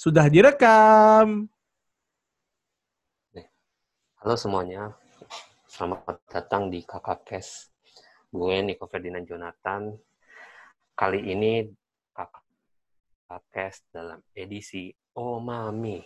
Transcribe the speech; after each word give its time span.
Sudah 0.00 0.32
direkam. 0.32 1.44
Halo 4.16 4.32
semuanya, 4.32 4.96
selamat 5.68 6.24
datang 6.24 6.72
di 6.72 6.80
Kakak 6.88 7.28
Kes. 7.28 7.68
Gue 8.32 8.64
Niko 8.64 8.88
Ferdinand 8.88 9.28
Jonathan. 9.28 9.92
Kali 10.96 11.20
ini 11.20 11.68
Kakak 12.16 13.44
Kes 13.52 13.84
dalam 13.92 14.24
edisi 14.32 14.88
Oh 15.20 15.36
Mami. 15.36 16.00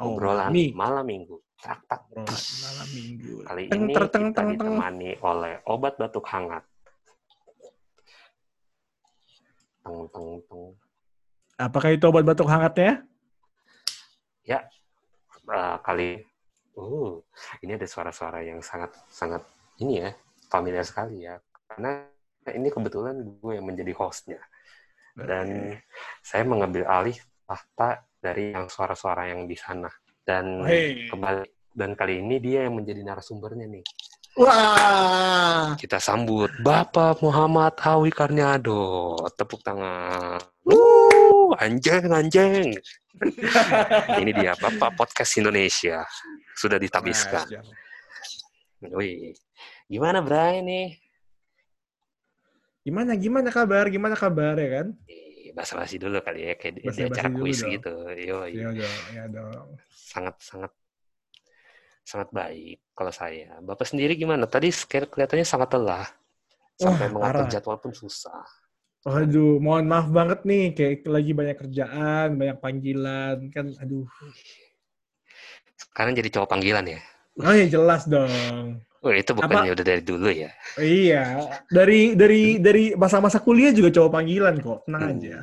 Oh, 0.00 0.16
Obrolan 0.16 0.48
Mami. 0.48 0.72
malam 0.72 1.04
minggu. 1.04 1.36
Tak. 1.60 1.84
Malam 2.16 2.88
minggu. 2.96 3.44
Kali 3.44 3.62
Teng, 3.68 3.92
ini 3.92 3.92
teng, 3.92 4.08
kita 4.08 4.08
teng, 4.08 4.28
teng. 4.32 4.48
ditemani 4.56 5.10
oleh 5.20 5.60
obat 5.68 6.00
batuk 6.00 6.24
hangat. 6.32 6.64
Teng 9.84 10.00
teng 10.08 10.40
teng. 10.48 10.64
Apakah 11.60 11.94
itu 11.94 12.04
obat 12.08 12.24
batuk 12.24 12.48
hangatnya? 12.48 13.04
Ya, 14.42 14.66
eh, 15.48 15.76
kali 15.84 16.22
uh 16.76 17.20
ini 17.60 17.76
ada 17.76 17.84
suara-suara 17.84 18.40
yang 18.44 18.64
sangat 18.64 18.92
sangat 19.12 19.44
ini 19.80 20.00
ya 20.00 20.10
familiar 20.48 20.84
sekali 20.84 21.24
ya 21.28 21.36
karena 21.68 22.08
ini 22.52 22.68
kebetulan 22.72 23.16
gue 23.20 23.52
yang 23.52 23.66
menjadi 23.68 23.92
hostnya 23.96 24.40
dan 25.12 25.76
saya 26.24 26.44
mengambil 26.48 26.88
alih 26.88 27.16
tahta 27.44 28.08
dari 28.16 28.56
yang 28.56 28.72
suara-suara 28.72 29.28
yang 29.28 29.44
di 29.44 29.56
sana 29.56 29.92
dan 30.24 30.64
Hei. 30.64 31.12
kembali 31.12 31.44
dan 31.76 31.92
kali 31.92 32.24
ini 32.24 32.40
dia 32.40 32.64
yang 32.64 32.80
menjadi 32.80 33.04
narasumbernya 33.04 33.68
nih 33.68 33.84
Wah. 34.40 35.76
kita 35.76 36.00
sambut 36.00 36.48
Bapak 36.64 37.20
Muhammad 37.20 37.76
Hawi 37.76 38.08
Karniado 38.08 39.12
tepuk 39.36 39.60
tangan 39.60 40.40
Wuh. 40.64 41.01
Anjing 41.62 42.04
anjing 42.10 42.74
ini 44.18 44.30
dia 44.34 44.58
Bapak 44.58 44.98
Podcast 44.98 45.38
Indonesia 45.38 46.02
sudah 46.58 46.76
ditabiskan 46.82 47.46
Wajar. 47.46 47.66
Wih, 48.90 49.30
gimana 49.86 50.18
Bray 50.18 50.58
nih? 50.58 50.98
Gimana 52.82 53.14
gimana 53.14 53.48
kabar? 53.54 53.86
Gimana 53.86 54.18
kabar 54.18 54.58
ya 54.58 54.82
kan? 54.82 54.86
Basa-basi 55.54 56.02
dulu 56.02 56.18
kali 56.18 56.50
ya, 56.50 56.54
kayak 56.58 56.82
di, 56.82 56.82
acara 56.90 57.30
kuis 57.30 57.62
dong. 57.62 57.70
gitu. 57.78 57.94
Yo, 58.18 58.42
dong, 58.42 58.74
ya 59.14 59.24
dong. 59.30 59.78
sangat 59.94 60.34
sangat 60.42 60.72
sangat 62.02 62.28
baik 62.34 62.82
kalau 62.90 63.14
saya. 63.14 63.54
Bapak 63.62 63.86
sendiri 63.86 64.18
gimana? 64.18 64.50
Tadi 64.50 64.74
kelihatannya 64.74 65.46
sangat 65.46 65.78
lelah. 65.78 66.08
Sampai 66.74 67.06
Wah, 67.06 67.14
mengatur 67.14 67.46
parah. 67.46 67.52
jadwal 67.54 67.78
pun 67.78 67.92
susah. 67.94 68.42
Waduh, 69.02 69.58
mohon 69.58 69.90
maaf 69.90 70.06
banget 70.14 70.46
nih, 70.46 70.64
kayak 70.78 71.10
lagi 71.10 71.34
banyak 71.34 71.56
kerjaan, 71.58 72.38
banyak 72.38 72.58
panggilan, 72.62 73.50
kan, 73.50 73.74
aduh. 73.82 74.06
Sekarang 75.74 76.14
jadi 76.14 76.30
cowok 76.30 76.48
panggilan 76.54 76.86
ya. 76.86 77.00
Oh 77.42 77.50
ya 77.50 77.66
jelas 77.66 78.06
dong. 78.06 78.78
Oh, 79.02 79.10
itu 79.10 79.34
bukannya 79.34 79.74
udah 79.74 79.82
dari 79.82 80.02
dulu 80.06 80.30
ya. 80.30 80.54
Iya, 80.78 81.50
dari 81.66 82.14
dari 82.14 82.62
dari 82.62 82.94
masa-masa 82.94 83.42
kuliah 83.42 83.74
juga 83.74 83.90
cowok 83.90 84.10
panggilan 84.14 84.54
kok, 84.62 84.86
tenang 84.86 85.02
Hmm. 85.02 85.12
aja. 85.18 85.36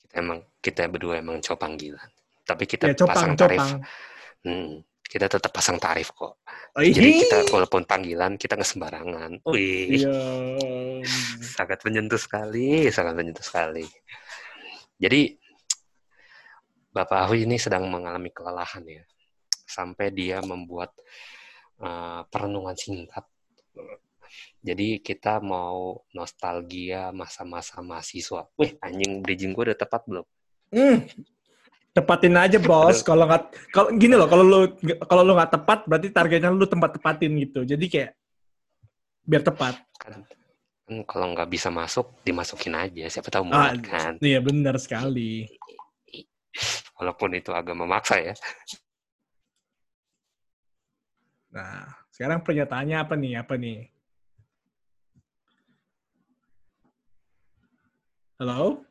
Kita 0.00 0.14
emang 0.16 0.38
kita 0.64 0.88
berdua 0.88 1.20
emang 1.20 1.44
cowok 1.44 1.60
panggilan. 1.60 2.08
Tapi 2.48 2.64
kita 2.64 2.88
Ya 2.88 2.96
copang, 2.96 3.12
pasang 3.12 3.32
tarif. 3.36 3.60
copang. 3.60 3.72
Hmm, 4.40 4.80
kita 5.10 5.26
tetap 5.26 5.50
pasang 5.50 5.82
tarif 5.82 6.14
kok. 6.14 6.38
Oh, 6.78 6.82
Jadi 6.86 7.26
kita 7.26 7.50
walaupun 7.50 7.82
panggilan 7.82 8.38
kita 8.38 8.54
nggak 8.54 8.70
sembarangan. 8.70 9.42
Wih. 9.50 10.06
Iya. 10.06 10.14
sangat 11.58 11.82
menyentuh 11.82 12.20
sekali, 12.20 12.86
sangat 12.94 13.18
menyentuh 13.18 13.42
sekali. 13.42 13.82
Jadi 15.02 15.34
Bapak 16.94 17.26
Awi 17.26 17.42
ini 17.42 17.58
sedang 17.58 17.90
mengalami 17.90 18.30
kelelahan 18.30 18.86
ya, 18.86 19.02
sampai 19.66 20.14
dia 20.14 20.38
membuat 20.46 20.94
uh, 21.82 22.22
perenungan 22.30 22.78
singkat. 22.78 23.26
Jadi 24.62 25.02
kita 25.02 25.42
mau 25.42 26.06
nostalgia 26.14 27.10
masa-masa 27.10 27.82
mahasiswa. 27.82 28.46
Wih, 28.54 28.78
anjing 28.78 29.26
bridging 29.26 29.50
gue 29.50 29.74
udah 29.74 29.78
tepat 29.78 30.06
belum? 30.06 30.26
Hmm. 30.70 31.02
Tepatin 31.90 32.34
aja 32.38 32.58
bos. 32.70 33.02
Kalau 33.02 33.26
nggak, 33.26 33.42
kalau 33.74 33.88
gini 33.98 34.14
loh, 34.14 34.28
kalau 34.30 34.44
lu 34.46 34.58
kalau 35.06 35.22
lu 35.26 35.32
nggak 35.34 35.52
tepat, 35.58 35.78
berarti 35.90 36.08
targetnya 36.14 36.54
lu 36.54 36.66
tempat 36.66 36.96
tepatin 36.98 37.34
gitu. 37.42 37.66
Jadi 37.66 37.84
kayak 37.90 38.10
biar 39.26 39.42
tepat. 39.42 39.74
Kan, 39.98 40.22
kan 40.86 40.96
kalau 41.06 41.34
nggak 41.34 41.50
bisa 41.50 41.68
masuk, 41.70 42.22
dimasukin 42.22 42.74
aja. 42.78 43.10
Siapa 43.10 43.30
tahu 43.30 43.50
Ah, 43.50 43.74
muat 43.74 43.82
kan. 43.82 44.12
Iya 44.22 44.38
benar 44.38 44.78
sekali. 44.78 45.50
Walaupun 46.98 47.34
itu 47.34 47.50
agak 47.50 47.74
memaksa 47.74 48.20
ya. 48.20 48.34
Nah, 51.50 51.90
sekarang 52.14 52.46
pernyataannya 52.46 52.96
apa 53.02 53.14
nih? 53.18 53.32
Apa 53.42 53.54
nih? 53.58 53.90
Halo? 58.38 58.86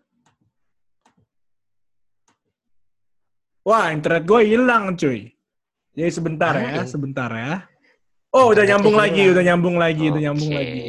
Wah, 3.68 3.92
internet 3.92 4.24
gue 4.24 4.42
hilang, 4.44 4.96
cuy. 4.96 5.30
Jadi 5.94 6.12
sebentar 6.14 6.53
ya, 6.56 6.88
sebentar 6.88 7.30
ya. 7.34 7.68
Oh, 8.30 8.53
udah 8.53 8.64
nyambung 8.64 8.96
lagi, 8.96 9.34
udah 9.34 9.44
nyambung 9.44 9.75
lagi, 9.75 10.06
udah 10.14 10.22
nyambung 10.22 10.52
lagi. 10.53 10.81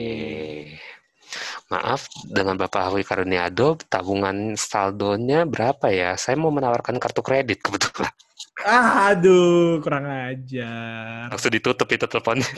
Maaf, 1.70 2.10
dengan 2.26 2.59
Bapak 2.59 2.91
Hawi 2.91 3.06
Karuniado, 3.06 3.78
tabungan 3.86 4.59
saldonya 4.59 5.47
berapa 5.47 5.86
ya? 5.88 6.19
Saya 6.19 6.34
mau 6.34 6.50
menawarkan 6.50 6.98
kartu 6.98 7.22
kredit 7.22 7.62
kebetulan. 7.62 8.10
Ah, 8.60 9.14
aduh, 9.14 9.80
kurang 9.80 10.04
ajar. 10.04 11.32
Langsung 11.32 11.54
ditutup 11.54 11.88
itu 11.88 12.04
teleponnya. 12.04 12.50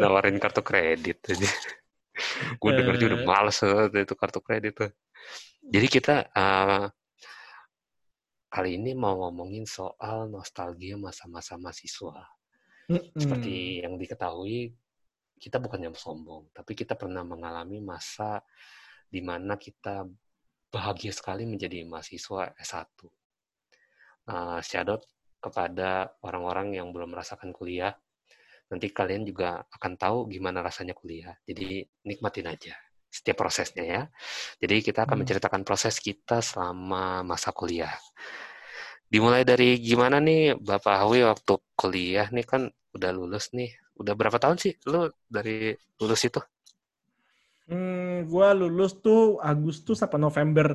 Nawarin 0.00 0.42
kartu 0.42 0.64
kredit. 0.64 1.22
Gue 2.58 2.70
denger 2.74 2.94
juga 2.98 3.08
udah 3.14 3.22
males 3.24 3.56
banget 3.62 4.10
itu 4.10 4.14
kartu 4.18 4.40
kredit 4.42 4.74
tuh. 4.74 4.90
Jadi 5.70 5.86
kita 5.86 6.26
eh, 6.34 6.86
kali 8.50 8.70
ini 8.74 8.90
mau 8.98 9.22
ngomongin 9.22 9.62
soal 9.62 10.26
nostalgia 10.26 10.98
masa-masa 10.98 11.54
mahasiswa. 11.54 12.26
Mm-mm. 12.90 13.14
Seperti 13.14 13.86
yang 13.86 13.94
diketahui, 13.94 14.74
kita 15.38 15.62
bukan 15.62 15.86
yang 15.86 15.94
sombong, 15.94 16.50
tapi 16.50 16.74
kita 16.74 16.98
pernah 16.98 17.22
mengalami 17.22 17.78
masa 17.78 18.42
di 19.06 19.22
mana 19.22 19.54
kita 19.54 20.10
bahagia 20.74 21.14
sekali 21.14 21.46
menjadi 21.46 21.86
mahasiswa 21.86 22.50
S1. 22.58 22.90
Uh, 24.26 24.58
shout 24.66 24.90
out 24.90 25.06
kepada 25.38 26.18
orang-orang 26.26 26.74
yang 26.74 26.90
belum 26.90 27.14
merasakan 27.14 27.54
kuliah. 27.54 27.94
Nanti 28.74 28.90
kalian 28.90 29.22
juga 29.22 29.62
akan 29.70 29.94
tahu 29.94 30.18
gimana 30.34 30.66
rasanya 30.66 30.98
kuliah. 30.98 31.38
Jadi 31.46 31.86
nikmatin 32.02 32.50
aja 32.50 32.74
setiap 33.10 33.36
prosesnya 33.42 33.84
ya. 33.84 34.02
Jadi 34.62 34.76
kita 34.86 35.04
akan 35.06 35.16
Hmm. 35.16 35.24
menceritakan 35.26 35.62
proses 35.68 35.98
kita 36.00 36.40
selama 36.40 37.26
masa 37.26 37.50
kuliah. 37.52 37.92
Dimulai 39.12 39.42
dari 39.50 39.68
gimana 39.82 40.16
nih 40.22 40.54
Bapak 40.68 40.94
Hawi 41.02 41.20
waktu 41.26 41.54
kuliah 41.80 42.26
nih 42.30 42.46
kan 42.46 42.62
udah 42.96 43.10
lulus 43.18 43.50
nih. 43.56 43.70
Udah 44.00 44.14
berapa 44.18 44.38
tahun 44.42 44.56
sih 44.62 44.72
lu 44.90 45.10
dari 45.26 45.74
lulus 46.00 46.22
itu? 46.28 46.40
Hmm, 47.70 48.26
gua 48.30 48.48
lulus 48.60 48.92
tuh 49.04 49.20
Agustus 49.52 49.98
apa 50.06 50.16
November 50.24 50.66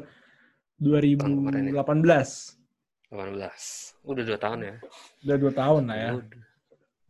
kemarin 1.19 1.65
2018. 1.67 1.71
ya. 1.71 1.75
18. 3.09 3.63
Udah 4.11 4.23
dua 4.27 4.39
tahun 4.43 4.59
ya? 4.69 4.75
Udah 5.23 5.37
dua 5.41 5.51
tahun 5.59 5.83
lah 5.91 5.97
ya. 6.05 6.11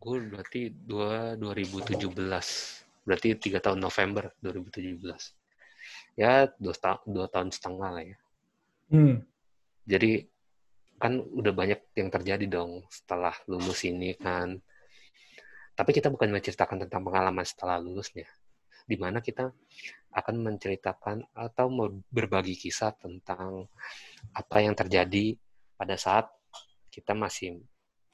Gue 0.02 0.18
berarti 0.30 0.60
dua 0.88 1.36
2017. 1.40 2.48
Berarti 3.06 3.38
tiga 3.38 3.62
tahun 3.62 3.78
November 3.78 4.34
2017. 4.42 4.98
Ya 6.18 6.50
dua, 6.58 6.74
ta- 6.74 7.04
dua 7.06 7.30
tahun 7.30 7.54
setengah 7.54 7.90
lah 7.94 8.04
ya. 8.04 8.18
Hmm. 8.90 9.22
Jadi 9.86 10.26
kan 10.98 11.22
udah 11.22 11.52
banyak 11.54 11.80
yang 11.94 12.10
terjadi 12.10 12.46
dong 12.50 12.82
setelah 12.90 13.32
lulus 13.46 13.86
ini 13.86 14.18
kan. 14.18 14.58
Tapi 15.76 15.90
kita 15.94 16.10
bukan 16.10 16.34
menceritakan 16.34 16.88
tentang 16.88 17.06
pengalaman 17.06 17.46
setelah 17.46 17.78
lulusnya. 17.78 18.26
Di 18.88 18.98
mana 18.98 19.22
kita 19.22 19.54
akan 20.16 20.36
menceritakan 20.40 21.30
atau 21.36 21.68
berbagi 22.08 22.56
kisah 22.56 22.96
tentang 22.96 23.68
apa 24.32 24.56
yang 24.64 24.72
terjadi 24.72 25.36
pada 25.76 25.94
saat 26.00 26.26
kita 26.88 27.12
masih 27.12 27.60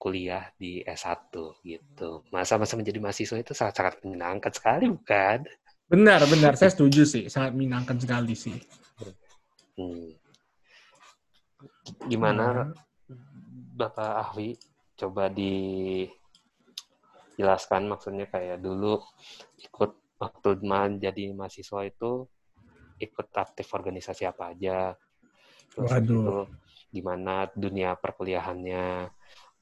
kuliah 0.02 0.50
di 0.58 0.82
S1 0.82 1.31
gitu. 1.62 2.26
Masa-masa 2.34 2.75
menjadi 2.75 2.99
mahasiswa 2.99 3.38
itu 3.38 3.54
sangat-sangat 3.54 4.02
menyenangkan 4.02 4.50
sekali 4.50 4.90
bukan? 4.90 5.46
Benar, 5.87 6.26
benar. 6.26 6.58
Saya 6.58 6.75
setuju 6.75 7.06
sih. 7.06 7.31
Sangat 7.31 7.54
menyenangkan 7.54 8.02
sekali 8.02 8.34
sih. 8.34 8.58
Hmm. 9.78 10.19
Gimana 12.10 12.66
Nah, 12.66 12.75
Bapak 13.78 14.26
Ahwi 14.26 14.58
coba 14.99 15.31
dijelaskan 15.31 16.10
maksudnya 17.87 18.26
kayak 18.26 18.58
dulu 18.58 18.99
ikut 19.62 20.19
waktu 20.19 20.58
jadi 20.99 21.31
mahasiswa 21.31 21.87
itu 21.87 22.26
ikut 22.99 23.26
aktif 23.38 23.70
organisasi 23.70 24.26
apa 24.26 24.50
aja. 24.50 24.99
Terus 25.70 25.90
Waduh. 25.94 26.10
itu 26.10 26.46
gimana 26.93 27.49
dunia 27.54 27.96
perkuliahannya, 27.96 29.08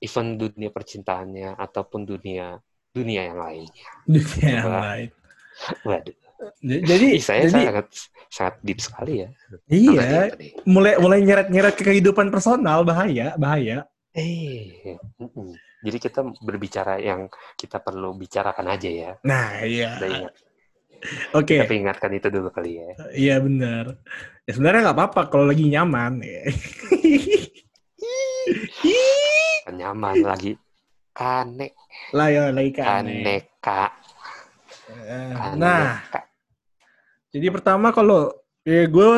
event 0.00 0.30
dunia 0.36 0.70
percintaannya 0.72 1.54
ataupun 1.56 2.08
dunia 2.08 2.56
dunia 2.90 3.30
yang 3.30 3.38
lainnya. 3.38 3.88
Dunia 4.08 4.48
yang 4.48 4.66
Coba. 4.66 4.80
lain. 4.90 5.08
Waduh, 5.86 6.16
Jadi, 6.64 7.08
saya 7.20 7.44
jadi 7.44 7.68
sangat 7.68 7.86
sangat 8.32 8.54
deep 8.64 8.80
sekali 8.80 9.20
ya. 9.22 9.28
iya, 9.68 10.32
tadi. 10.32 10.56
mulai 10.64 10.96
mulai 10.96 11.20
nyeret-nyeret 11.20 11.76
ke 11.76 11.84
kehidupan 11.84 12.32
personal 12.32 12.80
bahaya, 12.80 13.36
bahaya. 13.36 13.84
Eh, 14.16 14.96
jadi 15.84 15.98
kita 16.00 16.24
berbicara 16.40 16.96
yang 16.98 17.28
kita 17.54 17.78
perlu 17.78 18.16
bicarakan 18.16 18.72
aja 18.72 18.88
ya. 18.88 19.10
Nah, 19.22 19.60
iya. 19.62 20.00
Ingat. 20.00 20.34
Oke, 21.32 21.56
Tapi 21.64 21.80
ingatkan 21.80 22.12
itu 22.12 22.28
dulu 22.28 22.52
kali 22.52 22.76
ya. 22.76 22.88
iya 23.16 23.36
benar. 23.40 23.96
Ya 24.44 24.52
sebenarnya 24.52 24.90
nggak 24.90 24.98
apa-apa 25.00 25.20
kalau 25.32 25.48
lagi 25.48 25.64
nyaman. 25.68 26.20
Nyaman 29.70 30.22
lagi. 30.22 30.52
Kane, 31.10 31.74
lah 32.14 32.28
ya 32.30 32.54
lagi 32.54 32.70
kan. 32.70 33.02
kaneka, 33.02 33.90
Eh, 34.90 35.34
kaneka. 35.34 35.58
Nah, 35.58 35.98
jadi 37.30 37.46
pertama 37.50 37.90
kalau 37.90 38.30
ya 38.62 38.86
gue 38.86 39.10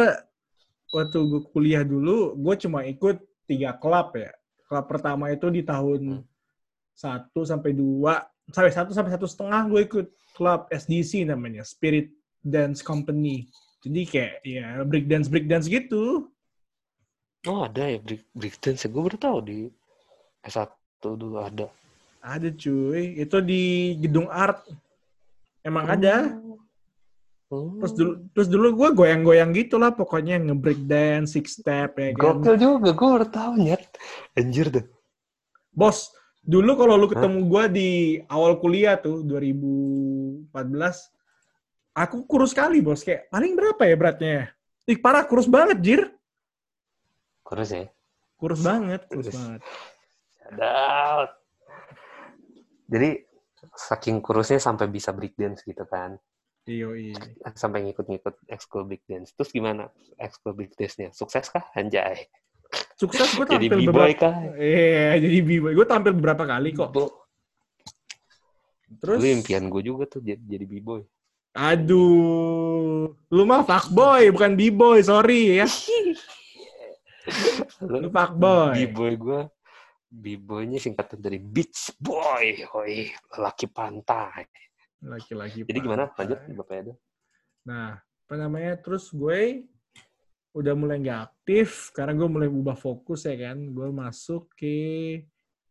waktu 0.91 1.19
gue 1.21 1.43
kuliah 1.53 1.85
dulu, 1.85 2.33
gue 2.37 2.55
cuma 2.61 2.85
ikut 2.85 3.21
tiga 3.45 3.77
klub 3.77 4.17
ya. 4.17 4.33
Klub 4.69 4.85
pertama 4.89 5.29
itu 5.29 5.49
di 5.49 5.61
tahun 5.61 6.01
Hmm. 6.21 6.23
satu 6.93 7.45
sampai 7.45 7.73
dua 7.73 8.25
sampai 8.53 8.73
satu 8.73 8.91
sampai 8.93 9.13
satu 9.17 9.25
setengah 9.29 9.63
gue 9.69 9.81
ikut 9.85 10.07
klub 10.33 10.69
SDC 10.69 11.25
namanya 11.25 11.65
Spirit 11.65 12.13
Dance 12.41 12.81
Company. 12.81 13.49
Jadi 13.85 14.01
kayak 14.09 14.35
ya 14.45 14.81
break 14.85 15.07
dance 15.09 15.29
break 15.29 15.45
dance 15.49 15.69
gitu. 15.69 16.29
Oh 17.43 17.67
ada 17.67 17.85
ya 17.85 17.99
break, 17.99 18.23
break 18.33 18.57
dance. 18.61 18.85
Gue 18.87 19.03
baru 19.03 19.19
tahu 19.19 19.39
di 19.45 19.59
S1 20.43 20.71
dulu 21.03 21.39
ada. 21.43 21.67
Ada 22.23 22.55
cuy, 22.55 23.19
itu 23.19 23.37
di 23.43 23.95
gedung 23.99 24.31
art. 24.31 24.63
Emang 25.63 25.91
ada. 25.91 26.39
Oh. 27.53 27.77
Terus 27.83 27.93
dulu 27.93 28.13
terus 28.33 28.49
dulu 28.49 28.69
gue 28.73 28.89
goyang-goyang 28.97 29.53
gitu 29.53 29.77
lah 29.77 29.93
pokoknya 29.93 30.41
nge-break 30.41 30.89
dance, 30.89 31.37
six 31.37 31.61
step 31.61 31.99
ya 32.01 32.17
kan. 32.17 32.41
Gokil 32.41 32.57
juga, 32.57 32.91
gue 32.97 33.09
baru 33.13 33.29
tahu 33.29 33.53
nyet. 33.61 33.85
Anjir 34.39 34.73
deh. 34.73 34.87
Bos, 35.69 36.17
dulu 36.41 36.81
kalau 36.81 36.97
lu 36.97 37.07
ketemu 37.13 37.39
gue 37.45 37.65
di 37.69 37.91
awal 38.33 38.57
kuliah 38.57 38.97
tuh 38.97 39.21
2014, 39.29 40.49
aku 41.93 42.25
kurus 42.25 42.57
sekali 42.57 42.81
bos. 42.81 43.05
Kayak 43.05 43.29
paling 43.29 43.53
berapa 43.53 43.83
ya 43.85 43.95
beratnya? 44.01 44.37
Ih 44.89 44.97
parah 44.97 45.29
kurus 45.29 45.47
banget 45.47 45.79
jir. 45.85 46.03
Kurus 47.45 47.69
ya. 47.69 47.85
Kurus 48.41 48.65
banget, 48.65 49.07
kurus 49.07 49.29
Kurus. 49.29 49.37
banget. 49.37 49.61
Ada. 50.53 51.33
Jadi 52.93 53.11
saking 53.73 54.21
kurusnya 54.21 54.61
sampai 54.61 54.87
bisa 54.87 55.11
break 55.17 55.33
dance 55.35 55.65
gitu 55.65 55.83
kan. 55.89 56.21
Iyo, 56.63 56.95
iya. 56.95 57.17
Sampai 57.57 57.83
ngikut-ngikut 57.89 58.47
ekskul 58.47 58.85
break 58.85 59.03
dance. 59.09 59.33
Terus 59.33 59.51
gimana 59.51 59.89
ekskul 60.15 60.53
break 60.53 60.77
dance-nya? 60.77 61.11
Sukses 61.11 61.49
kah? 61.49 61.65
Anjay. 61.73 62.29
Sukses 62.95 63.33
gue 63.33 63.49
Jadi 63.49 63.67
tampil 63.73 63.79
b-boy 63.83 64.13
beberapa. 64.15 64.29
kah? 64.29 64.35
Iya, 64.55 65.19
jadi 65.19 65.39
b-boy. 65.43 65.73
Gue 65.75 65.87
tampil 65.89 66.13
beberapa 66.15 66.45
kali 66.47 66.71
kok. 66.71 66.93
Bo- 66.93 67.17
Terus, 69.01 69.25
Dulu 69.25 69.29
impian 69.33 69.65
gue 69.73 69.83
juga 69.83 70.05
tuh 70.07 70.21
jadi, 70.21 70.39
jadi 70.39 70.65
b-boy. 70.69 71.03
aduh, 71.53 73.13
lu 73.29 73.43
mah 73.45 73.65
fuckboy, 73.65 74.29
bukan 74.31 74.53
b-boy, 74.53 75.01
sorry 75.01 75.61
ya. 75.61 75.69
Lu 77.83 78.09
fuckboy. 78.09 78.89
B-boy 78.89 79.13
gue, 79.17 79.41
B-boy-nya 80.13 80.77
singkatan 80.77 81.25
dari 81.25 81.41
beach 81.41 81.97
boy, 81.97 82.69
hoi, 82.69 83.09
lelaki 83.33 83.65
pantai. 83.73 84.45
Laki-laki. 85.01 85.65
Jadi 85.65 85.79
gimana? 85.81 86.13
Lanjut, 86.13 86.39
Bapak 86.53 86.75
Edo. 86.85 86.93
Nah, 87.65 87.97
apa 87.97 88.35
namanya? 88.37 88.77
Terus 88.77 89.09
gue 89.09 89.65
udah 90.53 90.77
mulai 90.77 91.01
nggak 91.01 91.21
aktif 91.33 91.89
karena 91.97 92.13
gue 92.13 92.29
mulai 92.29 92.49
berubah 92.53 92.77
fokus 92.77 93.25
ya 93.25 93.35
kan. 93.41 93.57
Gue 93.73 93.89
masuk 93.89 94.53
ke 94.53 94.77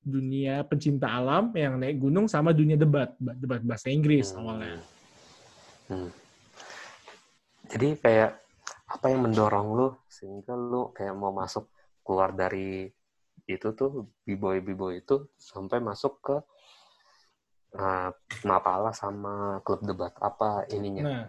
dunia 0.02 0.66
pencinta 0.66 1.06
alam 1.14 1.54
yang 1.54 1.78
naik 1.78 2.02
gunung 2.02 2.26
sama 2.26 2.50
dunia 2.50 2.74
debat, 2.74 3.14
debat 3.22 3.62
bahasa 3.62 3.94
Inggris 3.94 4.34
Hmm. 4.34 4.42
awalnya. 4.42 4.82
Hmm. 5.86 6.10
Jadi 7.70 7.94
kayak 8.02 8.42
apa 8.90 9.06
yang 9.08 9.30
mendorong 9.30 9.68
lu 9.78 9.88
sehingga 10.10 10.58
lu 10.58 10.90
kayak 10.92 11.14
mau 11.14 11.32
masuk 11.32 11.70
keluar 12.04 12.34
dari 12.34 12.90
itu 13.56 13.74
tuh 13.76 14.08
b-boy 14.24 14.64
b-boy 14.64 15.02
itu 15.04 15.28
sampai 15.36 15.84
masuk 15.84 16.20
ke 16.24 16.36
uh, 17.76 18.10
Mapala 18.48 18.92
sama 18.92 19.60
klub 19.64 19.84
debat 19.84 20.12
apa 20.20 20.68
ininya? 20.72 21.02
Nah, 21.04 21.24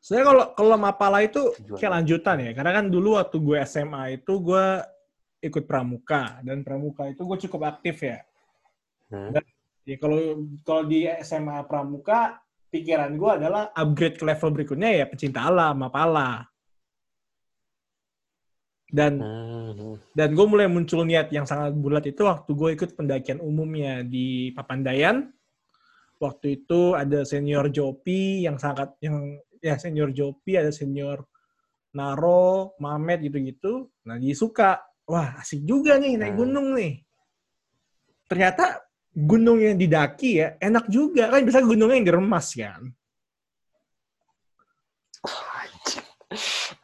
sebenarnya 0.00 0.26
kalau 0.26 0.44
kalau 0.54 0.76
Mapala 0.80 1.18
itu 1.24 1.42
Tujuan. 1.64 1.78
kayak 1.80 1.94
lanjutan 2.00 2.36
ya, 2.44 2.50
karena 2.56 2.72
kan 2.72 2.86
dulu 2.88 3.08
waktu 3.20 3.36
gue 3.40 3.58
SMA 3.64 4.20
itu 4.20 4.32
gue 4.40 4.66
ikut 5.38 5.64
pramuka 5.70 6.42
dan 6.42 6.66
pramuka 6.66 7.06
itu 7.06 7.22
gue 7.22 7.38
cukup 7.48 7.78
aktif 7.78 8.02
ya. 8.02 8.18
Hmm. 9.08 9.32
Ya 9.88 9.96
kalau 9.96 10.44
kalau 10.68 10.82
di 10.84 11.08
SMA 11.24 11.64
pramuka 11.64 12.44
pikiran 12.68 13.16
gue 13.16 13.30
adalah 13.40 13.72
upgrade 13.72 14.20
ke 14.20 14.24
level 14.28 14.50
berikutnya 14.52 14.90
ya 14.92 15.04
pecinta 15.08 15.48
alam, 15.48 15.80
Mapala. 15.80 16.44
Dan 18.88 19.20
Hmm. 19.20 20.00
dan 20.16 20.32
gue 20.32 20.46
mulai 20.48 20.64
muncul 20.64 21.04
niat 21.04 21.28
yang 21.28 21.44
sangat 21.44 21.76
bulat 21.76 22.08
itu 22.08 22.24
waktu 22.24 22.50
gue 22.56 22.70
ikut 22.72 22.90
pendakian 22.96 23.36
umumnya 23.38 24.00
di 24.00 24.48
Papandayan. 24.56 25.28
Waktu 26.18 26.64
itu 26.64 26.96
ada 26.96 27.22
senior 27.22 27.68
Jopi 27.68 28.42
yang 28.48 28.56
sangat 28.56 28.96
yang 28.98 29.38
ya 29.60 29.76
senior 29.76 30.10
Jopi, 30.10 30.56
ada 30.56 30.72
senior 30.72 31.22
Naro, 31.94 32.74
Mamet 32.80 33.22
gitu-gitu. 33.28 33.92
Nah, 34.08 34.16
dia 34.16 34.34
suka. 34.34 34.82
Wah, 35.08 35.40
asik 35.40 35.64
juga 35.64 35.96
nih 35.96 36.20
naik 36.20 36.36
Hmm. 36.36 36.40
gunung 36.44 36.66
nih. 36.76 37.00
Ternyata 38.28 38.84
gunung 39.16 39.56
yang 39.60 39.76
didaki 39.80 40.40
ya 40.40 40.48
enak 40.60 40.84
juga. 40.92 41.32
Kan 41.32 41.44
biasanya 41.48 41.64
gunungnya 41.64 41.96
yang 41.96 42.08
diremas 42.08 42.46
kan. 42.52 42.82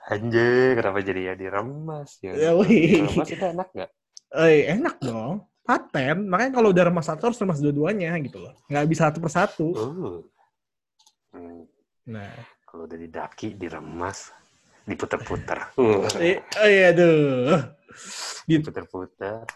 Anjir, 0.05 0.77
kenapa 0.77 1.01
jadi 1.01 1.33
ya 1.33 1.35
diremas 1.35 2.21
ya? 2.21 2.33
Ya, 2.37 2.51
wih. 2.53 3.01
Diremas 3.09 3.29
itu 3.29 3.45
enak 3.45 3.69
nggak? 3.73 3.91
Eh, 4.37 4.61
enak 4.69 4.97
dong. 5.01 5.49
Paten. 5.65 6.29
Makanya 6.29 6.53
kalau 6.61 6.69
udah 6.77 6.85
remas 6.85 7.09
satu 7.09 7.33
harus 7.33 7.41
remas 7.41 7.57
dua-duanya 7.57 8.13
gitu 8.21 8.37
loh. 8.37 8.53
Nggak 8.69 8.85
bisa 8.85 9.09
satu 9.09 9.19
persatu. 9.25 9.67
Oh. 9.73 10.21
Hmm, 11.33 11.65
Nah, 12.05 12.29
kalau 12.69 12.85
udah 12.85 13.01
didaki, 13.01 13.57
diremas, 13.57 14.29
diputer-puter. 14.85 15.73
Uh, 15.81 16.05
eh, 16.21 16.45
oh 16.61 16.69
iya 16.69 16.93
aduh. 16.93 17.65
Di, 18.45 18.61
diputer-puter. 18.61 19.49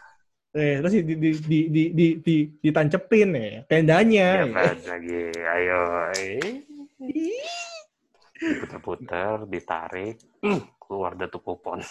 eh, 0.56 0.80
terus 0.80 0.92
di, 0.96 1.02
di, 1.04 1.14
di, 1.20 1.30
di, 1.37 1.61
di, 1.68 1.84
di, 1.92 2.06
di, 2.25 2.37
ditancepin 2.56 3.28
ya, 3.37 3.61
tendanya. 3.68 4.49
Dapat 4.49 4.80
lagi, 4.88 5.20
ayo. 5.37 5.80
eh. 6.16 6.64
Diputer-puter, 8.38 9.50
ditarik, 9.50 10.16
hmm, 10.40 10.78
keluar 10.78 11.18
datu 11.18 11.42
popon. 11.42 11.83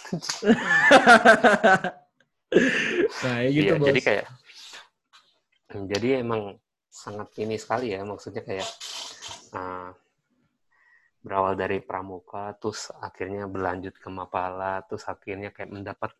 nah, 3.22 3.38
ya 3.44 3.48
gitu, 3.52 3.76
bos. 3.76 3.86
jadi 3.92 4.00
kayak, 4.00 4.26
jadi 5.92 6.08
emang 6.24 6.56
sangat 6.88 7.28
ini 7.44 7.60
sekali 7.60 7.92
ya, 7.92 8.00
maksudnya 8.02 8.40
kayak 8.42 8.68
uh, 9.52 9.92
berawal 11.20 11.54
dari 11.54 11.84
pramuka, 11.84 12.56
terus 12.56 12.88
akhirnya 12.96 13.44
berlanjut 13.44 13.94
ke 14.00 14.08
mapala, 14.08 14.80
terus 14.88 15.04
akhirnya 15.04 15.52
kayak 15.52 15.68
mendapat 15.68 16.16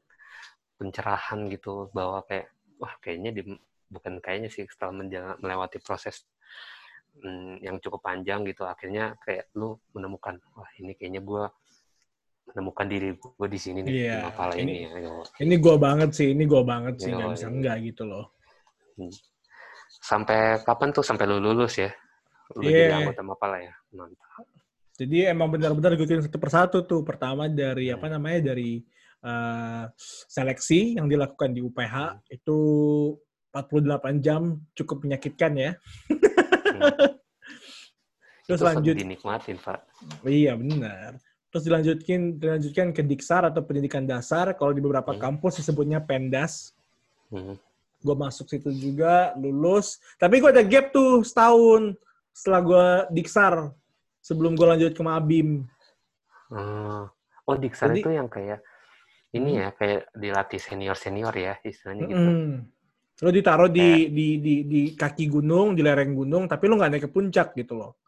pencerahan 0.78 1.48
gitu 1.50 1.90
bahwa 1.90 2.22
kayak 2.28 2.52
wah 2.78 2.94
kayaknya 3.02 3.34
di, 3.34 3.42
bukan 3.90 4.22
kayaknya 4.22 4.52
sih 4.52 4.68
setelah 4.70 4.94
melewati 5.42 5.82
proses 5.82 6.22
mm, 7.18 7.54
yang 7.62 7.76
cukup 7.78 8.00
panjang 8.00 8.42
gitu 8.46 8.62
akhirnya 8.64 9.18
kayak 9.22 9.50
lu 9.54 9.74
menemukan 9.92 10.38
wah 10.54 10.70
ini 10.78 10.94
kayaknya 10.94 11.22
gua 11.22 11.50
menemukan 12.48 12.86
diri 12.88 13.12
gue 13.12 13.48
di 13.52 13.60
sini 13.60 13.84
nih 13.84 13.92
Iya, 13.92 14.14
di 14.16 14.24
mapala 14.24 14.52
ini, 14.56 14.72
ini- 14.88 15.04
ya. 15.04 15.12
Ini 15.44 15.54
gua 15.60 15.76
banget 15.76 16.10
sih, 16.16 16.32
ini 16.32 16.44
gua 16.48 16.64
banget 16.64 16.96
sih, 16.96 17.12
nggak 17.12 17.28
bisa 17.36 17.44
iya. 17.44 17.52
enggak 17.52 17.76
gitu 17.84 18.02
loh. 18.08 18.24
Sampai 20.00 20.62
kapan 20.64 20.88
tuh 20.94 21.04
sampai 21.04 21.28
lu 21.28 21.38
lulus 21.38 21.76
ya? 21.76 21.90
Lu 22.56 22.64
Iya. 22.64 22.88
jadi 22.88 22.94
anggota 23.04 23.22
Mapala 23.22 23.58
ya? 23.60 23.72
Mantap. 23.92 24.48
Jadi 24.98 25.28
emang 25.30 25.52
benar-benar 25.52 25.94
ikutin 25.94 26.24
satu 26.26 26.38
persatu 26.40 26.82
tuh. 26.82 27.06
Pertama 27.06 27.46
dari 27.46 27.92
Hmm. 27.92 27.96
apa 28.00 28.06
namanya 28.10 28.50
dari 28.54 28.82
eh, 29.18 29.84
seleksi 30.30 30.94
yang 30.94 31.10
dilakukan 31.10 31.50
di 31.50 31.58
UPH 31.58 31.94
Hmm. 32.14 32.22
itu 32.30 32.58
48 33.50 34.22
jam 34.22 34.62
cukup 34.78 35.02
menyakitkan 35.02 35.52
ya. 35.58 35.70
Hmm. 36.78 36.88
Terus 38.48 38.60
Itu 38.60 38.66
lanjut. 38.66 38.94
dinikmatin, 38.96 39.56
Pak. 39.58 39.78
Iya 40.24 40.56
benar. 40.56 41.18
terus 41.48 41.64
dilanjutkan 41.64 42.36
dilanjutkan 42.36 42.86
ke 42.92 43.00
Diksar 43.00 43.40
atau 43.44 43.64
pendidikan 43.64 44.04
dasar. 44.04 44.52
Kalau 44.52 44.68
di 44.70 44.80
beberapa 44.80 45.16
Hmm. 45.16 45.20
kampus 45.20 45.56
disebutnya 45.58 45.96
Pendas. 45.98 46.76
Hmm. 47.28 47.56
Gue 47.98 48.12
masuk 48.14 48.46
situ 48.46 48.68
juga, 48.70 49.32
lulus. 49.34 49.96
Tapi 50.16 50.38
gue 50.38 50.48
ada 50.48 50.60
gap 50.60 50.92
tuh 50.92 51.24
setahun 51.24 51.96
setelah 52.32 52.60
gue 52.60 52.86
Diksar. 53.16 53.72
Sebelum 54.20 54.52
gue 54.54 54.66
lanjut 54.66 54.92
ke 54.92 55.00
Mabim. 55.00 55.64
Ah. 56.52 57.08
Oh, 57.44 57.56
Diksar 57.56 57.96
Jadi- 57.96 58.04
itu 58.04 58.10
yang 58.12 58.28
kayak 58.28 58.60
ini 59.32 59.56
Hmm. 59.56 59.60
ya, 59.60 59.68
kayak 59.72 60.00
dilatih 60.12 60.60
senior-senior 60.60 61.32
ya, 61.32 61.56
istilahnya 61.60 62.04
gitu. 62.06 62.28
Mm-mm. 62.28 62.52
Lo 63.18 63.34
ditaruh 63.34 63.66
di, 63.66 64.06
di, 64.14 64.38
di, 64.38 64.54
di 64.62 64.80
kaki 64.94 65.26
gunung, 65.26 65.74
di 65.74 65.82
lereng 65.82 66.14
gunung, 66.14 66.46
tapi 66.46 66.70
lo 66.70 66.78
nggak 66.78 66.90
naik 66.90 67.04
ke 67.06 67.10
puncak 67.10 67.50
gitu 67.58 67.74
loh. 67.74 67.98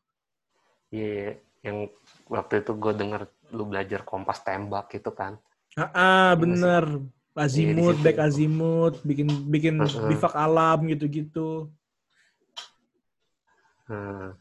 Iya, 0.95 1.39
yang 1.67 1.91
waktu 2.31 2.63
itu 2.63 2.73
gue 2.79 2.93
denger 2.95 3.27
lu 3.51 3.67
belajar 3.67 4.07
kompas 4.07 4.43
tembak 4.47 4.87
gitu 4.95 5.11
kan. 5.11 5.35
Ah, 5.75 6.35
bener. 6.39 7.03
Azimut, 7.35 7.95
situ. 7.97 8.05
back 8.05 8.19
azimut, 8.21 8.95
bikin 9.07 9.29
bikin 9.49 9.75
Heeh. 9.81 10.09
bivak 10.15 10.35
alam 10.35 10.79
gitu-gitu. 10.91 11.71
Hmm. 13.87 14.35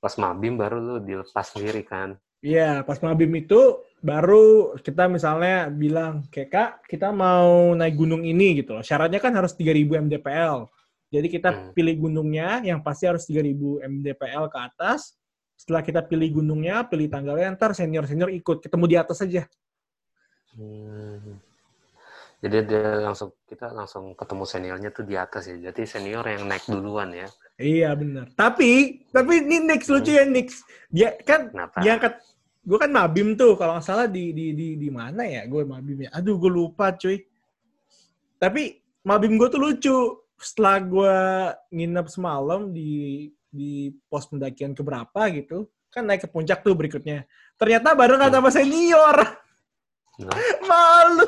Pas 0.00 0.14
mabim 0.20 0.56
baru 0.56 0.80
lu 0.80 0.94
dilepas 1.00 1.48
sendiri 1.48 1.84
kan. 1.84 2.16
Iya, 2.44 2.84
pas 2.84 3.00
mabim 3.00 3.32
itu 3.40 3.80
baru 4.04 4.76
kita 4.76 5.08
misalnya 5.08 5.72
bilang, 5.72 6.28
kayak 6.28 6.50
Kak, 6.52 6.70
kita 6.84 7.08
mau 7.08 7.72
naik 7.72 7.96
gunung 7.96 8.20
ini 8.20 8.60
gitu 8.60 8.76
loh. 8.76 8.84
Syaratnya 8.84 9.16
kan 9.16 9.32
harus 9.32 9.56
3000 9.56 9.96
mdpl. 10.04 10.68
Jadi 11.08 11.26
kita 11.32 11.48
Hmm. 11.48 11.72
pilih 11.72 11.96
gunungnya, 12.04 12.60
yang 12.60 12.84
pasti 12.84 13.08
harus 13.08 13.24
3000 13.24 13.80
mdpl 13.80 14.52
ke 14.52 14.58
atas. 14.60 15.16
Setelah 15.56 15.80
kita 15.80 16.04
pilih 16.04 16.42
gunungnya, 16.42 16.84
pilih 16.84 17.08
tanggalnya, 17.08 17.56
ntar 17.56 17.72
senior-senior 17.72 18.28
ikut. 18.36 18.60
Ketemu 18.60 18.84
di 18.92 18.96
atas 19.00 19.24
aja. 19.24 19.48
Hmm. 20.52 21.40
Jadi 22.44 22.56
dia 22.68 23.00
langsung 23.00 23.32
kita 23.48 23.72
langsung 23.72 24.12
ketemu 24.12 24.44
seniornya 24.44 24.90
tuh 24.92 25.08
di 25.08 25.16
atas 25.16 25.48
ya. 25.48 25.56
Jadi 25.72 25.88
senior 25.88 26.28
yang 26.28 26.44
naik 26.44 26.68
duluan 26.68 27.08
ya. 27.16 27.24
Iya, 27.56 27.96
bener. 27.96 28.28
Tapi, 28.36 29.00
tapi 29.08 29.32
ini 29.40 29.64
Nix, 29.64 29.88
lucu 29.88 30.12
ya 30.12 30.28
Nix. 30.28 30.60
Dia 30.92 31.16
kan 31.24 31.48
Kenapa? 31.48 31.80
diangkat 31.80 32.20
gue 32.64 32.78
kan 32.80 32.88
mabim 32.88 33.36
tuh 33.36 33.60
kalau 33.60 33.76
nggak 33.76 33.84
salah 33.84 34.08
di 34.08 34.32
di 34.32 34.56
di 34.56 34.68
di 34.80 34.88
mana 34.88 35.28
ya 35.28 35.44
gue 35.44 35.62
mabim 35.68 36.08
ya? 36.08 36.10
Aduh 36.16 36.40
gue 36.40 36.48
lupa 36.48 36.96
cuy. 36.96 37.20
Tapi 38.40 38.80
mabim 39.04 39.36
gue 39.36 39.48
tuh 39.52 39.60
lucu. 39.60 39.98
Setelah 40.34 40.76
gue 40.82 41.16
nginep 41.72 42.06
semalam 42.08 42.72
di 42.72 43.28
di 43.48 43.92
pos 44.10 44.26
pendakian 44.26 44.74
keberapa 44.74 45.30
gitu 45.30 45.70
kan 45.94 46.02
naik 46.02 46.26
ke 46.26 46.28
puncak 46.28 46.66
tuh 46.66 46.74
berikutnya. 46.74 47.22
Ternyata 47.54 47.94
barengan 47.94 48.32
sama 48.34 48.50
senior. 48.50 49.14
Nah, 50.18 50.38
malu. 50.66 51.26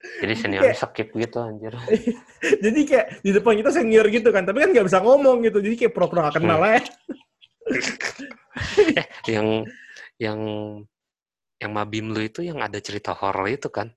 Jadi 0.00 0.32
seniornya 0.32 0.72
skip 0.72 1.12
gitu 1.12 1.44
anjir. 1.44 1.76
jadi 2.64 2.80
kayak 2.88 3.06
di 3.20 3.30
depan 3.36 3.52
kita 3.60 3.68
senior 3.68 4.08
gitu 4.08 4.32
kan 4.32 4.48
tapi 4.48 4.64
kan 4.64 4.72
nggak 4.72 4.88
bisa 4.88 5.04
ngomong 5.04 5.44
gitu. 5.44 5.60
Jadi 5.60 5.76
kayak 5.76 5.92
pura-pura 5.92 6.28
nggak 6.28 6.40
kenal 6.40 6.60
aja 6.64 6.88
eh, 8.98 9.06
yang 9.30 9.62
yang 10.20 10.40
yang 11.60 11.72
mabim 11.72 12.12
lu 12.12 12.20
itu 12.20 12.44
yang 12.44 12.60
ada 12.60 12.76
cerita 12.80 13.16
horor 13.16 13.48
itu 13.48 13.68
kan. 13.72 13.88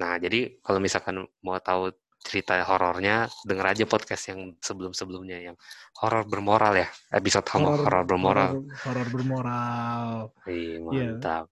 Nah, 0.00 0.16
jadi 0.16 0.56
kalau 0.64 0.80
misalkan 0.80 1.24
mau 1.44 1.60
tahu 1.60 1.92
cerita 2.20 2.60
horornya, 2.68 3.28
denger 3.48 3.66
aja 3.76 3.84
podcast 3.88 4.28
yang 4.28 4.52
sebelum-sebelumnya 4.60 5.52
yang 5.52 5.56
horor 6.00 6.24
bermoral 6.28 6.76
ya. 6.76 6.88
Episode 7.12 7.48
horor, 7.56 7.80
horor 7.84 8.04
bermoral. 8.04 8.60
horor- 8.84 9.08
bermoral 9.12 10.32
Ih, 10.48 10.80
Iya. 10.80 11.16
mantap. 11.16 11.44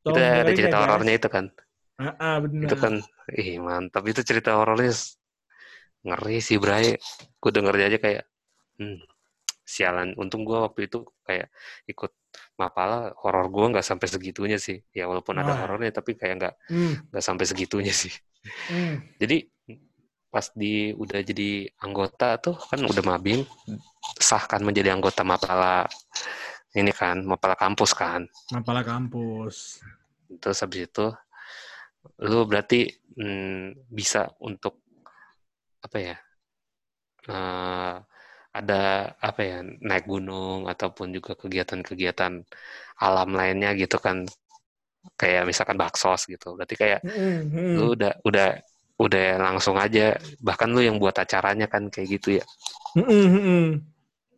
Tolong 0.00 0.16
Itu 0.16 0.40
ada 0.40 0.52
cerita 0.56 0.76
ya, 0.76 0.82
horornya 0.84 1.14
itu 1.20 1.28
kan. 1.28 1.44
ah, 1.96 2.12
ah, 2.20 2.36
bener. 2.44 2.64
Itu 2.68 2.76
kan, 2.76 2.94
ih 3.36 3.56
mantap. 3.60 4.02
Itu 4.08 4.20
cerita 4.24 4.56
horornya 4.56 4.92
ngeri 6.04 6.38
sih, 6.40 6.56
Bray. 6.60 6.96
Gue 7.40 7.50
denger 7.52 7.74
aja 7.76 7.98
kayak, 8.00 8.24
hmm, 8.80 9.00
sialan. 9.64 10.12
Untung 10.16 10.44
gue 10.48 10.56
waktu 10.56 10.88
itu 10.88 11.04
kayak 11.28 11.48
ikut 11.88 12.12
Mapala, 12.60 13.12
horor 13.20 13.46
gue 13.52 13.66
nggak 13.76 13.86
sampai 13.86 14.08
segitunya 14.08 14.58
sih. 14.60 14.80
Ya 14.96 15.04
walaupun 15.10 15.36
ada 15.36 15.52
Wah. 15.52 15.60
horornya, 15.60 15.90
tapi 15.92 16.16
kayak 16.16 16.34
nggak 16.40 16.54
Hmm, 16.68 16.94
nggak 17.12 17.24
sampai 17.24 17.44
segitunya 17.50 17.92
sih. 17.94 18.12
hmm. 18.68 18.96
Jadi 19.20 19.36
pas 20.32 20.46
di 20.52 20.92
udah 20.92 21.20
jadi 21.24 21.70
anggota 21.80 22.36
tuh 22.44 22.56
kan 22.68 22.80
udah 22.84 23.04
mabim, 23.06 23.40
sahkan 24.20 24.60
menjadi 24.66 24.92
anggota 24.96 25.22
Mapala 25.24 25.86
ini 26.76 26.92
kan, 26.92 27.24
Mapala 27.24 27.56
kampus 27.58 27.92
kan. 27.96 28.22
Mapala 28.52 28.82
kampus. 28.90 29.56
Terus 30.42 30.58
habis 30.62 30.80
itu 30.88 31.06
lu 32.28 32.40
berarti 32.50 32.80
hmm, 33.16 33.88
bisa 33.96 34.22
untuk 34.48 34.74
apa 35.84 35.98
ya? 36.00 36.16
eh, 37.28 37.94
ada 38.56 39.12
apa 39.20 39.40
ya 39.44 39.58
naik 39.62 40.08
gunung 40.08 40.64
ataupun 40.64 41.12
juga 41.12 41.36
kegiatan-kegiatan 41.36 42.40
alam 43.00 43.30
lainnya 43.36 43.76
gitu 43.76 44.00
kan 44.00 44.24
kayak 45.20 45.44
misalkan 45.44 45.76
baksos 45.76 46.24
gitu 46.26 46.56
berarti 46.56 46.74
kayak 46.74 47.00
lu 47.76 47.92
udah 47.92 48.16
udah 48.24 48.48
udah 48.96 49.26
langsung 49.36 49.76
aja 49.76 50.16
bahkan 50.40 50.72
lu 50.72 50.80
yang 50.80 50.96
buat 50.96 51.14
acaranya 51.20 51.68
kan 51.68 51.92
kayak 51.92 52.16
gitu 52.16 52.40
ya 52.40 52.44
Hmm, 52.96 53.04
hmm, 53.04 53.28
hmm. 53.28 53.66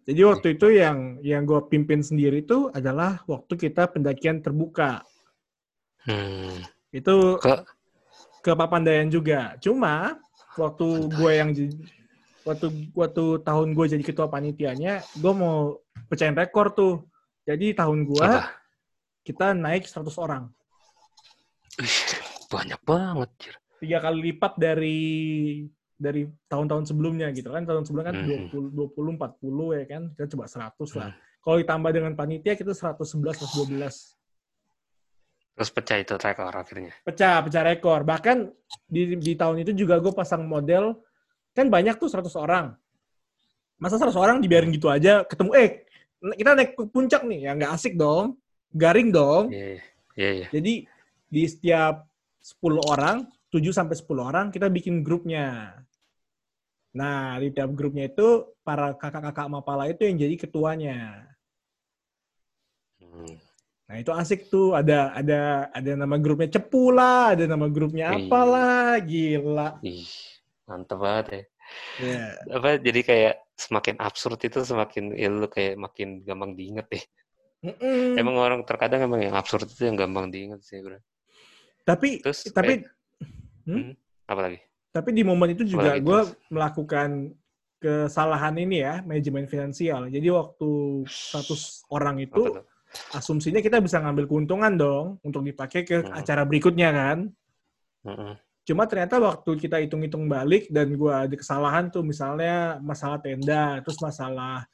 Jadi 0.08 0.20
waktu 0.26 0.48
itu 0.58 0.66
yang 0.74 0.98
yang 1.22 1.46
gue 1.46 1.60
pimpin 1.70 2.02
sendiri 2.02 2.42
itu 2.42 2.72
adalah 2.74 3.22
waktu 3.30 3.54
kita 3.54 3.86
pendakian 3.86 4.42
terbuka. 4.42 5.06
hmm. 6.02 6.66
Itu 6.90 7.38
ke 7.38 7.54
ke 8.42 8.52
Papandayan 8.58 9.14
juga. 9.14 9.54
Cuma 9.62 10.18
waktu 10.58 11.06
gue 11.06 11.32
yang 11.38 11.50
waktu 12.44 12.66
waktu 12.92 13.24
tahun 13.42 13.74
gue 13.74 13.86
jadi 13.88 14.04
ketua 14.04 14.26
panitianya, 14.28 15.02
gue 15.16 15.32
mau 15.32 15.78
pecahin 16.06 16.36
rekor 16.36 16.70
tuh. 16.72 17.06
Jadi 17.48 17.72
tahun 17.72 18.04
gue 18.04 18.28
kita 19.24 19.56
naik 19.56 19.88
100 19.88 20.04
orang. 20.20 20.52
Banyak 22.48 22.80
banget. 22.84 23.30
Tiga 23.78 23.98
kali 24.02 24.32
lipat 24.32 24.52
dari 24.58 24.98
dari 25.98 26.26
tahun-tahun 26.46 26.90
sebelumnya 26.90 27.30
gitu 27.34 27.50
kan. 27.50 27.66
Tahun 27.66 27.84
sebelumnya 27.84 28.14
kan 28.14 28.18
Mhm. 28.22 28.50
20 28.54 28.70
20 28.74 29.14
40 29.18 29.66
ya 29.74 29.84
kan. 29.86 30.02
Kita 30.14 30.26
coba 30.36 30.44
100 30.46 30.90
lah. 30.98 31.10
Hmm. 31.12 31.18
Kalau 31.38 31.56
ditambah 31.62 31.90
dengan 31.94 32.12
panitia 32.14 32.54
kita 32.54 32.72
111 32.74 33.38
112. 33.38 34.14
terus 35.58 35.74
pecah 35.74 35.98
itu 35.98 36.14
rekor 36.14 36.54
akhirnya 36.54 36.94
Pecah, 37.02 37.42
pecah 37.42 37.66
rekor. 37.66 38.06
Bahkan 38.06 38.46
di 38.86 39.18
di 39.18 39.34
tahun 39.34 39.66
itu 39.66 39.74
juga 39.74 39.98
gue 39.98 40.14
pasang 40.14 40.46
model 40.46 40.94
kan 41.58 41.66
banyak 41.66 41.98
tuh 41.98 42.06
100 42.06 42.30
orang. 42.38 42.78
Masa 43.82 43.98
100 43.98 44.14
orang 44.14 44.36
dibiarin 44.38 44.70
gitu 44.70 44.86
aja 44.86 45.26
ketemu 45.26 45.50
eh 45.58 45.70
kita 46.18 46.50
naik 46.54 46.74
ke 46.78 46.82
puncak 46.86 47.22
nih 47.26 47.50
ya 47.50 47.58
nggak 47.58 47.74
asik 47.74 47.98
dong. 47.98 48.38
Garing 48.70 49.10
dong. 49.10 49.50
iya 49.50 49.82
iya 50.14 50.30
iya 50.44 50.46
Jadi 50.54 50.86
di 51.28 51.42
setiap 51.44 52.06
10 52.38 52.78
orang, 52.84 53.26
7 53.50 53.74
sampai 53.74 53.96
10 53.98 54.22
orang 54.22 54.46
kita 54.54 54.70
bikin 54.70 55.02
grupnya. 55.02 55.74
Nah, 56.96 57.36
di 57.36 57.52
tiap 57.52 57.70
grupnya 57.76 58.08
itu 58.08 58.48
para 58.64 58.96
kakak-kakak 58.96 59.46
Mapala 59.52 59.86
itu 59.92 60.08
yang 60.08 60.16
jadi 60.16 60.34
ketuanya. 60.40 61.28
Hmm. 62.98 63.36
Nah, 63.88 63.96
itu 63.96 64.10
asik 64.12 64.48
tuh. 64.52 64.72
Ada 64.76 65.12
ada 65.16 65.40
ada 65.72 65.92
nama 65.96 66.16
grupnya 66.20 66.48
Cepu 66.48 66.92
lah, 66.92 67.36
ada 67.36 67.44
nama 67.48 67.68
grupnya 67.68 68.12
Iya. 68.12 68.26
apalah, 68.26 69.00
gila. 69.04 69.70
ih 69.84 70.08
mantep 70.68 70.98
banget 71.00 71.26
ya 71.32 71.42
Ya. 72.00 72.32
apa 72.48 72.80
jadi 72.80 73.00
kayak 73.04 73.34
semakin 73.52 74.00
absurd 74.00 74.40
itu 74.40 74.64
semakin 74.64 75.12
ya 75.12 75.28
lu 75.28 75.44
kayak 75.52 75.76
makin 75.76 76.24
gampang 76.24 76.56
diinget 76.56 76.88
deh 76.88 77.04
Mm-mm. 77.60 78.16
emang 78.16 78.40
orang 78.40 78.64
terkadang 78.64 79.04
emang 79.04 79.20
yang 79.20 79.36
absurd 79.36 79.68
itu 79.68 79.84
yang 79.84 79.92
gampang 79.92 80.32
diinget 80.32 80.64
sih 80.64 80.80
bro 80.80 80.96
tapi 81.84 82.24
terus 82.24 82.48
tapi 82.48 82.80
kayak- 82.80 82.88
hmm? 83.68 83.92
apa 84.24 84.40
lagi 84.40 84.58
tapi 84.88 85.12
di 85.12 85.20
momen 85.20 85.52
itu 85.52 85.68
juga 85.68 86.00
gue 86.00 86.20
melakukan 86.48 87.36
kesalahan 87.78 88.58
ini 88.58 88.82
ya, 88.82 89.06
manajemen 89.06 89.46
finansial. 89.46 90.10
Jadi 90.10 90.26
waktu 90.34 90.70
100 91.06 91.86
orang 91.94 92.18
itu 92.18 92.58
asumsinya 93.14 93.62
kita 93.62 93.78
bisa 93.78 94.02
ngambil 94.02 94.26
keuntungan 94.26 94.74
dong 94.74 95.06
untuk 95.22 95.46
dipakai 95.46 95.86
ke 95.86 96.02
Hmm. 96.02 96.10
acara 96.10 96.42
berikutnya 96.42 96.90
kan. 96.90 97.18
Mm-mm. 98.02 98.34
Cuma 98.68 98.84
ternyata 98.84 99.16
waktu 99.16 99.56
kita 99.56 99.80
hitung-hitung 99.80 100.28
balik 100.28 100.68
dan 100.68 100.92
gua 100.92 101.24
ada 101.24 101.32
kesalahan 101.32 101.88
tuh 101.88 102.04
misalnya 102.04 102.76
masalah 102.84 103.16
tenda, 103.16 103.80
terus 103.80 103.96
masalah 103.96 104.68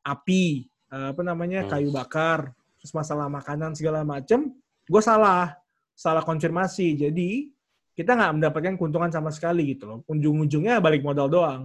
api, 0.00 0.64
eh, 0.88 1.06
apa 1.12 1.20
namanya 1.20 1.68
Hmm. 1.68 1.76
kayu 1.76 1.92
bakar, 1.92 2.56
terus 2.80 2.96
masalah 2.96 3.28
makanan 3.28 3.76
segala 3.76 4.00
macem, 4.00 4.48
gue 4.88 5.02
salah, 5.04 5.60
salah 5.92 6.24
konfirmasi. 6.24 6.96
Jadi 6.96 7.52
kita 7.92 8.16
nggak 8.16 8.32
mendapatkan 8.40 8.74
keuntungan 8.80 9.12
sama 9.12 9.28
sekali 9.28 9.76
gitu 9.76 9.84
loh. 9.92 9.98
Ujung-ujungnya 10.08 10.80
balik 10.80 11.04
modal 11.04 11.28
doang. 11.28 11.62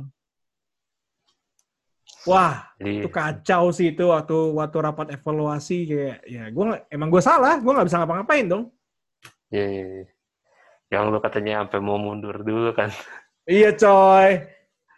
Wah, 2.27 2.67
Jadi, 2.75 2.99
itu 2.99 3.07
kacau 3.07 3.71
sih 3.71 3.95
itu 3.95 4.03
waktu 4.03 4.35
waktu 4.51 4.77
rapat 4.83 5.07
evaluasi 5.15 5.87
kayak 5.87 6.19
ya 6.27 6.43
gue 6.51 6.65
emang 6.91 7.07
gue 7.07 7.23
salah, 7.23 7.55
gue 7.63 7.71
nggak 7.71 7.87
bisa 7.87 8.03
ngapa-ngapain 8.03 8.45
dong. 8.51 8.63
ya, 9.49 9.63
ya, 9.63 9.85
ya. 10.03 10.07
Yang 10.89 11.03
lu 11.13 11.19
katanya 11.21 11.53
sampai 11.65 11.79
mau 11.79 12.01
mundur 12.01 12.41
dulu 12.41 12.73
kan. 12.73 12.89
Iya 13.45 13.73
coy. 13.73 14.45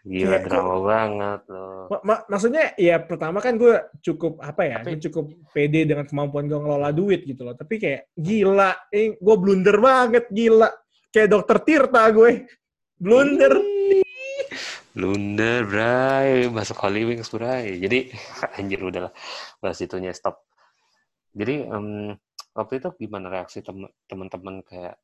Gila 0.01 0.41
Kayak 0.41 0.45
drama 0.50 0.75
banget 0.81 1.41
loh. 1.53 1.86
Ma- 1.93 2.03
ma- 2.03 2.25
maksudnya 2.25 2.74
ya 2.74 2.98
pertama 2.98 3.38
kan 3.38 3.53
gue 3.53 3.75
cukup 4.01 4.41
apa 4.41 4.62
ya, 4.65 4.75
Tapi- 4.81 4.98
gue 4.98 5.05
cukup 5.12 5.25
pede 5.53 5.86
dengan 5.86 6.10
kemampuan 6.10 6.50
gue 6.50 6.57
ngelola 6.57 6.89
duit 6.89 7.21
gitu 7.21 7.45
loh. 7.45 7.53
Tapi 7.53 7.77
kayak 7.77 8.10
gila, 8.17 8.89
eh, 8.89 9.13
gue 9.13 9.36
blunder 9.38 9.77
banget 9.77 10.25
gila. 10.33 10.74
Kayak 11.13 11.29
dokter 11.29 11.57
Tirta 11.62 12.01
gue. 12.10 12.50
Blunder. 12.98 13.53
Blunder, 14.91 15.63
bray. 15.63 16.50
Masuk 16.50 16.81
Holy 16.81 17.07
Wings, 17.07 17.29
bray. 17.29 17.77
Jadi, 17.77 18.12
anjir 18.57 18.81
udahlah. 18.81 19.13
Bahas 19.62 19.79
itunya, 19.79 20.12
stop. 20.12 20.43
Jadi, 21.31 21.63
em, 21.63 22.12
waktu 22.51 22.74
itu 22.81 22.89
gimana 23.00 23.29
reaksi 23.29 23.62
tem- 23.62 23.91
teman-teman 24.03 24.65
kayak 24.65 25.00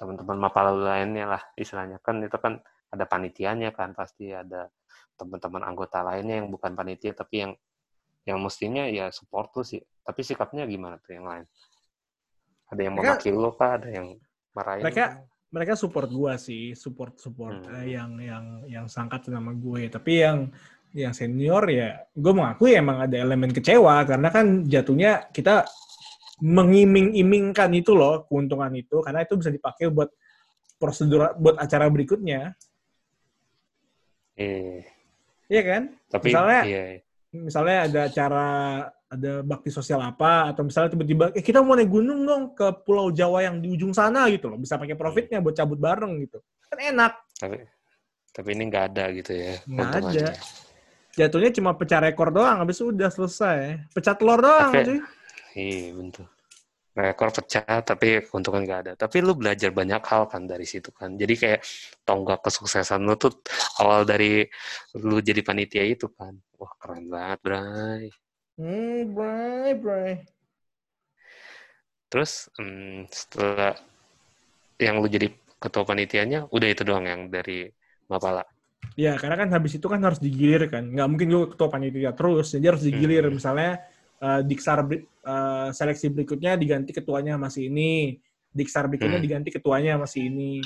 teman-teman 0.00 0.40
mapala 0.40 0.72
lainnya 0.72 1.28
lah 1.28 1.42
istilahnya 1.54 2.00
kan 2.00 2.24
itu 2.24 2.32
kan 2.40 2.56
ada 2.88 3.04
panitianya 3.04 3.70
kan 3.70 3.92
pasti 3.92 4.32
ada 4.32 4.72
teman-teman 5.20 5.60
anggota 5.60 6.00
lainnya 6.00 6.40
yang 6.40 6.48
bukan 6.48 6.72
panitia 6.72 7.12
tapi 7.12 7.44
yang 7.44 7.52
yang 8.24 8.40
mestinya 8.40 8.88
ya 8.88 9.12
support 9.12 9.52
tuh 9.52 9.60
sih 9.60 9.76
tapi 10.00 10.24
sikapnya 10.24 10.64
gimana 10.64 10.96
tuh 11.04 11.12
yang 11.12 11.28
lain 11.28 11.44
ada 12.70 12.80
yang 12.80 12.94
Mereka- 12.96 13.20
memaki 13.20 13.28
lu 13.30 13.50
kah 13.52 13.76
ada 13.76 13.88
yang 13.92 14.16
marahin 14.56 14.84
Mereka- 14.88 15.12
lu? 15.20 15.28
Mereka 15.50 15.74
support 15.74 16.06
gue 16.06 16.30
sih, 16.38 16.78
support 16.78 17.18
support 17.18 17.66
Hmm. 17.66 17.82
eh, 17.82 17.98
yang 17.98 18.14
yang 18.22 18.44
yang 18.70 18.86
sangkat 18.86 19.26
sama 19.26 19.50
gue. 19.50 19.90
Tapi 19.90 20.22
yang 20.22 20.46
yang 20.94 21.10
senior 21.10 21.66
ya, 21.66 22.06
gue 22.14 22.30
mengakui 22.30 22.78
emang 22.78 23.02
ada 23.02 23.18
elemen 23.18 23.50
kecewa 23.50 23.98
karena 24.06 24.30
kan 24.30 24.62
jatuhnya 24.62 25.26
kita 25.34 25.66
mengiming-imingkan 26.40 27.70
itu 27.72 27.92
loh 27.92 28.24
keuntungan 28.24 28.72
itu 28.72 29.00
karena 29.00 29.22
itu 29.22 29.36
bisa 29.36 29.48
dipakai 29.48 29.88
buat 29.88 30.08
prosedur 30.76 31.36
buat 31.36 31.60
acara 31.60 31.86
berikutnya, 31.86 32.56
eh 34.36 34.84
Iya 35.50 35.62
kan? 35.66 35.82
tapi 36.06 36.30
Misalnya- 36.30 36.64
iya 36.64 36.82
Misalnya 37.30 37.78
ada 37.86 38.00
acara 38.10 38.46
ada 39.10 39.32
bakti 39.42 39.70
sosial 39.70 39.98
apa 40.02 40.50
atau 40.50 40.62
misalnya 40.62 40.94
tiba-tiba 40.94 41.30
eh 41.30 41.42
kita 41.42 41.62
mau 41.62 41.74
naik 41.74 41.90
gunung 41.90 42.22
dong 42.22 42.42
ke 42.54 42.66
Pulau 42.82 43.10
Jawa 43.10 43.42
yang 43.42 43.58
di 43.58 43.70
ujung 43.70 43.90
sana 43.90 44.26
gitu 44.30 44.46
loh, 44.50 44.58
bisa 44.58 44.78
pakai 44.78 44.94
profitnya 44.94 45.38
buat 45.38 45.54
cabut 45.54 45.78
bareng 45.78 46.14
gitu. 46.26 46.38
Kan 46.66 46.78
enak. 46.94 47.12
tapi 47.38 47.58
tapi 48.30 48.48
ini 48.54 48.62
nggak 48.70 48.84
ada 48.94 49.04
gitu 49.10 49.32
ya 49.34 49.54
Nggak 49.66 49.90
ada. 49.94 50.26
Jatuhnya 51.10 51.50
cuma 51.50 51.74
pecah 51.74 51.98
rekor 51.98 52.30
doang, 52.30 52.62
habis 52.62 52.78
udah 52.78 53.10
selesai. 53.10 53.82
Pecah 53.90 54.14
telur 54.14 54.38
doang 54.38 54.70
Tapi- 54.70 54.86
cuy. 54.86 54.98
Iya 55.54 55.94
betul. 55.94 56.26
Rekor 56.90 57.30
pecah 57.30 57.80
tapi 57.86 58.20
keuntungan 58.26 58.66
nggak 58.66 58.80
ada. 58.84 58.92
Tapi 58.98 59.22
lu 59.22 59.38
belajar 59.38 59.70
banyak 59.70 60.02
hal 60.02 60.26
kan 60.26 60.42
dari 60.44 60.66
situ 60.66 60.90
kan. 60.90 61.14
Jadi 61.14 61.34
kayak 61.38 61.60
tonggak 62.02 62.42
kesuksesan 62.42 63.06
lu 63.06 63.14
tuh 63.14 63.30
awal 63.78 64.02
dari 64.02 64.42
lu 64.98 65.22
jadi 65.22 65.40
panitia 65.40 65.86
itu 65.86 66.10
kan. 66.10 66.34
Wah 66.58 66.72
keren 66.76 67.06
banget, 67.08 67.38
Bray. 67.40 68.04
Hmm, 68.60 69.16
bray, 69.16 69.72
bray. 69.72 70.12
Terus 72.12 72.52
hmm, 72.60 73.08
setelah 73.08 73.72
yang 74.76 75.00
lu 75.00 75.08
jadi 75.08 75.32
ketua 75.56 75.88
panitianya, 75.88 76.50
udah 76.52 76.68
itu 76.68 76.82
doang 76.84 77.08
yang 77.08 77.32
dari 77.32 77.70
Mapala. 78.10 78.44
Ya, 78.98 79.14
karena 79.16 79.36
kan 79.38 79.48
habis 79.54 79.78
itu 79.78 79.86
kan 79.86 80.02
harus 80.02 80.18
digilir 80.18 80.66
kan. 80.68 80.84
Nggak 80.90 81.08
mungkin 81.08 81.26
gue 81.30 81.44
ketua 81.54 81.68
panitia 81.70 82.12
terus, 82.12 82.52
jadi 82.52 82.74
harus 82.74 82.82
digilir. 82.84 83.24
Hmm. 83.30 83.38
Misalnya 83.38 83.80
eh, 84.20 84.40
diksar 84.44 84.84
eh, 84.92 85.68
seleksi 85.72 86.12
berikutnya 86.12 86.54
diganti 86.60 86.92
ketuanya 86.92 87.40
masih 87.40 87.72
ini, 87.72 88.20
diksar 88.52 88.86
berikutnya 88.86 89.18
Hmm. 89.18 89.26
diganti 89.26 89.50
ketuanya 89.50 89.96
masih 89.96 90.28
ini. 90.28 90.60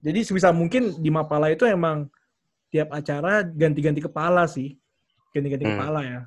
Jadi 0.00 0.24
sebisa 0.24 0.48
mungkin 0.48 0.96
di 0.96 1.10
Mapala 1.12 1.52
itu 1.52 1.68
emang 1.68 2.08
tiap 2.72 2.88
acara 2.94 3.44
ganti-ganti 3.44 4.00
kepala 4.00 4.48
sih, 4.48 4.78
ganti-ganti 5.34 5.66
Hmm. 5.68 5.76
kepala 5.76 6.00
ya. 6.06 6.22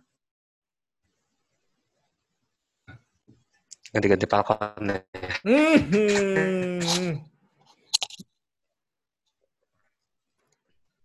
Ganti-ganti 3.94 4.26
palkon 4.26 4.90
ya. 4.90 5.00
Hmm. 5.46 7.22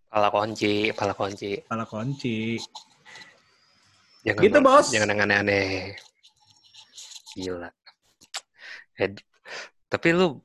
Pala 0.09 0.33
kunci, 0.33 0.89
pala 0.97 1.13
kunci. 1.13 1.61
Kepala 1.61 1.85
kunci. 1.85 2.57
Jangan, 4.25 4.43
Gitu, 4.43 4.57
Bos. 4.59 4.87
Jangan 4.91 5.09
yang 5.15 5.21
aneh-aneh. 5.25 5.95
Gila. 7.39 7.69
Eh, 8.99 9.09
tapi 9.87 10.07
lu 10.11 10.43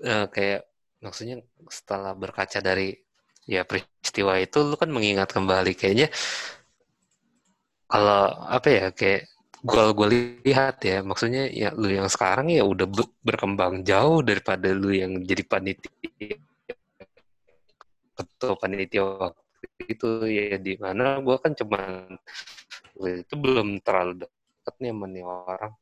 eh, 0.00 0.26
kayak 0.32 0.60
maksudnya 1.04 1.36
setelah 1.68 2.12
berkaca 2.16 2.58
dari 2.64 2.96
ya 3.46 3.62
peristiwa 3.68 4.40
itu 4.42 4.58
lu 4.64 4.74
kan 4.80 4.90
mengingat 4.90 5.30
kembali 5.30 5.72
kayaknya 5.78 6.08
kalau 7.86 8.22
apa 8.56 8.68
ya 8.68 8.86
kayak 8.90 9.22
gua 9.62 9.90
gue 9.94 10.08
lihat 10.46 10.76
ya 10.82 10.98
maksudnya 11.06 11.46
ya 11.50 11.70
lu 11.74 11.88
yang 11.90 12.08
sekarang 12.10 12.46
ya 12.50 12.62
udah 12.66 12.86
be- 12.90 13.14
berkembang 13.22 13.82
jauh 13.86 14.20
daripada 14.22 14.68
lu 14.74 14.90
yang 14.94 15.12
jadi 15.22 15.42
panitia 15.46 15.90
ketua 18.16 18.52
panitia 18.56 19.02
waktu 19.04 19.66
itu 19.92 20.08
ya 20.26 20.56
di 20.66 20.74
mana 20.80 21.20
gua 21.24 21.36
kan 21.42 21.52
cuman 21.52 22.16
waktu 22.96 23.22
itu 23.28 23.34
belum 23.36 23.80
terlalu 23.84 24.24
deket 24.24 24.74
nih 24.82 24.90
sama 24.92 25.06
nih 25.08 25.24
orang 25.24 25.72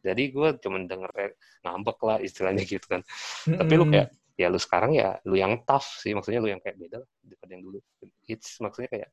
jadi 0.00 0.22
gue 0.32 0.48
cuman 0.64 0.82
denger 0.88 1.10
kayak 1.12 1.32
ngambek 1.60 1.98
lah 2.00 2.18
istilahnya 2.20 2.64
gitu 2.72 2.86
kan 2.88 3.00
tapi 3.44 3.72
lu 3.76 3.84
kayak 3.88 4.08
ya 4.40 4.48
lu 4.48 4.56
sekarang 4.56 4.96
ya 4.96 5.20
lu 5.28 5.36
yang 5.36 5.60
tough 5.68 6.00
sih 6.00 6.16
maksudnya 6.16 6.40
lu 6.40 6.48
yang 6.48 6.60
kayak 6.64 6.80
beda 6.80 7.04
lah 7.04 7.08
daripada 7.20 7.50
yang 7.52 7.62
dulu 7.68 7.78
it's 8.24 8.56
maksudnya 8.58 8.88
kayak 8.88 9.08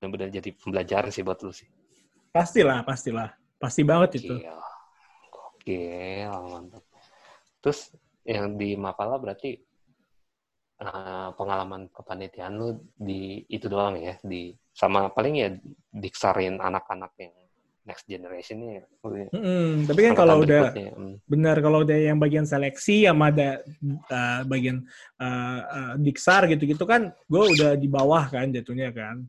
benar-benar 0.00 0.28
jadi 0.32 0.50
pembelajaran 0.56 1.12
sih 1.12 1.20
buat 1.20 1.40
lu 1.44 1.52
sih 1.52 1.68
pastilah, 2.34 2.82
pastilah. 2.82 3.30
Pasti 3.54 3.86
banget 3.86 4.18
itu. 4.18 4.34
Gokil. 4.34 4.58
Gokil, 5.30 6.34
mantap. 6.50 6.84
Terus 7.62 7.94
yang 8.26 8.58
di 8.58 8.74
Mapala 8.74 9.22
berarti 9.22 9.54
eh, 10.82 11.28
pengalaman 11.38 11.86
kepanitiaan 11.94 12.58
lu 12.58 12.82
di 12.90 13.46
itu 13.46 13.70
doang 13.70 13.94
ya, 13.94 14.18
di 14.26 14.50
sama 14.74 15.06
paling 15.14 15.34
ya 15.38 15.48
diksarin 15.94 16.58
anak-anak 16.58 17.14
yang 17.22 17.30
next 17.84 18.08
generation 18.08 18.58
ya. 18.64 18.84
Mm-mm. 19.04 19.84
Tapi 19.86 20.00
kan 20.02 20.12
kalau 20.16 20.40
udah. 20.42 20.72
Hmm. 20.74 21.20
benar 21.28 21.60
kalau 21.60 21.84
udah 21.86 21.94
yang 21.94 22.18
bagian 22.18 22.48
seleksi 22.48 23.06
sama 23.06 23.28
ada 23.30 23.60
uh, 24.10 24.40
bagian 24.48 24.82
uh, 25.20 25.60
uh, 25.62 25.92
diksar 26.00 26.48
gitu-gitu 26.50 26.82
kan 26.88 27.12
gue 27.28 27.42
udah 27.54 27.76
di 27.76 27.86
bawah 27.86 28.24
kan 28.26 28.50
jatuhnya 28.50 28.88
kan 28.90 29.22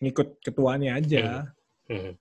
ngikut 0.00 0.40
ketuanya 0.44 0.96
aja 0.96 1.48
Hmm. 1.90 2.14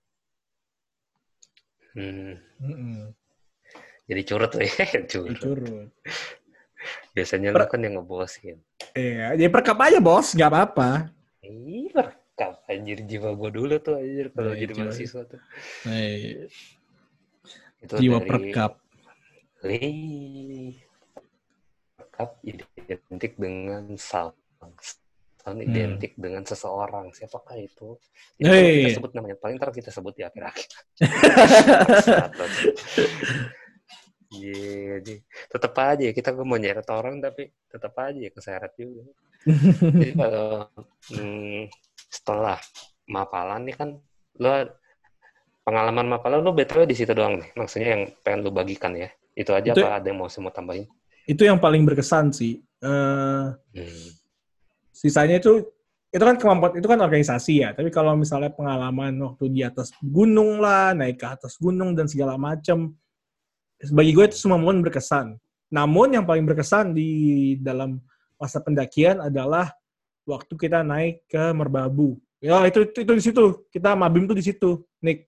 Hmm. 1.94 2.34
Mm-mm. 2.58 3.14
Jadi 4.10 4.22
curut 4.26 4.50
tuh 4.50 4.66
ya, 4.66 5.06
curut. 5.06 5.38
Curut. 5.38 5.90
Biasanya 7.14 7.54
Per- 7.54 7.62
lu 7.62 7.66
kan 7.70 7.80
yang 7.86 7.94
ngebosin. 8.02 8.58
Iya, 8.98 9.38
ya 9.38 9.48
perkap 9.54 9.78
aja 9.78 10.02
bos, 10.02 10.34
nggak 10.34 10.50
apa-apa. 10.50 11.14
Ih, 11.50 11.90
rekap 11.90 12.62
anjir 12.70 13.02
jiwa 13.04 13.34
gua 13.34 13.50
dulu 13.50 13.82
tuh 13.82 13.98
anjir 13.98 14.30
kalau 14.30 14.54
Iya, 14.54 14.62
jadi 14.62 14.74
jiwa. 14.78 14.82
mahasiswa 14.86 15.22
tuh. 15.26 15.42
Eh, 15.90 16.46
Itu 17.82 17.94
jiwa 17.98 18.18
dari- 18.22 18.30
perkap. 18.30 18.72
Wih. 19.66 20.78
Rekap 21.98 22.30
identik 22.46 23.34
dengan 23.36 23.84
sound. 23.98 24.38
Sound 25.40 25.56
Hmm. 25.58 25.66
identik 25.66 26.14
dengan 26.20 26.44
seseorang. 26.46 27.10
Siapakah 27.16 27.58
itu? 27.58 27.98
Hei. 28.38 28.86
Ya, 28.86 28.94
kita 28.94 29.02
sebut 29.02 29.12
namanya. 29.18 29.36
Paling 29.42 29.58
ntar 29.58 29.74
kita 29.74 29.90
sebut 29.90 30.14
di 30.14 30.22
akhir-akhir. 30.22 30.70
Iya, 34.30 35.02
jadi 35.02 35.14
tetap 35.50 35.74
aja 35.82 36.04
ya, 36.06 36.14
kita 36.14 36.30
mau 36.46 36.62
nyeret 36.62 36.86
orang 36.94 37.18
tapi 37.18 37.50
tetap 37.66 37.98
aja 37.98 38.20
ya 38.20 38.30
keseret 38.30 38.74
juga. 38.78 39.10
Jadi 39.98 40.14
kalau 40.22 40.70
hmm, 41.10 41.66
setelah 42.14 42.62
mapalan 43.10 43.66
nih 43.66 43.76
kan 43.78 43.90
lo 44.38 44.50
pengalaman 45.66 46.06
mapalan 46.14 46.46
lo 46.46 46.54
btw 46.54 46.86
di 46.86 46.94
situ 46.94 47.14
doang 47.18 47.42
nih. 47.42 47.50
Maksudnya 47.58 47.88
yang 47.98 48.04
pengen 48.22 48.46
lo 48.46 48.54
bagikan 48.54 48.94
ya. 48.94 49.10
Itu 49.34 49.54
aja 49.58 49.74
Itu- 49.74 49.82
apa 49.82 49.98
ada 49.98 50.08
yang 50.14 50.22
mau 50.22 50.30
semua 50.30 50.54
tambahin? 50.54 50.86
Itu 51.26 51.46
yang 51.46 51.58
paling 51.58 51.86
berkesan 51.86 52.30
sih. 52.34 52.62
Eh, 52.82 53.46
Hmm. 53.74 54.10
sisanya 54.94 55.38
itu 55.42 55.68
itu 56.10 56.24
kan 56.26 56.38
kemampuan 56.42 56.74
itu 56.78 56.86
kan 56.90 57.02
organisasi 57.02 57.62
ya. 57.66 57.70
Tapi 57.74 57.94
kalau 57.94 58.18
misalnya 58.18 58.50
pengalaman 58.50 59.14
waktu 59.22 59.46
di 59.54 59.62
atas 59.62 59.94
gunung 60.02 60.58
lah, 60.58 60.94
naik 60.98 61.22
ke 61.22 61.28
atas 61.30 61.54
gunung 61.62 61.94
dan 61.94 62.10
segala 62.10 62.34
macam, 62.34 62.98
bagi 63.88 64.12
gue 64.12 64.26
itu 64.28 64.36
semua 64.36 64.60
momen 64.60 64.84
berkesan. 64.84 65.40
Namun 65.72 66.18
yang 66.18 66.26
paling 66.28 66.44
berkesan 66.44 66.92
di 66.92 67.10
dalam 67.64 68.02
masa 68.36 68.60
pendakian 68.60 69.24
adalah 69.24 69.72
waktu 70.28 70.54
kita 70.56 70.84
naik 70.84 71.24
ke 71.30 71.44
Merbabu. 71.56 72.20
Ya 72.40 72.64
itu 72.68 72.84
itu, 72.84 73.04
itu 73.04 73.14
di 73.16 73.24
situ. 73.24 73.44
Kita 73.72 73.96
mabim 73.96 74.28
tuh 74.28 74.36
di 74.36 74.44
situ, 74.44 74.84
Nick. 75.00 75.28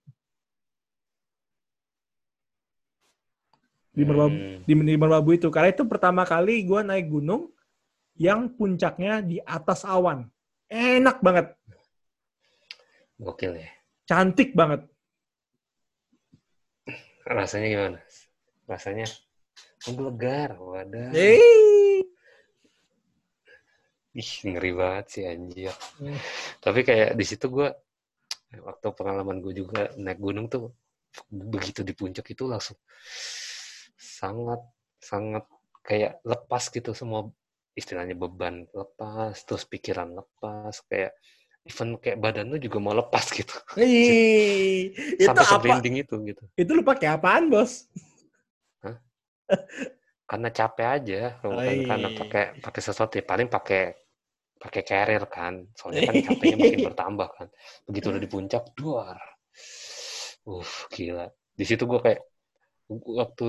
Di 3.92 4.02
Merbabu, 4.08 4.32
Hmm. 4.32 4.64
di, 4.64 4.72
di 4.72 4.94
Merbabu 4.96 5.30
itu. 5.36 5.48
Karena 5.52 5.68
itu 5.68 5.84
pertama 5.84 6.24
kali 6.24 6.64
gue 6.64 6.80
naik 6.80 7.12
gunung 7.12 7.52
yang 8.16 8.48
puncaknya 8.48 9.20
di 9.20 9.36
atas 9.44 9.84
awan. 9.84 10.28
Enak 10.72 11.20
banget, 11.20 11.52
Gokil 13.20 13.60
ya. 13.60 13.68
cantik 14.08 14.56
banget. 14.56 14.88
Rasanya 17.28 17.68
gimana? 17.68 17.98
Rasanya 18.66 19.06
menggelegar. 19.88 20.56
Wadah. 20.58 21.10
Yeay. 21.12 22.06
Ih, 24.12 24.32
ngeri 24.44 24.72
banget 24.76 25.06
sih 25.08 25.22
anjir. 25.24 25.72
Hmm. 25.96 26.20
Tapi 26.60 26.84
kayak 26.84 27.16
di 27.16 27.24
situ 27.24 27.48
gue, 27.48 27.72
waktu 28.60 28.86
pengalaman 28.92 29.40
gue 29.40 29.56
juga 29.56 29.88
naik 29.96 30.20
gunung 30.20 30.52
tuh, 30.52 30.76
begitu 31.32 31.80
di 31.80 31.96
puncak 31.96 32.28
itu 32.28 32.44
langsung 32.44 32.76
sangat, 33.96 34.60
sangat 35.00 35.48
kayak 35.80 36.20
lepas 36.28 36.68
gitu 36.68 36.92
semua 36.92 37.32
istilahnya 37.72 38.12
beban 38.12 38.68
lepas, 38.76 39.32
terus 39.48 39.64
pikiran 39.64 40.12
lepas, 40.12 40.84
kayak 40.92 41.16
even 41.64 41.96
kayak 41.96 42.20
badan 42.20 42.52
lu 42.52 42.60
juga 42.60 42.84
mau 42.84 42.92
lepas 42.92 43.32
gitu. 43.32 43.56
Ih, 43.80 44.92
itu 45.16 45.24
Sampai 45.24 45.80
apa? 45.80 45.80
itu 45.80 46.16
gitu. 46.20 46.42
Itu 46.52 46.70
lu 46.76 46.84
pakai 46.84 47.16
apaan, 47.16 47.48
Bos? 47.48 47.88
Karena 50.26 50.48
capek 50.48 50.86
aja, 50.88 51.20
Oh, 51.44 51.52
bukan 51.52 51.76
karena 51.84 52.08
pakai 52.16 52.44
pakai 52.64 52.80
sesuatu 52.80 53.14
ya. 53.20 53.24
paling 53.26 53.48
pakai 53.52 53.92
pakai 54.56 54.82
carrier 54.86 55.24
kan. 55.28 55.66
Soalnya 55.76 56.08
kan 56.08 56.14
capeknya 56.24 56.56
makin 56.56 56.80
bertambah 56.88 57.28
kan. 57.36 57.48
Begitu 57.90 58.06
udah 58.12 58.22
di 58.22 58.30
puncak, 58.30 58.62
duar. 58.72 59.18
Uh, 60.48 60.64
gila. 60.90 61.28
Di 61.52 61.64
situ 61.68 61.84
gue 61.84 62.00
kayak 62.00 62.20
waktu 62.88 63.48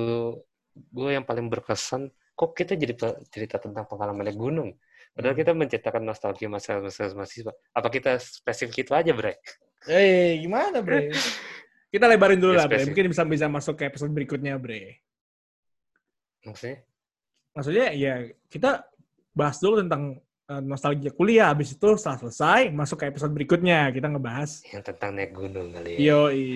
gue 0.73 1.09
yang 1.13 1.23
paling 1.23 1.47
berkesan, 1.47 2.09
kok 2.33 2.51
kita 2.57 2.73
jadi 2.75 2.93
cerita 3.29 3.61
tentang 3.61 3.85
pengalaman 3.87 4.25
naik 4.27 4.37
gunung. 4.37 4.73
Padahal 5.13 5.37
kita 5.37 5.53
menceritakan 5.53 6.01
nostalgia 6.01 6.49
masa-masa 6.49 7.05
mahasiswa. 7.13 7.53
Apa 7.71 7.87
kita 7.93 8.17
spesifik 8.17 8.81
itu 8.81 8.91
aja, 8.97 9.13
Bre? 9.13 9.37
Eh, 9.85 10.41
gimana, 10.41 10.81
Bre? 10.81 11.13
Kita 11.93 12.09
lebarin 12.09 12.41
dulu 12.41 12.57
Ya, 12.57 12.65
lah, 12.65 12.65
Bre. 12.65 12.89
Mungkin 12.89 13.13
bisa 13.13 13.21
bisa 13.21 13.45
masuk 13.45 13.77
ke 13.77 13.85
episode 13.85 14.09
berikutnya, 14.09 14.57
Bre. 14.57 15.05
Maksudnya? 16.43 16.77
Maksudnya 17.53 17.87
ya 17.93 18.13
kita 18.49 18.83
bahas 19.33 19.57
dulu 19.61 19.81
tentang 19.83 20.19
eh, 20.49 20.61
nostalgia 20.63 21.11
kuliah. 21.13 21.51
Habis 21.53 21.75
itu 21.75 21.87
setelah 21.95 22.19
selesai, 22.19 22.61
masuk 22.73 23.01
ke 23.01 23.05
episode 23.09 23.33
berikutnya. 23.33 23.89
Kita 23.91 24.07
ngebahas. 24.11 24.63
Yang 24.69 24.83
tentang 24.93 25.11
naik 25.17 25.31
gunung 25.33 25.71
kali 25.73 25.97
ya. 25.97 25.99
Yoi. 26.13 26.49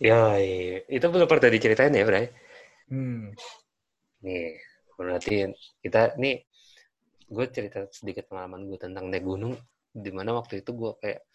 Yoi. 0.00 0.48
Itu 0.88 1.06
belum 1.08 1.26
pernah 1.28 1.50
diceritain 1.52 1.92
ya, 1.94 2.04
Bre? 2.04 2.22
Hmm. 2.88 3.32
Nih, 4.22 4.56
berarti 4.96 5.50
kita 5.82 6.16
nih 6.16 6.40
gue 7.26 7.46
cerita 7.50 7.82
sedikit 7.90 8.30
pengalaman 8.30 8.70
gue 8.70 8.78
tentang 8.78 9.10
naik 9.10 9.26
gunung 9.26 9.58
di 9.90 10.10
mana 10.14 10.30
waktu 10.38 10.62
itu 10.62 10.70
gue 10.70 10.94
kayak 11.02 11.26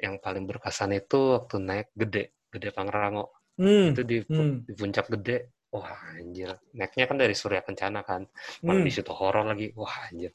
yang 0.00 0.16
paling 0.20 0.48
berkesan 0.48 0.96
itu 0.96 1.36
waktu 1.36 1.56
naik 1.60 1.88
gede 1.92 2.32
gede 2.48 2.68
Pangrango 2.72 3.32
Hmm. 3.56 3.96
itu 3.96 4.04
di, 4.04 4.16
Hmm. 4.28 4.68
di 4.68 4.72
puncak 4.76 5.08
gede 5.16 5.55
wah 5.76 5.92
anjir 6.16 6.50
naiknya 6.72 7.04
kan 7.10 7.16
dari 7.20 7.34
Surya 7.36 7.60
Kencana 7.60 8.00
kan 8.02 8.24
mana 8.64 8.80
Hmm. 8.80 8.86
di 8.88 8.92
situ 8.92 9.12
horor 9.12 9.44
lagi 9.52 9.70
wah 9.76 10.08
anjir 10.08 10.32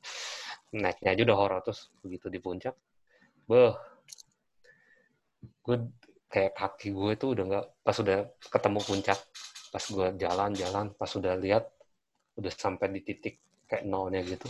naiknya 0.71 1.09
aja 1.17 1.21
udah 1.27 1.37
horor 1.37 1.59
terus 1.65 1.89
begitu 2.05 2.29
di 2.29 2.39
puncak 2.39 2.75
beuh 3.49 3.75
gue 5.65 5.77
kayak 6.31 6.53
kaki 6.55 6.93
gue 6.95 7.09
itu 7.17 7.25
udah 7.33 7.43
nggak 7.49 7.65
pas 7.83 7.97
udah 7.99 8.17
ketemu 8.53 8.79
puncak 8.87 9.19
pas 9.71 9.83
gue 9.87 10.07
jalan-jalan 10.21 10.85
pas 10.95 11.11
udah 11.17 11.33
lihat 11.37 11.63
udah 12.39 12.51
sampai 12.53 12.87
di 12.95 13.01
titik 13.03 13.35
kayak 13.67 13.83
nolnya 13.87 14.21
gitu 14.23 14.47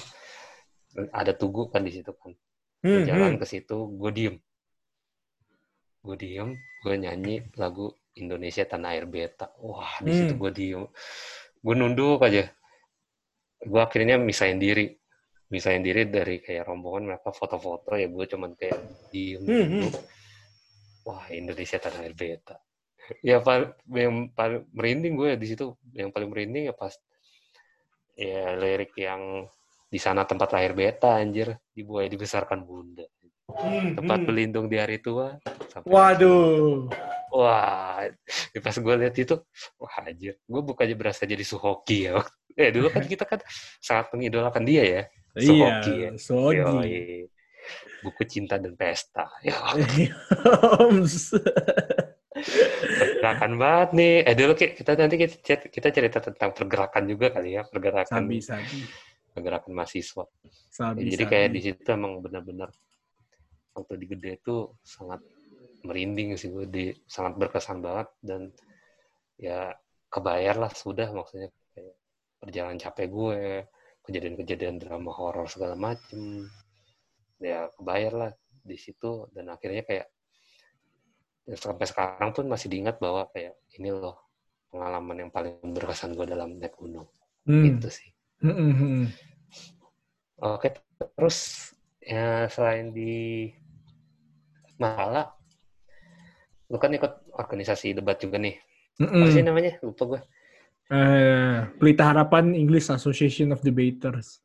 ada 1.16 1.32
tugu 1.34 1.72
kan 1.72 1.82
di 1.88 1.92
situ 1.96 2.12
kan 2.16 2.34
Gue 2.82 3.06
Hmm. 3.06 3.06
jalan 3.06 3.32
hmm. 3.38 3.42
ke 3.42 3.46
situ 3.46 3.78
gue 3.94 4.12
diem 4.14 4.36
gue 6.02 6.16
diem 6.18 6.50
gue 6.82 6.94
nyanyi 6.98 7.46
lagu 7.62 7.94
Indonesia 8.20 8.68
Tanah 8.68 8.92
Air 8.98 9.08
Beta. 9.08 9.48
Wah 9.64 10.00
di 10.04 10.12
situ 10.12 10.34
Hmm. 10.36 10.42
gue 10.42 10.52
diem 10.52 10.84
gue 11.62 11.76
nunduk 11.78 12.20
aja. 12.26 12.50
Gue 13.62 13.82
akhirnya 13.82 14.18
misahin 14.18 14.58
diri. 14.58 14.92
Misahin 15.52 15.84
diri 15.84 16.08
dari 16.08 16.40
kayak 16.40 16.64
rombongan 16.68 17.12
mereka 17.12 17.30
foto-foto 17.36 17.96
ya 17.96 18.08
gue 18.08 18.26
cuman 18.28 18.52
kayak 18.58 18.80
diem 19.14 19.44
Hmm, 19.44 19.68
nunduk. 19.88 19.96
Wah 21.08 21.26
Indonesia 21.32 21.78
Tanah 21.80 22.02
Air 22.04 22.16
Beta. 22.18 22.58
Ya 23.28 23.44
paling 23.44 23.76
yang 23.92 24.32
paling 24.32 24.64
merinding 24.72 25.14
gue 25.20 25.30
di 25.36 25.48
situ. 25.52 25.76
Yang 25.92 26.16
paling 26.16 26.30
merinding 26.32 26.72
ya 26.72 26.76
pas 26.78 26.96
ya 28.16 28.56
lirik 28.56 28.94
yang 28.96 29.50
di 29.92 30.00
sana 30.00 30.24
tempat 30.24 30.56
lahir 30.56 30.72
beta 30.72 31.20
anjir. 31.20 31.60
Dibuai 31.76 32.08
dibesarkan 32.08 32.64
bunda. 32.64 33.04
Hmm, 33.52 34.00
tempat 34.00 34.24
hmm. 34.24 34.28
berlindung 34.32 34.68
di 34.72 34.80
hari 34.80 35.04
tua 35.04 35.36
Waduh. 35.84 36.88
Wah 37.32 38.04
pas 38.60 38.76
gue 38.76 38.96
lihat 39.00 39.16
itu 39.18 39.36
wah 39.80 39.96
anjir 40.04 40.36
gue 40.38 40.62
bukannya 40.62 40.96
berasa 40.96 41.24
jadi 41.24 41.42
suhoki 41.42 42.12
ya 42.12 42.20
eh 42.54 42.70
dulu 42.70 42.92
kan 42.92 43.04
kita 43.04 43.24
kan 43.24 43.40
sangat 43.80 44.12
mengidolakan 44.12 44.64
dia 44.64 44.84
ya 44.84 45.04
Suhoki 45.32 45.94
ya. 45.96 46.10
Iya, 46.12 46.20
Sogi. 46.20 46.60
Yoi. 46.60 47.00
buku 48.04 48.22
cinta 48.28 48.60
dan 48.60 48.76
pesta 48.76 49.32
ya 49.40 49.56
pergerakan 53.00 53.52
banget 53.56 53.90
nih 53.96 54.14
eh 54.26 54.36
dulu 54.36 54.52
Ki, 54.56 54.68
kita 54.74 54.92
nanti 54.98 55.16
kita, 55.20 55.38
kita 55.70 55.88
cerita 55.92 56.18
tentang 56.20 56.52
pergerakan 56.52 57.04
juga 57.06 57.32
kali 57.32 57.56
ya 57.56 57.64
pergerakan 57.64 58.28
sabi, 58.28 58.38
sabi. 58.42 58.78
pergerakan 59.32 59.72
mahasiswa 59.72 60.26
Sabi, 60.72 61.06
Ya, 61.08 61.16
jadi 61.16 61.24
sabi. 61.24 61.32
kayak 61.32 61.50
di 61.52 61.60
situ 61.62 61.88
emang 61.88 62.20
benar-benar 62.20 62.70
waktu 63.72 63.94
di 63.96 64.06
gede 64.10 64.32
itu 64.42 64.56
sangat 64.84 65.22
merinding 65.88 66.30
sih 66.42 66.50
gue 66.56 66.66
di 66.76 66.86
sangat 67.16 67.34
berkesan 67.42 67.80
banget 67.86 68.08
dan 68.30 68.42
ya 69.40 69.74
kebayar 70.14 70.56
lah 70.64 70.72
sudah 70.84 71.10
maksudnya 71.18 71.50
kayak 71.74 71.96
perjalanan 72.42 72.80
capek 72.82 73.08
gue 73.18 73.40
kejadian-kejadian 74.06 74.78
drama 74.82 75.12
horor 75.14 75.48
segala 75.50 75.76
macem 75.78 76.48
ya 77.42 77.68
kebayar 77.76 78.14
lah 78.14 78.32
di 78.70 78.78
situ 78.78 79.26
dan 79.34 79.50
akhirnya 79.54 79.84
kayak 79.90 80.08
ya 81.50 81.56
sampai 81.58 81.86
sekarang 81.90 82.30
pun 82.36 82.46
masih 82.50 82.68
diingat 82.72 82.98
bahwa 83.02 83.26
kayak 83.34 83.58
ini 83.78 83.90
loh 83.94 84.18
pengalaman 84.72 85.28
yang 85.28 85.32
paling 85.34 85.58
berkesan 85.76 86.16
gue 86.18 86.26
dalam 86.30 86.58
naik 86.58 86.76
gunung 86.78 87.08
Hmm. 87.42 87.66
gitu 87.66 87.90
sih 87.90 88.10
Hmm, 88.42 88.54
hmm, 88.54 88.74
hmm. 88.78 89.06
Oke, 90.42 90.70
terus 90.98 91.38
ya 92.02 92.50
selain 92.54 92.88
di 92.98 93.12
Mahala, 94.82 95.22
lu 96.72 96.78
kan 96.80 96.96
ikut 96.96 97.36
organisasi 97.36 97.92
debat 98.00 98.16
juga 98.16 98.40
nih. 98.40 98.56
Hmm, 98.98 99.12
Apa 99.12 99.26
hmm. 99.28 99.34
sih 99.36 99.44
namanya? 99.44 99.74
Lupa 99.84 100.04
gue. 100.08 100.22
Eh, 100.92 101.58
Pelita 101.76 102.04
Harapan 102.12 102.56
English 102.56 102.88
Association 102.88 103.52
of 103.52 103.60
Debaters. 103.60 104.40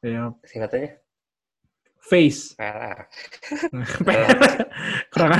Ya, 0.00 0.32
Singkatannya 0.46 1.02
face. 2.10 2.58
PLR. 2.58 2.98
Kurang 5.14 5.32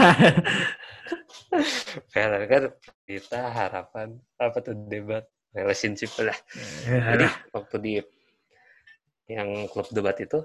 PLR 2.15 2.45
kan 2.47 2.63
kita 3.09 3.41
harapan 3.51 4.15
apa 4.39 4.59
tuh 4.63 4.79
debat 4.87 5.27
relationship 5.51 6.15
lah. 6.23 6.39
Jadi 6.87 7.27
Ya, 7.27 7.33
waktu 7.51 7.77
di 7.83 7.95
yang 9.27 9.67
klub 9.67 9.91
debat 9.91 10.15
itu, 10.23 10.39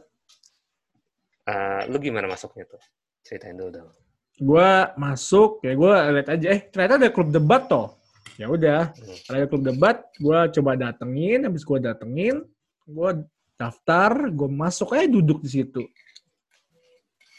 eh, 1.46 1.82
lu 1.90 1.98
gimana 2.02 2.26
masuknya 2.26 2.66
tuh? 2.66 2.82
Ceritain 3.22 3.58
dulu 3.58 3.82
dong. 3.82 3.90
Gue 4.36 4.70
masuk 5.00 5.64
ya 5.64 5.74
gue 5.74 5.94
lihat 6.20 6.28
aja 6.28 6.48
eh 6.52 6.62
ternyata 6.68 6.94
ada 7.00 7.10
klub 7.12 7.32
debat 7.32 7.64
toh 7.66 7.96
ya 8.36 8.52
udah 8.52 8.92
Hmm. 8.92 9.32
ada 9.32 9.46
klub 9.48 9.64
debat 9.64 10.04
gue 10.20 10.40
coba 10.60 10.72
datengin 10.76 11.48
habis 11.48 11.64
gue 11.64 11.80
datengin 11.80 12.44
gue 12.84 13.10
daftar 13.56 14.28
gue 14.28 14.50
masuk 14.52 14.92
aja 14.92 15.08
duduk 15.08 15.40
di 15.40 15.50
situ 15.50 15.84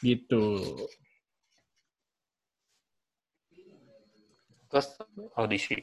gitu 0.00 0.44
Terus 4.66 4.88
audisi. 5.38 5.78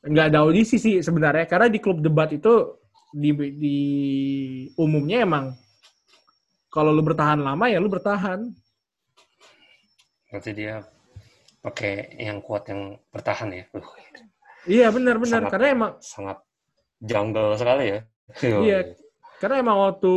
nggak 0.00 0.26
ada 0.32 0.38
audisi 0.42 0.80
sih 0.80 1.04
sebenarnya 1.04 1.44
karena 1.44 1.68
di 1.68 1.76
klub 1.76 2.00
debat 2.00 2.32
itu 2.32 2.72
di, 3.12 3.36
di 3.52 3.76
umumnya 4.80 5.28
emang 5.28 5.52
kalau 6.72 6.88
lu 6.88 7.04
bertahan 7.04 7.36
lama 7.36 7.68
ya 7.68 7.76
lu 7.76 7.92
bertahan 7.92 8.48
Berarti 10.30 10.50
dia 10.54 10.80
pakai 11.60 12.16
yang 12.16 12.40
kuat 12.40 12.70
yang 12.72 12.96
bertahan 13.12 13.50
ya. 13.52 13.64
Uh, 13.76 13.84
iya 14.64 14.86
benar 14.88 15.20
benar 15.20 15.44
Sangat- 15.44 15.52
karena 15.52 15.66
emang 15.74 15.92
sangat 16.00 16.38
jungle 17.02 17.58
sekali 17.58 17.84
ya. 17.90 18.00
Iya. 18.70 18.94
karena 19.42 19.64
emang 19.64 19.78
waktu 19.90 20.12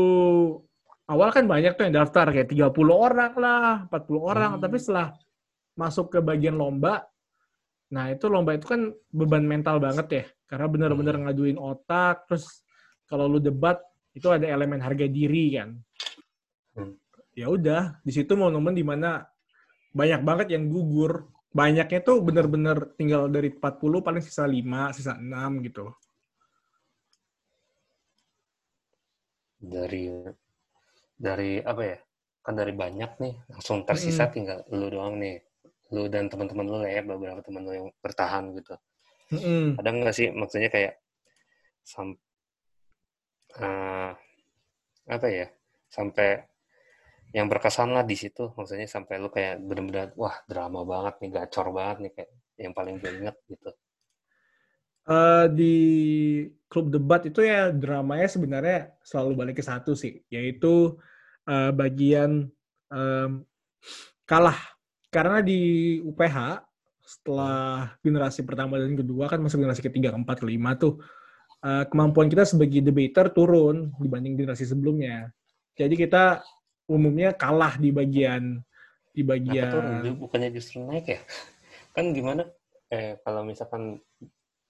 awal 1.10 1.30
kan 1.34 1.49
banyak 1.49 1.73
tuh 1.76 1.84
yang 1.88 1.95
daftar 1.97 2.30
kayak 2.30 2.52
30 2.52 2.76
orang 2.93 3.34
lah, 3.39 3.88
40 3.89 4.19
orang, 4.19 4.52
hmm. 4.56 4.62
tapi 4.62 4.76
setelah 4.80 5.15
masuk 5.73 6.13
ke 6.13 6.19
bagian 6.21 6.56
lomba, 6.60 7.08
nah 7.89 8.12
itu 8.12 8.30
lomba 8.30 8.54
itu 8.54 8.67
kan 8.67 8.91
beban 9.10 9.47
mental 9.47 9.80
banget 9.80 10.08
ya, 10.12 10.26
karena 10.45 10.67
benar-benar 10.69 11.15
hmm. 11.15 11.23
ngaduin 11.28 11.58
otak, 11.58 12.28
terus 12.28 12.63
kalau 13.08 13.26
lu 13.28 13.39
debat 13.39 13.80
itu 14.13 14.30
ada 14.30 14.45
elemen 14.45 14.84
harga 14.84 15.08
diri 15.10 15.58
kan. 15.58 15.69
Hmm. 16.78 16.95
Ya 17.34 17.49
udah, 17.49 17.97
di 18.06 18.12
situ 18.13 18.38
momen 18.38 18.78
di 18.78 18.86
mana 18.86 19.26
banyak 19.93 20.21
banget 20.25 20.47
yang 20.58 20.67
gugur. 20.67 21.29
Banyaknya 21.53 22.01
tuh 22.01 22.17
bener-bener 22.25 22.97
tinggal 22.97 23.29
dari 23.29 23.53
40 23.53 24.01
paling 24.01 24.23
sisa 24.25 24.49
5, 24.49 24.97
sisa 24.97 25.13
6 25.13 25.62
gitu. 25.69 25.86
Dari 29.62 30.10
dari 31.13 31.62
apa 31.62 31.82
ya? 31.86 31.97
Kan 32.43 32.58
dari 32.60 32.73
banyak 32.73 33.12
nih, 33.21 33.34
langsung 33.53 33.86
tersisa 33.86 34.27
hmm. 34.27 34.34
tinggal 34.34 34.60
lu 34.73 34.89
doang 34.89 35.21
nih. 35.21 35.45
Lu 35.93 36.10
dan 36.10 36.25
teman-teman 36.25 36.65
lu 36.65 36.82
ya, 36.84 37.06
beberapa 37.06 37.39
teman 37.45 37.62
lu 37.63 37.71
yang 37.71 37.88
bertahan 38.01 38.49
gitu. 38.58 38.73
Hmm. 39.29 39.77
Ada 39.77 39.89
nggak 39.93 40.15
sih 40.17 40.27
maksudnya 40.34 40.73
kayak 40.73 40.97
sam 41.86 42.17
uh, 43.62 44.12
apa 45.06 45.27
ya? 45.29 45.47
Sampai 45.86 46.41
yang 47.34 47.50
berkesan 47.50 47.89
lah 47.91 48.06
di 48.06 48.13
situ. 48.13 48.54
Maksudnya 48.54 48.86
sampai 48.86 49.17
lu 49.17 49.34
kayak 49.34 49.60
bener-bener 49.65 50.13
wah 50.13 50.38
drama 50.46 50.86
banget 50.86 51.13
nih 51.26 51.32
gacor 51.34 51.67
banget 51.74 51.98
nih 52.06 52.12
kayak 52.13 52.32
yang 52.62 52.74
paling 52.78 53.02
gue 53.02 53.10
inget 53.10 53.36
gitu. 53.50 53.69
Uh, 55.04 55.52
di 55.52 55.76
klub 56.72 56.88
debat 56.88 57.19
itu 57.28 57.43
ya 57.43 57.67
dramanya 57.76 58.30
sebenarnya 58.32 58.96
selalu 59.04 59.36
balik 59.36 59.60
ke 59.60 59.63
satu 59.65 60.00
sih 60.00 60.24
yaitu 60.32 60.96
uh, 61.50 61.74
bagian 61.74 62.48
um, 62.93 63.41
kalah. 64.30 64.58
Karena 65.10 65.41
di 65.41 66.00
UPH 66.06 66.62
setelah 67.04 67.93
generasi 68.00 68.48
pertama 68.48 68.80
dan 68.80 68.96
kedua 68.96 69.28
kan 69.28 69.43
masuk 69.43 69.60
generasi 69.60 69.84
ketiga 69.84 70.15
keempat 70.15 70.39
kelima 70.39 70.80
tuh 70.80 71.04
uh, 71.65 71.84
kemampuan 71.89 72.32
kita 72.32 72.48
sebagai 72.48 72.80
debater 72.80 73.34
turun 73.34 73.91
dibanding 73.98 74.38
generasi 74.39 74.69
sebelumnya. 74.69 75.34
Jadi 75.74 75.98
kita 75.98 76.46
umumnya 76.88 77.32
kalah 77.36 77.80
di 77.80 77.89
bagian 77.89 78.60
di 79.13 79.22
bagian 79.22 79.69
nah, 79.69 80.15
bukannya 80.17 80.50
justru 80.50 80.82
naik 80.82 81.06
ya? 81.06 81.19
Kan 81.93 82.12
gimana? 82.17 82.50
Eh 82.89 83.22
kalau 83.22 83.46
misalkan 83.46 84.02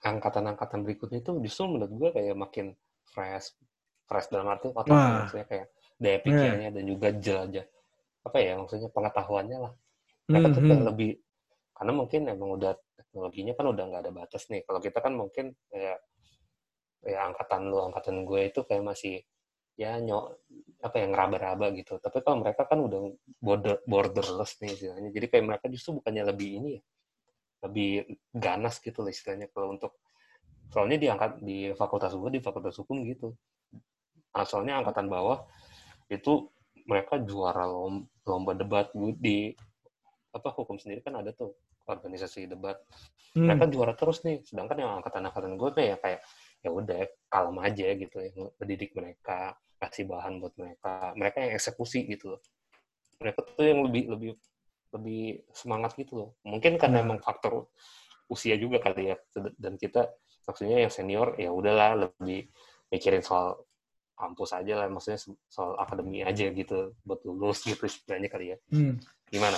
angkatan-angkatan 0.03 0.83
berikutnya 0.83 1.23
itu 1.23 1.31
justru 1.47 1.71
menurut 1.71 1.91
gue 1.95 2.09
kayak 2.11 2.35
makin 2.35 2.75
fresh 3.07 3.55
fresh 4.03 4.27
dalam 4.27 4.51
arti 4.51 4.67
otak 4.67 4.91
maksudnya 4.91 5.47
kayak 5.47 5.67
daya 5.95 6.19
pikirnya 6.19 6.67
yeah. 6.67 6.75
dan 6.75 6.83
juga 6.83 7.07
jelajah 7.15 7.65
apa 8.23 8.37
ya 8.39 8.53
maksudnya 8.59 8.89
pengetahuannya 8.91 9.57
lah. 9.63 9.73
Mereka 10.27 10.39
mm 10.39 10.43
-hmm. 10.43 10.55
tuh 10.55 10.63
kayak 10.67 10.83
lebih 10.91 11.11
karena 11.73 11.91
mungkin 11.95 12.21
emang 12.27 12.49
udah 12.59 12.73
teknologinya 12.95 13.53
kan 13.55 13.65
udah 13.71 13.83
nggak 13.87 14.01
ada 14.03 14.11
batas 14.11 14.43
nih. 14.51 14.61
Kalau 14.67 14.79
kita 14.83 14.99
kan 14.99 15.13
mungkin 15.15 15.45
kayak 15.71 15.97
ya 17.03 17.19
angkatan 17.27 17.67
lu 17.67 17.79
angkatan 17.83 18.23
gue 18.23 18.41
itu 18.47 18.59
kayak 18.63 18.83
masih 18.83 19.19
ya 19.73 19.97
nyok 19.97 20.25
apa 20.83 20.95
yang 20.99 21.09
ngeraba-raba 21.15 21.73
gitu. 21.73 21.97
Tapi 21.97 22.21
kalau 22.21 22.43
mereka 22.43 22.67
kan 22.67 22.79
udah 22.83 23.01
border, 23.39 23.81
borderless 23.87 24.59
nih 24.61 24.75
istilahnya. 24.75 25.09
Jadi 25.09 25.25
kayak 25.31 25.45
mereka 25.47 25.65
justru 25.71 25.97
bukannya 25.97 26.23
lebih 26.29 26.49
ini 26.61 26.69
ya, 26.77 26.83
lebih 27.65 27.89
ganas 28.35 28.77
gitu 28.83 29.01
lah 29.01 29.11
istilahnya 29.11 29.47
kalau 29.49 29.73
untuk 29.73 29.97
soalnya 30.69 30.97
di 30.97 31.07
angkat 31.07 31.31
di 31.41 31.57
fakultas 31.77 32.13
gue 32.13 32.29
di 32.37 32.41
fakultas 32.43 32.75
hukum 32.81 33.01
gitu. 33.07 33.33
Asalnya 34.33 34.81
angkatan 34.81 35.07
bawah 35.07 35.45
itu 36.09 36.49
mereka 36.83 37.21
juara 37.21 37.63
lomba, 37.63 38.09
lomba 38.27 38.51
debat 38.57 38.91
di 39.17 39.53
apa 40.33 40.49
hukum 40.49 40.81
sendiri 40.81 41.05
kan 41.05 41.21
ada 41.21 41.31
tuh 41.31 41.53
organisasi 41.85 42.49
debat. 42.49 42.81
Hmm. 43.37 43.49
Mereka 43.49 43.69
juara 43.71 43.93
terus 43.93 44.25
nih. 44.25 44.41
Sedangkan 44.43 44.77
yang 44.77 44.91
angkatan-angkatan 44.99 45.55
gue 45.55 45.69
kayak 45.73 45.97
kayak 46.01 46.19
ya 46.63 46.69
udah 46.71 47.03
kalem 47.27 47.57
aja 47.59 47.87
gitu 47.91 48.15
ya 48.23 48.31
mendidik 48.55 48.95
mereka 48.95 49.59
kasih 49.77 50.07
bahan 50.07 50.39
buat 50.39 50.55
mereka 50.55 51.11
mereka 51.19 51.43
yang 51.43 51.59
eksekusi 51.59 52.07
gitu 52.07 52.35
loh. 52.37 52.41
Mereka 53.19 53.39
tuh 53.43 53.65
yang 53.67 53.83
lebih 53.83 54.03
lebih 54.07 54.31
lebih 54.95 55.23
semangat 55.51 55.99
gitu 55.99 56.15
loh. 56.15 56.29
Mungkin 56.47 56.79
karena 56.79 57.03
emang 57.03 57.19
faktor 57.19 57.67
usia 58.31 58.55
juga 58.55 58.79
kali 58.79 59.11
ya 59.11 59.15
dan 59.59 59.75
kita 59.75 60.07
maksudnya 60.47 60.87
yang 60.87 60.91
senior 60.91 61.35
ya 61.35 61.51
udahlah 61.51 62.07
lebih 62.07 62.47
mikirin 62.87 63.19
soal 63.19 63.59
kampus 64.13 64.55
aja 64.55 64.79
lah 64.79 64.87
maksudnya 64.87 65.19
soal 65.49 65.75
akademi 65.75 66.23
aja 66.23 66.47
gitu 66.53 66.95
buat 67.03 67.19
lulus 67.27 67.65
gitu 67.67 67.83
istilahnya 67.83 68.29
kali 68.31 68.55
ya. 68.55 68.57
Hmm. 68.71 69.01
gimana? 69.27 69.57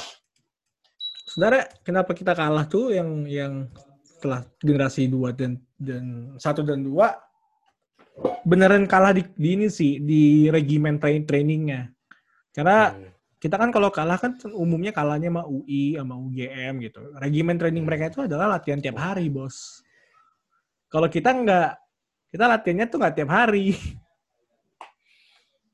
Sebenarnya 1.26 1.66
kenapa 1.84 2.12
kita 2.16 2.34
kalah 2.34 2.66
tuh 2.66 2.96
yang 2.96 3.28
yang 3.28 3.70
setelah 4.06 4.48
generasi 4.64 5.12
2 5.12 5.36
dan 5.36 5.60
dan 5.76 6.36
satu 6.40 6.64
dan 6.64 6.84
dua 6.84 7.20
beneran 8.48 8.88
kalah 8.88 9.12
di, 9.12 9.28
di 9.36 9.60
ini 9.60 9.68
sih 9.68 10.00
di 10.00 10.48
regimen 10.48 10.96
train 11.00 11.28
trainingnya. 11.28 11.92
Karena 12.56 12.96
hmm. 12.96 13.12
kita 13.40 13.56
kan 13.60 13.70
kalau 13.76 13.92
kalah 13.92 14.16
kan 14.16 14.40
umumnya 14.56 14.96
kalahnya 14.96 15.28
sama 15.28 15.44
UI 15.44 16.00
sama 16.00 16.16
UGM 16.16 16.74
gitu. 16.88 17.02
Regimen 17.20 17.60
training 17.60 17.84
hmm. 17.84 17.90
mereka 17.92 18.04
itu 18.08 18.20
adalah 18.24 18.56
latihan 18.56 18.80
tiap 18.80 18.96
hari 18.96 19.28
bos. 19.28 19.84
Kalau 20.88 21.12
kita 21.12 21.36
nggak 21.36 21.70
kita 22.32 22.46
latihannya 22.48 22.86
tuh 22.88 22.98
nggak 23.00 23.16
tiap 23.16 23.32
hari. 23.32 23.76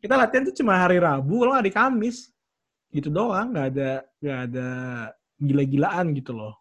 Kita 0.01 0.17
latihan 0.17 0.49
tuh 0.49 0.57
cuma 0.57 0.81
hari 0.81 0.97
Rabu 0.97 1.45
kalau 1.45 1.61
di 1.61 1.69
Kamis. 1.69 2.33
Gitu 2.89 3.13
doang 3.13 3.53
nggak 3.53 3.67
ada 3.69 3.91
nggak 4.17 4.39
ada 4.49 4.69
gila-gilaan 5.37 6.09
gitu 6.17 6.33
loh 6.33 6.60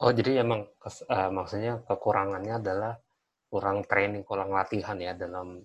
Oh, 0.00 0.12
jadi 0.16 0.40
emang 0.40 0.64
kes, 0.80 1.04
uh, 1.04 1.28
maksudnya 1.28 1.84
kekurangannya 1.84 2.56
adalah 2.56 2.96
kurang 3.52 3.84
training, 3.84 4.24
kurang 4.24 4.56
latihan 4.56 4.96
ya 4.96 5.12
dalam 5.12 5.60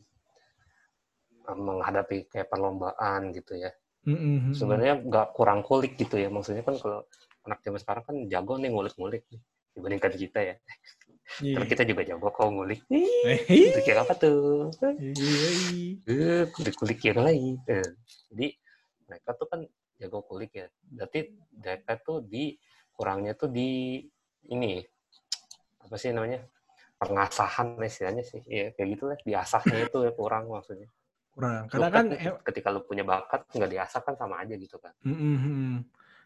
uh, 1.47 1.57
menghadapi 1.57 2.27
kayak 2.27 2.51
perlombaan 2.51 3.31
gitu 3.31 3.55
ya. 3.55 3.71
Mm-hmm. 4.05 4.51
Sebenarnya 4.51 4.93
nggak 5.07 5.27
kurang 5.31 5.63
kulik 5.63 5.95
gitu 5.95 6.19
ya. 6.19 6.27
Maksudnya 6.27 6.67
kan 6.67 6.75
kalau 6.75 7.07
anak 7.47 7.63
zaman 7.63 7.79
sekarang 7.79 8.03
kan 8.03 8.15
jago 8.27 8.59
nih 8.59 8.69
ngulik-ngulik 8.75 9.23
dibandingkan 9.71 10.13
kita 10.19 10.39
ya. 10.43 10.55
Yeah. 11.41 11.57
Tapi 11.57 11.65
kita 11.71 11.83
juga 11.89 12.01
jago 12.05 12.27
kok 12.29 12.47
ngulik. 12.51 12.85
Ngulik 12.91 13.85
yang 13.87 13.99
apa 14.03 14.13
tuh? 14.19 14.69
Eh, 16.05 16.43
kulik-kulik 16.53 16.99
yang 17.01 17.19
lain. 17.23 17.55
Eh, 17.65 17.87
jadi 18.29 18.47
mereka 19.09 19.29
tuh 19.33 19.47
kan 19.49 19.59
jago 19.97 20.21
kulik 20.27 20.51
ya. 20.53 20.67
Berarti 20.85 21.33
mereka 21.55 21.97
tuh 22.03 22.19
di 22.21 22.53
kurangnya 22.93 23.33
tuh 23.33 23.49
di 23.51 23.99
ini 24.51 24.83
apa 25.85 25.95
sih 26.01 26.09
namanya 26.13 26.41
pengasahan 26.97 27.77
istilahnya 27.81 28.23
sih. 28.25 28.41
Ya 28.47 28.71
kayak 28.73 28.87
gitu 28.97 29.03
lah 29.11 29.17
diasahnya 29.21 29.87
itu 29.87 29.97
ya 30.05 30.11
kurang 30.15 30.49
maksudnya. 30.49 30.89
Kurang. 31.35 31.67
Karena 31.67 31.89
kan, 31.91 32.05
kan 32.15 32.33
ketika 32.47 32.67
lu 32.71 32.81
punya 32.87 33.03
bakat 33.03 33.43
nggak 33.51 33.71
diasah 33.71 34.01
kan 34.01 34.13
sama 34.15 34.41
aja 34.41 34.55
gitu 34.55 34.77
kan. 34.79 34.93
Mm-hmm. 35.03 35.73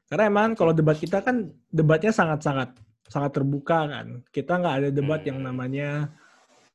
karena 0.09 0.25
emang 0.25 0.57
kalau 0.57 0.73
debat 0.73 0.97
kita 0.97 1.21
kan 1.21 1.53
debatnya 1.69 2.09
sangat 2.09 2.41
sangat 2.41 2.69
sangat 3.09 3.31
terbuka 3.33 3.89
kan. 3.89 4.07
Kita 4.29 4.57
nggak 4.61 4.75
ada 4.81 4.89
debat 4.93 5.21
hmm. 5.21 5.29
yang 5.29 5.39
namanya 5.41 5.89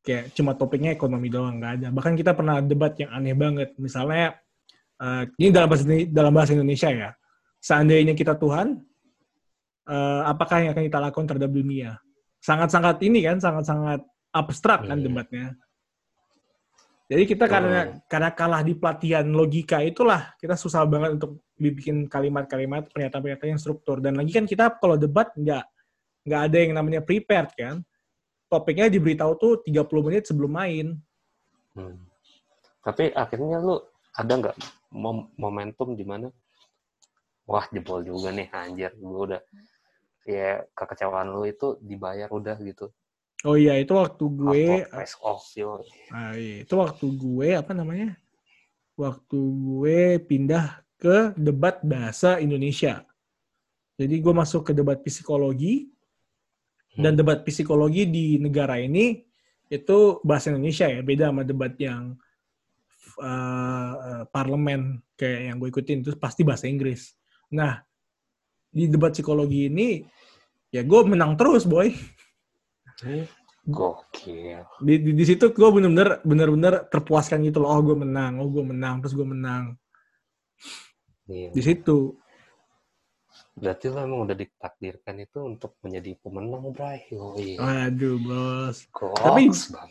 kayak 0.05 0.35
cuma 0.37 0.53
topiknya 0.55 0.95
ekonomi 0.95 1.31
doang 1.31 1.59
nggak 1.63 1.73
ada. 1.81 1.89
Bahkan 1.95 2.15
kita 2.19 2.35
pernah 2.35 2.63
debat 2.63 2.95
yang 2.99 3.11
aneh 3.15 3.35
banget. 3.35 3.75
Misalnya 3.79 4.39
uh, 5.03 5.27
ini 5.39 5.51
dalam 5.55 5.67
bahasa 5.71 5.85
dalam 6.11 6.33
bahasa 6.35 6.53
Indonesia 6.55 6.91
ya. 6.91 7.11
Seandainya 7.59 8.13
kita 8.13 8.37
Tuhan 8.37 8.83
uh, 9.89 10.23
apakah 10.29 10.65
yang 10.65 10.73
akan 10.77 10.85
kita 10.87 10.99
lakukan 11.01 11.27
terhadap 11.29 11.53
dunia. 11.53 11.91
Sangat-sangat 12.45 13.01
ini 13.05 13.25
kan, 13.25 13.41
sangat-sangat 13.41 14.05
abstrak 14.35 14.85
kan 14.85 14.99
hmm. 15.01 15.07
debatnya. 15.07 15.47
Jadi 17.05 17.23
kita 17.29 17.45
karena 17.45 17.81
oh. 17.85 18.01
karena 18.09 18.31
kalah 18.33 18.63
di 18.65 18.73
pelatihan 18.73 19.29
logika 19.29 19.85
itulah 19.85 20.33
kita 20.41 20.57
susah 20.57 20.89
banget 20.89 21.21
untuk 21.21 21.45
bikin 21.61 22.09
kalimat-kalimat 22.09 22.89
pernyataan-pernyataan 22.91 23.53
yang 23.57 23.61
struktur. 23.61 24.01
Dan 24.01 24.17
lagi 24.17 24.33
kan 24.33 24.49
kita 24.49 24.81
kalau 24.81 24.97
debat 24.97 25.29
nggak 25.37 25.65
nggak 26.25 26.41
ada 26.49 26.57
yang 26.57 26.73
namanya 26.73 27.01
prepared 27.05 27.53
kan. 27.53 27.85
Topiknya 28.49 28.89
diberitahu 28.89 29.33
tuh 29.37 29.53
30 29.65 30.07
menit 30.07 30.25
sebelum 30.25 30.53
main. 30.53 30.87
Hmm. 31.77 32.01
Tapi 32.85 33.13
akhirnya 33.13 33.61
lu 33.61 33.77
ada 34.17 34.33
nggak 34.33 34.57
mom 34.95 35.29
momentum 35.37 35.93
di 35.99 36.07
mana 36.07 36.31
wah 37.45 37.67
jebol 37.69 38.01
juga 38.01 38.31
nih 38.33 38.49
anjir 38.55 38.95
gue 38.97 39.21
udah 39.33 39.41
ya 40.25 40.65
kekecewaan 40.73 41.31
lu 41.33 41.45
itu 41.45 41.77
dibayar 41.85 42.29
udah 42.33 42.57
gitu. 42.65 42.91
Oh 43.45 43.61
iya, 43.61 43.77
itu 43.77 43.93
waktu 43.93 44.25
gue 44.25 44.89
face 44.89 45.21
off 45.21 45.53
yo. 45.53 45.85
Nah, 46.09 46.33
iya. 46.33 46.65
itu 46.65 46.75
waktu 46.81 47.07
gue 47.13 47.49
apa 47.53 47.77
namanya? 47.77 48.17
Waktu 48.97 49.37
gue 49.37 50.17
pindah 50.25 50.81
ke 50.97 51.37
debat 51.37 51.85
bahasa 51.85 52.41
Indonesia. 52.41 53.05
Jadi 54.01 54.17
gue 54.25 54.33
masuk 54.33 54.73
ke 54.73 54.73
debat 54.73 54.97
psikologi 55.05 55.93
dan 56.97 57.13
hmm. 57.15 57.21
debat 57.21 57.39
psikologi 57.45 58.09
di 58.09 58.41
negara 58.41 58.81
ini 58.81 59.23
itu 59.69 60.25
bahasa 60.25 60.49
Indonesia 60.49 60.89
ya, 60.89 61.05
beda 61.05 61.29
sama 61.29 61.45
debat 61.45 61.77
yang 61.77 62.17
uh, 63.21 64.25
parlemen 64.33 65.05
kayak 65.21 65.53
yang 65.53 65.57
gue 65.61 65.69
ikutin 65.69 66.01
itu 66.01 66.17
pasti 66.17 66.43
bahasa 66.47 66.65
Inggris. 66.65 67.13
Nah, 67.53 67.83
di 68.75 68.91
debat 68.91 69.15
psikologi 69.15 69.71
ini 69.71 70.03
ya 70.75 70.83
gue 70.83 71.01
menang 71.07 71.39
terus, 71.39 71.63
boy. 71.63 71.95
Gokil. 73.65 74.61
Di, 74.83 74.95
di, 75.01 75.11
di 75.15 75.25
situ 75.25 75.55
gue 75.55 75.69
bener-bener 75.71 76.21
bener-bener 76.27 76.85
terpuaskan 76.91 77.41
gitu 77.47 77.63
loh. 77.63 77.79
Oh 77.79 77.81
gue 77.81 77.97
menang, 77.97 78.43
oh 78.43 78.51
gue 78.51 78.65
menang, 78.67 79.01
terus 79.01 79.15
gue 79.15 79.25
menang. 79.25 79.79
Iya. 81.31 81.49
Di 81.55 81.63
situ. 81.65 82.19
Berarti 83.55 83.87
lo 83.87 84.03
emang 84.03 84.27
udah 84.27 84.35
ditakdirkan 84.35 85.15
itu 85.23 85.39
untuk 85.47 85.79
menjadi 85.87 86.19
pemenang, 86.19 86.75
Bray. 86.75 87.07
Oh, 87.15 87.39
iya. 87.39 87.87
Aduh, 87.87 88.19
bos. 88.19 88.91
Goks, 88.91 89.23
Tapi 89.23 89.43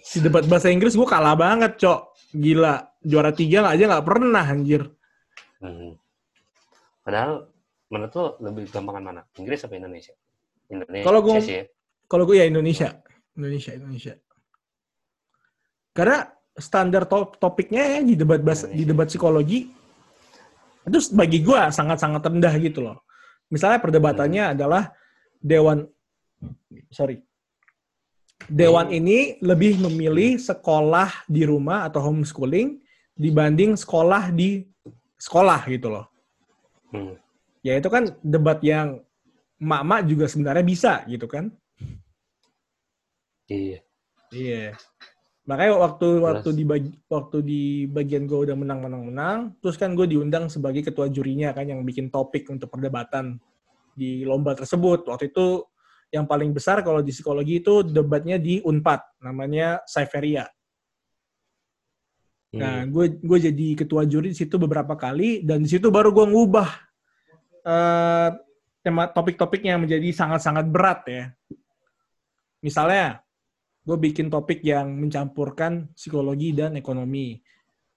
di 0.04 0.20
debat 0.20 0.44
bahasa 0.52 0.68
Inggris 0.68 1.00
gue 1.00 1.08
kalah 1.08 1.34
banget, 1.40 1.80
Cok. 1.80 2.02
Gila. 2.36 2.76
Juara 3.08 3.32
tiga 3.32 3.72
aja 3.72 3.88
nggak 3.88 4.06
pernah, 4.06 4.44
anjir. 4.44 4.84
Hmm. 5.64 5.96
Padahal, 7.08 7.48
menurut 7.94 8.14
lo 8.18 8.26
lebih 8.42 8.66
gampangan 8.74 9.04
mana? 9.06 9.22
Inggris 9.38 9.62
apa 9.70 9.78
Indonesia? 9.78 10.14
Indonesia. 10.74 11.06
Kalau 11.06 11.22
gue, 11.22 11.38
kalau 12.10 12.24
gue 12.26 12.42
ya 12.42 12.46
Indonesia. 12.50 12.90
Indonesia, 13.38 13.72
Indonesia. 13.78 14.14
Karena 15.94 16.26
standar 16.58 17.06
top, 17.06 17.38
topiknya 17.38 17.98
ya 17.98 18.00
di 18.02 18.18
debat 18.18 18.42
bahasa, 18.42 18.66
di 18.66 18.82
debat 18.82 19.06
psikologi 19.06 19.70
itu 20.84 21.00
bagi 21.16 21.40
gue 21.40 21.60
sangat-sangat 21.72 22.20
rendah 22.28 22.54
gitu 22.60 22.84
loh 22.84 23.04
Misalnya 23.54 23.78
perdebatannya 23.78 24.44
hmm. 24.50 24.54
adalah 24.58 24.84
dewan 25.38 25.86
sorry. 26.90 27.22
Dewan 28.50 28.90
hmm. 28.90 28.98
ini 28.98 29.20
lebih 29.46 29.78
memilih 29.78 30.42
sekolah 30.42 31.30
di 31.30 31.46
rumah 31.46 31.86
atau 31.86 32.02
homeschooling 32.10 32.82
dibanding 33.14 33.78
sekolah 33.78 34.34
di 34.34 34.66
sekolah 35.22 35.62
gitu 35.70 35.94
loh. 35.94 36.10
Hmm. 36.90 37.14
Ya 37.64 37.80
itu 37.80 37.88
kan 37.88 38.12
debat 38.20 38.60
yang 38.60 39.00
mak-mak 39.56 40.04
juga 40.04 40.28
sebenarnya 40.28 40.66
bisa 40.68 41.08
gitu 41.08 41.26
kan. 41.26 41.48
Iya. 43.48 43.80
Iya. 44.36 44.76
Makanya 45.44 45.76
waktu 45.76 46.08
Terus. 46.08 46.24
waktu 46.24 46.50
di 46.56 46.64
bagi, 46.64 46.92
waktu 47.12 47.38
di 47.44 47.64
bagian 47.88 48.24
gue 48.28 48.40
udah 48.48 48.56
menang 48.56 48.80
menang 48.84 49.04
menang, 49.12 49.38
terus 49.60 49.76
kan 49.76 49.92
gue 49.92 50.08
diundang 50.08 50.48
sebagai 50.48 50.84
ketua 50.88 51.12
jurinya 51.12 51.52
kan 51.52 51.68
yang 51.68 51.84
bikin 51.84 52.08
topik 52.08 52.48
untuk 52.48 52.72
perdebatan 52.72 53.40
di 53.96 54.24
lomba 54.24 54.56
tersebut. 54.56 55.08
Waktu 55.08 55.32
itu 55.36 55.68
yang 56.16 56.28
paling 56.28 56.56
besar 56.56 56.80
kalau 56.84 57.04
di 57.04 57.12
psikologi 57.12 57.60
itu 57.60 57.84
debatnya 57.84 58.40
di 58.40 58.64
Unpad, 58.64 59.20
namanya. 59.20 59.84
Hmm. 62.54 62.60
Nah, 62.60 62.86
gue 62.88 63.18
gue 63.20 63.40
jadi 63.52 63.68
ketua 63.76 64.08
juri 64.08 64.32
di 64.32 64.38
situ 64.38 64.56
beberapa 64.56 64.96
kali 64.96 65.44
dan 65.44 65.66
di 65.66 65.70
situ 65.72 65.92
baru 65.92 66.14
gue 66.16 66.24
ngubah 66.30 66.93
uh, 67.64 68.30
tema 68.84 69.08
topik-topiknya 69.10 69.80
menjadi 69.80 70.12
sangat-sangat 70.12 70.66
berat 70.68 71.00
ya. 71.08 71.24
Misalnya, 72.64 73.24
gue 73.84 73.98
bikin 74.00 74.32
topik 74.32 74.64
yang 74.64 74.92
mencampurkan 74.96 75.92
psikologi 75.96 76.56
dan 76.56 76.80
ekonomi. 76.80 77.40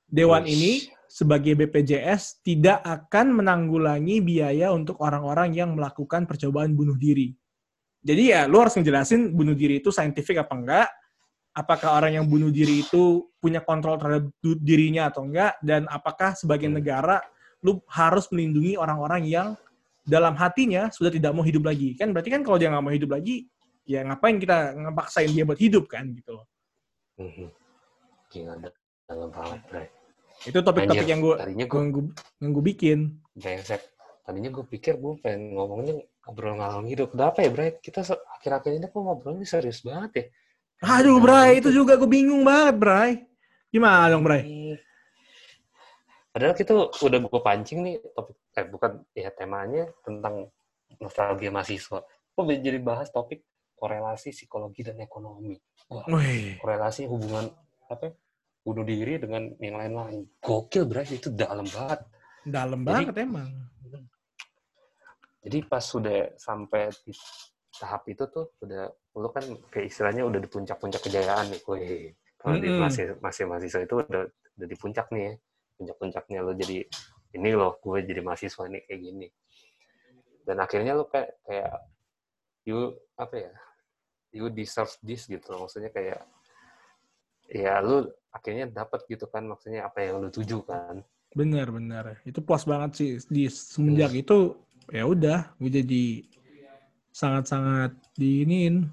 Dewan 0.06 0.46
Uish. 0.46 0.54
ini 0.54 0.72
sebagai 1.06 1.54
BPJS 1.54 2.42
tidak 2.42 2.82
akan 2.82 3.42
menanggulangi 3.42 4.22
biaya 4.22 4.70
untuk 4.74 4.98
orang-orang 5.02 5.54
yang 5.54 5.74
melakukan 5.74 6.26
percobaan 6.26 6.74
bunuh 6.74 6.98
diri. 6.98 7.34
Jadi 8.06 8.30
ya 8.30 8.46
lu 8.46 8.62
harus 8.62 8.78
ngejelasin 8.78 9.34
bunuh 9.34 9.58
diri 9.58 9.82
itu 9.82 9.90
saintifik 9.90 10.38
apa 10.38 10.54
enggak, 10.54 10.88
apakah 11.56 11.98
orang 11.98 12.22
yang 12.22 12.26
bunuh 12.30 12.54
diri 12.54 12.86
itu 12.86 13.32
punya 13.42 13.64
kontrol 13.64 13.98
terhadap 13.98 14.30
dirinya 14.62 15.10
atau 15.10 15.26
enggak, 15.26 15.58
dan 15.64 15.90
apakah 15.90 16.36
sebagai 16.38 16.70
hmm. 16.70 16.76
negara 16.78 17.18
lu 17.66 17.82
harus 17.90 18.30
melindungi 18.30 18.78
orang-orang 18.78 19.26
yang 19.26 19.48
dalam 20.06 20.38
hatinya 20.38 20.86
sudah 20.94 21.10
tidak 21.10 21.34
mau 21.34 21.42
hidup 21.42 21.66
lagi. 21.66 21.98
Kan 21.98 22.14
berarti 22.14 22.30
kan 22.30 22.46
kalau 22.46 22.62
dia 22.62 22.70
nggak 22.70 22.84
mau 22.86 22.94
hidup 22.94 23.10
lagi, 23.10 23.50
ya 23.82 24.06
ngapain 24.06 24.38
kita 24.38 24.78
ngepaksain 24.78 25.34
dia 25.34 25.42
buat 25.42 25.58
hidup 25.58 25.90
kan 25.90 26.06
gitu 26.14 26.38
loh. 26.38 26.46
Hmm. 27.18 27.50
Gila, 28.30 28.54
dalam 29.10 29.30
banget, 29.34 29.60
Bray. 29.66 29.86
Itu 30.46 30.62
topik-topik 30.62 31.08
yang 31.10 31.18
gue 31.18 31.34
yang 31.58 31.66
gue 31.66 31.82
yang 32.38 32.50
gue 32.54 32.64
bikin. 32.70 32.98
Brengsek. 33.34 33.82
Tadinya 34.22 34.50
gue 34.50 34.64
pikir 34.66 34.98
gue 34.98 35.18
pengen 35.22 35.58
ngomongnya 35.58 36.02
ngobrol 36.26 36.58
ngalor 36.58 36.86
hidup. 36.86 37.14
Udah 37.14 37.34
apa 37.34 37.42
ya, 37.42 37.50
Bray? 37.50 37.78
Kita 37.82 38.02
akhir-akhir 38.06 38.78
ini 38.78 38.86
kok 38.86 39.02
ngobrolnya 39.02 39.46
serius 39.46 39.82
banget 39.82 40.10
ya. 40.14 40.24
Aduh, 41.00 41.18
Bray, 41.18 41.58
itu 41.64 41.72
juga 41.72 41.96
gue 41.96 42.10
bingung 42.10 42.44
banget, 42.44 42.74
Bray. 42.76 43.10
Gimana 43.72 44.12
dong, 44.12 44.22
Bray? 44.22 44.76
Padahal 46.36 46.52
kita 46.52 46.92
udah 47.00 47.18
gue 47.32 47.40
pancing 47.40 47.80
nih 47.80 47.96
topik 48.12 48.36
eh 48.52 48.68
bukan 48.68 49.00
ya 49.16 49.32
temanya 49.32 49.88
tentang 50.04 50.52
nostalgia 51.00 51.48
mahasiswa. 51.48 52.04
Kok 52.04 52.44
jadi 52.60 52.76
bahas 52.76 53.08
topik 53.08 53.40
korelasi 53.72 54.36
psikologi 54.36 54.84
dan 54.84 55.00
ekonomi. 55.00 55.56
Wah, 55.88 56.04
korelasi 56.60 57.08
hubungan 57.08 57.48
apa? 57.88 58.12
Ya, 58.12 58.12
bunuh 58.60 58.84
diri 58.84 59.16
dengan 59.16 59.48
yang 59.64 59.80
lain-lain. 59.80 60.28
Gokil, 60.44 60.84
Bray. 60.84 61.08
Itu 61.08 61.32
dalam 61.32 61.64
banget. 61.72 62.04
Dalam 62.44 62.84
banget 62.84 63.16
jadi, 63.16 63.24
emang. 63.24 63.50
Jadi 65.40 65.58
pas 65.64 65.88
sudah 65.88 66.36
sampai 66.36 66.92
di 67.00 67.16
tahap 67.80 68.12
itu 68.12 68.28
tuh 68.28 68.52
udah 68.60 68.92
lu 69.16 69.32
kan 69.32 69.56
kayak 69.72 69.88
istilahnya 69.88 70.28
udah 70.28 70.36
di 70.36 70.52
puncak-puncak 70.52 71.00
kejayaan 71.00 71.48
nih. 71.48 71.64
Wih, 71.64 72.12
kalau 72.36 72.60
mm 72.60 72.60
-hmm. 72.60 72.76
di 72.76 72.82
masih 72.84 73.04
masih 73.24 73.48
mahasiswa 73.48 73.80
itu 73.80 73.94
udah 74.04 74.28
udah 74.28 74.66
di 74.68 74.76
puncak 74.76 75.08
nih 75.16 75.32
ya. 75.32 75.34
Puncak-puncaknya 75.76 76.40
lo 76.42 76.52
jadi 76.56 76.84
ini 77.36 77.50
loh 77.52 77.76
gue 77.78 78.02
jadi 78.04 78.20
mahasiswa 78.24 78.64
ini 78.68 78.84
kayak 78.84 79.00
gini. 79.00 79.28
Dan 80.46 80.56
akhirnya 80.60 80.96
lo 80.96 81.08
kayak 81.08 81.44
kayak 81.44 81.74
you 82.64 82.96
apa 83.16 83.34
ya? 83.36 83.52
You 84.34 84.52
deserve 84.52 84.92
this 85.04 85.28
gitu 85.28 85.44
loh. 85.52 85.68
Maksudnya 85.68 85.92
kayak 85.92 86.24
ya 87.50 87.78
lu 87.82 88.10
akhirnya 88.34 88.66
dapat 88.68 89.06
gitu 89.06 89.30
kan 89.30 89.46
maksudnya 89.46 89.86
apa 89.86 90.02
yang 90.02 90.20
lu 90.20 90.28
tuju 90.28 90.66
kan 90.66 91.00
bener 91.32 91.68
bener 91.70 92.04
itu 92.26 92.42
puas 92.42 92.66
banget 92.66 92.90
sih 92.96 93.10
di 93.30 93.46
semenjak 93.46 94.12
hmm. 94.12 94.22
itu 94.22 94.38
ya 94.90 95.04
udah 95.06 95.56
gue 95.58 95.70
jadi 95.82 96.04
sangat 97.10 97.44
sangat 97.48 97.92
diinin 98.14 98.86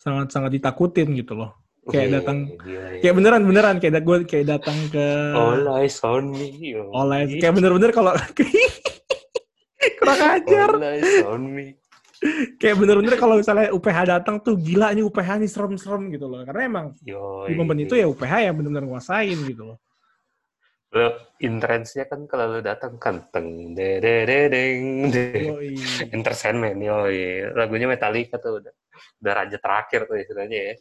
sangat 0.00 0.32
sangat 0.32 0.50
ditakutin 0.58 1.14
gitu 1.14 1.36
loh 1.38 1.52
kayak 1.84 2.08
okay, 2.08 2.16
datang 2.16 2.38
gila, 2.64 2.80
ya. 2.80 3.00
kayak 3.04 3.14
beneran 3.14 3.42
beneran 3.44 3.76
kayak 3.76 4.02
gue 4.04 4.16
kayak 4.24 4.46
datang 4.56 4.78
ke 4.88 5.06
all 5.36 5.64
eyes 5.76 6.00
on 6.00 6.32
me 6.32 6.72
all 6.92 7.08
eyes 7.12 7.28
kayak 7.36 7.52
bener-bener 7.52 7.92
kalau 7.92 8.12
kurang 10.00 10.20
ajar 10.40 10.70
all 10.72 10.84
eyes 10.84 11.12
on 11.28 11.42
me 11.52 11.76
kayak 12.56 12.76
bener-bener 12.80 13.16
kalau 13.20 13.36
misalnya 13.36 13.68
UPH 13.72 13.98
datang 14.08 14.40
tuh 14.40 14.56
gila 14.56 14.96
ini 14.96 15.04
UPH 15.04 15.28
nih 15.44 15.50
serem-serem 15.50 16.08
gitu 16.08 16.24
loh. 16.24 16.40
Karena 16.46 16.62
emang 16.64 16.86
Yoi. 17.04 17.52
di 17.52 17.54
momen 17.56 17.84
itu 17.84 17.94
ya 18.00 18.08
UPH 18.08 18.48
yang 18.48 18.54
bener-bener 18.56 18.84
nguasain 18.88 19.38
gitu 19.44 19.62
loh. 19.74 19.76
Lo 20.94 21.34
intensnya 21.42 22.06
kan 22.06 22.30
kalau 22.30 22.54
lo 22.54 22.60
datang 22.62 22.94
kan 23.02 23.26
teng 23.34 23.74
de 23.74 23.98
de 23.98 24.14
de 24.22 24.38
deng 24.46 25.10
de. 25.10 25.26
Entertainment 26.16 26.78
yoi. 26.78 27.50
Lagunya 27.50 27.90
Metallica 27.90 28.38
tuh 28.38 28.62
udah 28.62 28.74
udah 29.18 29.32
raja 29.34 29.56
terakhir 29.58 30.06
tuh 30.06 30.16
istilahnya 30.22 30.58
ya. 30.58 30.74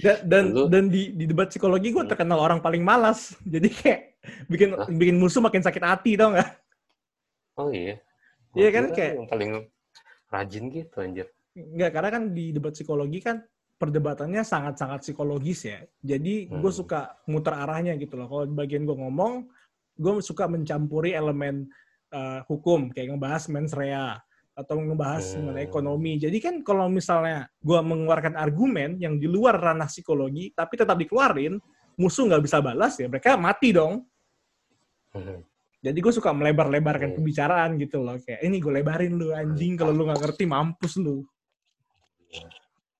Dan 0.00 0.16
dan, 0.24 0.44
Lalu, 0.48 0.62
dan 0.72 0.84
di, 0.88 1.02
di 1.12 1.24
debat 1.28 1.52
psikologi 1.52 1.92
gue 1.92 2.00
hmm. 2.00 2.10
terkenal 2.16 2.40
orang 2.40 2.64
paling 2.64 2.80
malas. 2.80 3.36
Jadi 3.54 3.68
kayak 3.68 4.00
bikin 4.48 4.68
Hah? 4.72 4.88
bikin 4.88 5.16
musuh 5.20 5.44
makin 5.44 5.60
sakit 5.60 5.84
hati 5.84 6.16
tau 6.16 6.32
nggak? 6.32 6.50
Oh 7.60 7.68
iya. 7.68 8.00
Iya 8.56 8.68
kan 8.72 8.84
kayak 8.96 9.12
yang 9.20 9.28
paling 9.28 9.50
rajin 10.32 10.64
gitu 10.72 10.96
anjir. 11.04 11.26
Enggak, 11.52 11.90
karena 11.92 12.08
kan 12.08 12.22
di 12.32 12.54
debat 12.54 12.72
psikologi 12.72 13.20
kan 13.20 13.44
perdebatannya 13.80 14.44
sangat-sangat 14.44 15.00
psikologis 15.08 15.64
ya. 15.64 15.80
Jadi 16.04 16.52
hmm. 16.52 16.60
gue 16.60 16.72
suka 16.72 17.16
muter 17.24 17.56
arahnya 17.56 17.96
gitu 17.96 18.20
loh. 18.20 18.28
Kalau 18.28 18.44
bagian 18.52 18.84
gue 18.84 18.92
ngomong, 18.92 19.48
gue 19.96 20.12
suka 20.20 20.44
mencampuri 20.44 21.16
elemen 21.16 21.64
uh, 22.12 22.44
hukum, 22.44 22.92
kayak 22.92 23.16
ngebahas 23.16 23.48
mens 23.48 23.72
rea, 23.72 24.20
atau 24.52 24.76
ngebahas 24.76 25.24
hmm. 25.24 25.36
mengenai 25.40 25.64
ekonomi. 25.64 26.12
Jadi 26.20 26.38
kan 26.44 26.54
kalau 26.60 26.92
misalnya 26.92 27.48
gue 27.64 27.80
mengeluarkan 27.80 28.36
argumen 28.36 29.00
yang 29.00 29.16
di 29.16 29.24
luar 29.24 29.56
ranah 29.56 29.88
psikologi, 29.88 30.52
tapi 30.52 30.76
tetap 30.76 31.00
dikeluarin, 31.00 31.56
musuh 31.96 32.28
nggak 32.28 32.44
bisa 32.44 32.60
balas 32.60 33.00
ya, 33.00 33.08
mereka 33.08 33.40
mati 33.40 33.72
dong. 33.72 34.04
Hmm. 35.16 35.40
Jadi 35.80 35.96
gue 35.96 36.12
suka 36.12 36.36
melebar-lebarkan 36.36 37.16
hmm. 37.16 37.16
pembicaraan 37.16 37.80
gitu 37.80 38.04
loh. 38.04 38.20
Kayak 38.20 38.44
ini 38.44 38.60
gue 38.60 38.72
lebarin 38.76 39.16
lu 39.16 39.32
anjing 39.32 39.80
kalau 39.80 39.96
lu 39.96 40.04
nggak 40.04 40.20
ngerti 40.20 40.44
mampus 40.44 41.00
lu. 41.00 41.24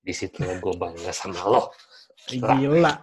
Di 0.01 0.13
situ 0.13 0.41
gue 0.41 0.73
bangga 0.77 1.13
sama 1.13 1.45
lo. 1.45 1.69
Gila. 2.29 2.93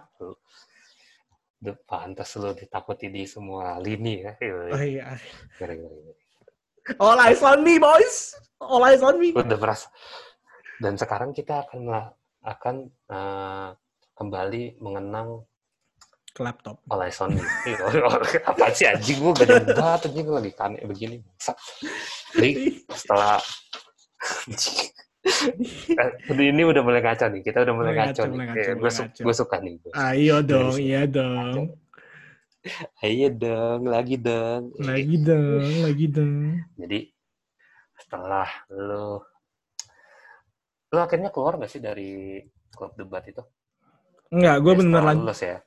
Udah 1.59 1.75
pantas 1.83 2.39
lo 2.39 2.55
ditakuti 2.55 3.11
di 3.11 3.23
semua 3.27 3.79
lini 3.79 4.23
ya. 4.23 4.33
Oh 4.71 4.83
iya. 4.83 5.15
All 6.99 7.19
eyes 7.19 7.43
on 7.43 7.63
me, 7.63 7.79
boys. 7.79 8.35
All 8.59 8.83
eyes 8.83 9.03
on 9.03 9.19
me. 9.19 9.35
Udah 9.35 9.59
merasa. 9.59 9.87
Dan 10.79 10.95
sekarang 10.95 11.35
kita 11.35 11.67
akan 11.67 12.11
akan 12.43 12.75
uh, 13.11 13.75
kembali 14.15 14.79
mengenang 14.79 15.43
ke 16.31 16.41
laptop. 16.45 16.79
oleh 16.87 17.11
Sony. 17.11 17.41
Apa 18.49 18.71
sih 18.71 18.87
anjing 18.87 19.19
gue 19.19 19.33
gede 19.43 19.75
banget 19.75 20.07
anjing 20.07 20.23
gue 20.23 20.35
lagi 20.39 20.53
kane 20.55 20.79
begini. 20.87 21.17
Jadi 22.31 22.79
setelah 22.95 23.41
ini 26.39 26.61
udah 26.63 26.81
mulai 26.83 27.01
ngaco 27.03 27.25
nih. 27.27 27.41
Kita 27.43 27.57
udah 27.67 27.75
mulai, 27.75 27.93
ngaco, 27.95 28.21
nih. 28.27 28.37
gue, 28.79 28.91
su 28.91 29.03
gue 29.19 29.35
suka 29.35 29.59
nih. 29.59 29.75
Gue. 29.83 29.91
Ayo 29.95 30.39
dong, 30.39 30.75
iya 30.79 31.03
dong. 31.03 31.75
Ayo 33.03 33.27
dong, 33.31 33.87
lagi 33.87 34.15
dong. 34.19 34.75
Lagi 34.79 35.17
dong, 35.19 35.71
lagi 35.83 36.05
dong. 36.07 36.35
Jadi 36.75 36.99
setelah 37.99 38.47
lo 38.71 39.27
lo 40.89 40.99
akhirnya 41.05 41.29
keluar 41.29 41.61
gak 41.61 41.69
sih 41.69 41.83
dari 41.83 42.41
klub 42.73 42.95
debat 42.97 43.21
itu? 43.27 43.43
Enggak, 44.33 44.55
gue 44.65 44.73
ya, 44.73 44.79
bener 44.81 45.01
lanjut. 45.03 45.25
Lulus 45.27 45.41
ya? 45.45 45.57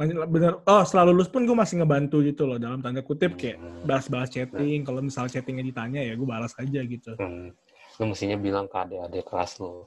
Bener, 0.00 0.52
oh 0.64 0.82
setelah 0.86 1.12
lulus 1.12 1.28
pun 1.28 1.44
gue 1.44 1.56
masih 1.56 1.82
ngebantu 1.82 2.24
gitu 2.24 2.48
loh, 2.48 2.56
dalam 2.56 2.80
tanda 2.80 3.04
kutip 3.04 3.36
kayak 3.36 3.60
hmm. 3.60 3.84
balas-balas 3.84 4.32
chatting, 4.32 4.80
kalau 4.86 5.04
misal 5.04 5.28
chattingnya 5.28 5.66
ditanya 5.66 6.00
ya 6.00 6.16
gue 6.16 6.24
balas 6.24 6.54
aja 6.56 6.80
gitu. 6.86 7.12
Hmm 7.20 7.52
lu 8.00 8.08
mestinya 8.08 8.40
bilang 8.40 8.64
ke 8.64 8.76
adik-adik 8.80 9.28
kelas 9.28 9.60
lu 9.60 9.84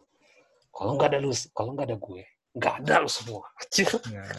kalau 0.70 0.94
nggak 0.94 1.10
ada 1.10 1.18
lu 1.18 1.34
kalau 1.50 1.74
nggak 1.74 1.90
ada 1.90 1.98
gue 1.98 2.24
nggak 2.54 2.74
ada 2.86 3.02
lu 3.02 3.10
semua. 3.10 3.50
Nah, 4.14 4.30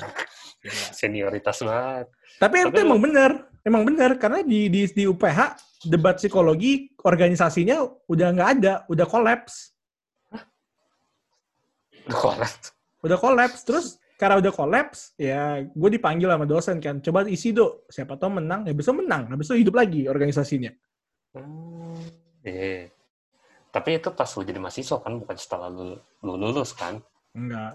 senioritas 0.99 1.59
banget. 1.67 2.07
Tapi, 2.39 2.57
tapi 2.63 2.71
itu 2.71 2.81
emang 2.87 3.03
benar 3.03 3.31
emang 3.67 3.83
benar 3.83 4.15
karena 4.23 4.47
di, 4.47 4.71
di 4.71 4.87
di 4.87 5.05
UPH 5.11 5.59
debat 5.91 6.15
psikologi 6.15 6.95
organisasinya 7.03 7.83
udah 8.07 8.29
nggak 8.31 8.51
ada 8.61 8.73
udah 8.87 9.07
kolaps. 9.11 9.75
Udah 12.07 12.19
kolaps? 12.23 12.65
Udah 13.03 13.19
kolaps 13.19 13.61
terus 13.67 13.87
karena 14.15 14.39
udah 14.39 14.53
kolaps 14.55 15.19
ya 15.19 15.67
gue 15.67 15.91
dipanggil 15.99 16.31
sama 16.31 16.47
dosen 16.47 16.79
kan 16.79 17.03
coba 17.03 17.27
isi 17.27 17.51
do 17.51 17.83
siapa 17.91 18.15
tau 18.15 18.31
menang 18.31 18.63
ya 18.63 18.71
besok 18.71 19.03
menang 19.03 19.27
habis 19.27 19.51
itu 19.51 19.67
hidup 19.67 19.75
lagi 19.75 20.07
organisasinya. 20.07 20.71
Hmm, 21.35 21.99
eh 22.47 22.94
tapi 23.75 23.99
itu 23.99 24.15
pas 24.15 24.31
lu 24.39 24.47
jadi 24.47 24.63
mahasiswa 24.63 25.03
kan, 25.03 25.19
bukan 25.19 25.35
setelah 25.35 25.67
lu, 25.67 25.99
lu 26.23 26.39
lulus 26.39 26.71
kan? 26.79 27.03
Enggak. 27.35 27.75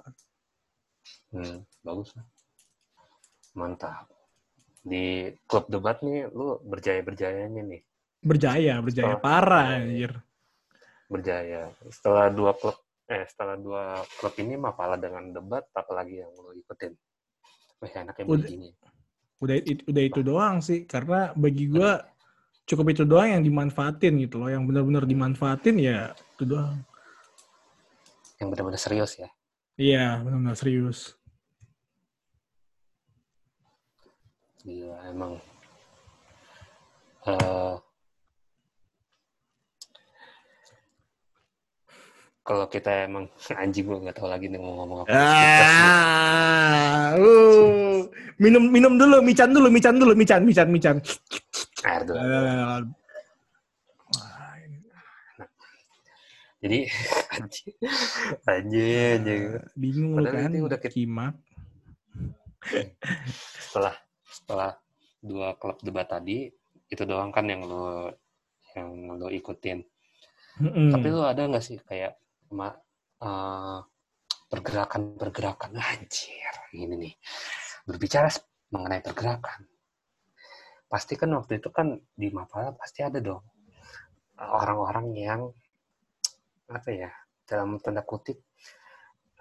Hmm, 1.36 1.68
bagus. 1.84 2.16
Mantap. 3.52 4.08
Di 4.80 5.36
klub 5.44 5.68
debat 5.68 6.00
nih, 6.00 6.32
lu 6.32 6.56
berjaya-berjayanya 6.64 7.62
nih. 7.68 7.82
Berjaya, 8.24 8.80
berjaya 8.80 9.20
setelah, 9.20 9.20
parah, 9.20 9.76
anjir. 9.76 10.16
Berjaya. 11.12 11.68
Setelah 11.92 12.32
dua 12.32 12.56
klub, 12.56 12.80
eh 13.12 13.28
setelah 13.28 13.60
dua 13.60 14.00
klub 14.24 14.32
ini 14.40 14.56
mapalah 14.56 14.96
dengan 14.96 15.36
debat, 15.36 15.68
apalagi 15.76 16.24
yang 16.24 16.32
lu 16.32 16.56
ikutin? 16.56 16.96
Wah, 17.84 17.92
enaknya 17.92 18.24
begini. 18.24 18.72
Udah, 19.44 19.56
udah 19.68 20.04
itu 20.04 20.20
doang 20.24 20.64
sih, 20.64 20.88
karena 20.88 21.36
bagi 21.36 21.68
gua 21.68 22.00
hmm 22.00 22.19
cukup 22.70 22.94
itu 22.94 23.02
doang 23.02 23.34
yang 23.34 23.42
dimanfaatin 23.42 24.22
gitu 24.22 24.38
loh. 24.38 24.50
Yang 24.54 24.64
benar-benar 24.70 25.04
dimanfaatin 25.10 25.76
ya 25.82 26.14
itu 26.38 26.46
doang. 26.46 26.78
Yang 28.38 28.48
benar-benar 28.54 28.80
serius 28.80 29.12
ya? 29.18 29.30
Iya, 29.80 30.22
benar-benar 30.22 30.56
serius. 30.56 31.18
Iya, 34.68 34.94
emang. 35.10 35.42
Uh, 37.26 37.76
kalau 42.46 42.66
kita 42.70 43.10
emang 43.10 43.26
anjing 43.62 43.86
gue 43.86 43.98
nggak 43.98 44.18
tahu 44.18 44.30
lagi 44.30 44.46
nih 44.46 44.62
mau 44.62 44.84
ngomong 44.84 44.98
apa. 45.04 45.10
Ah, 45.16 47.08
uh, 47.18 48.06
minum 48.38 48.64
minum 48.70 48.94
dulu, 48.96 49.26
mican 49.26 49.52
dulu, 49.52 49.68
mican 49.74 49.96
dulu, 49.98 50.14
mican, 50.14 50.42
mican, 50.46 50.70
mican. 50.70 50.98
Dulu. 51.80 52.20
Uh, 52.20 52.80
jadi 56.60 56.80
anjing, 57.40 57.76
anjing, 58.44 59.16
anjing. 59.16 59.44
Bingung 59.80 60.20
lu 60.20 60.28
kan? 60.28 60.52
Udah 60.52 60.80
kimak. 60.84 61.36
setelah 63.56 63.96
setelah 64.28 64.76
dua 65.24 65.56
klub 65.56 65.80
debat 65.80 66.04
tadi 66.12 66.52
itu 66.92 67.04
doang 67.08 67.32
kan 67.32 67.48
yang 67.48 67.64
lo 67.64 68.12
yang 68.76 69.16
lo 69.16 69.32
ikutin. 69.32 69.80
Mm 70.60 70.68
-hmm. 70.68 70.88
Tapi 70.92 71.08
lo 71.08 71.24
ada 71.24 71.48
nggak 71.48 71.64
sih 71.64 71.80
kayak 71.80 72.20
ma, 72.52 72.68
uh, 73.24 73.80
pergerakan-pergerakan 74.50 75.78
anjir 75.78 76.54
ini 76.74 76.96
nih 76.98 77.14
berbicara 77.86 78.28
mengenai 78.74 79.02
pergerakan 79.06 79.70
pasti 80.90 81.14
kan 81.14 81.30
waktu 81.38 81.62
itu 81.62 81.70
kan 81.70 82.02
di 82.18 82.34
Mapala 82.34 82.74
pasti 82.74 83.06
ada 83.06 83.22
dong 83.22 83.46
orang-orang 84.42 85.08
yang 85.14 85.42
apa 86.70 86.90
ya 86.90 87.12
dalam 87.46 87.78
tanda 87.78 88.02
kutip 88.02 88.42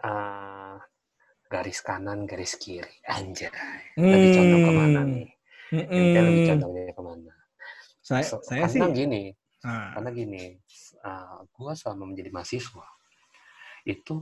uh, 0.04 0.76
garis 1.48 1.80
kanan 1.80 2.28
garis 2.28 2.60
kiri 2.60 3.00
anjay 3.08 3.48
hmm. 3.96 4.04
lebih 4.04 4.30
condong 4.36 4.62
ke 4.62 4.72
mana 4.76 5.00
nih 5.08 5.28
hmm. 5.72 6.14
lebih 6.20 6.44
condongnya 6.52 6.92
ke 6.92 7.02
mana 7.02 7.32
saya, 8.04 8.24
so, 8.24 8.36
saya 8.44 8.68
karena 8.68 8.72
sih 8.72 8.80
gini 8.92 9.22
ah. 9.64 9.96
karena 9.96 10.10
gini 10.12 10.44
uh, 11.04 11.08
ah, 11.08 11.38
gue 11.48 11.72
selama 11.76 12.04
menjadi 12.12 12.30
mahasiswa 12.32 12.86
itu 13.88 14.14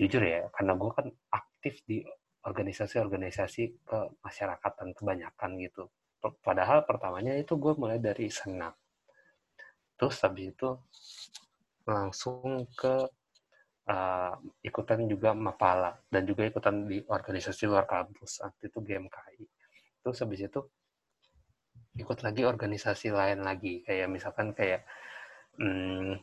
jujur 0.00 0.22
ya 0.24 0.48
karena 0.56 0.72
gue 0.76 0.90
kan 0.96 1.06
aktif 1.32 1.84
di 1.84 2.00
organisasi-organisasi 2.48 3.84
ke 3.84 3.98
masyarakatan 4.24 4.96
kebanyakan 4.96 5.50
gitu 5.60 5.92
padahal 6.18 6.82
pertamanya 6.82 7.34
itu 7.38 7.54
gue 7.54 7.72
mulai 7.78 8.02
dari 8.02 8.26
senat 8.28 8.74
terus 9.98 10.18
habis 10.22 10.54
itu 10.54 10.70
langsung 11.86 12.66
ke 12.74 13.06
uh, 13.90 14.34
ikutan 14.62 15.06
juga 15.06 15.34
mapala 15.34 15.94
dan 16.10 16.26
juga 16.26 16.46
ikutan 16.46 16.86
di 16.86 17.02
organisasi 17.02 17.66
luar 17.66 17.86
kampus 17.86 18.42
waktu 18.42 18.70
itu 18.70 18.78
GMKI 18.82 19.44
terus 20.02 20.18
habis 20.22 20.40
itu 20.42 20.60
ikut 21.98 22.18
lagi 22.22 22.42
organisasi 22.46 23.10
lain 23.10 23.42
lagi 23.42 23.82
kayak 23.82 24.06
misalkan 24.06 24.54
kayak 24.54 24.86
hmm, 25.58 26.14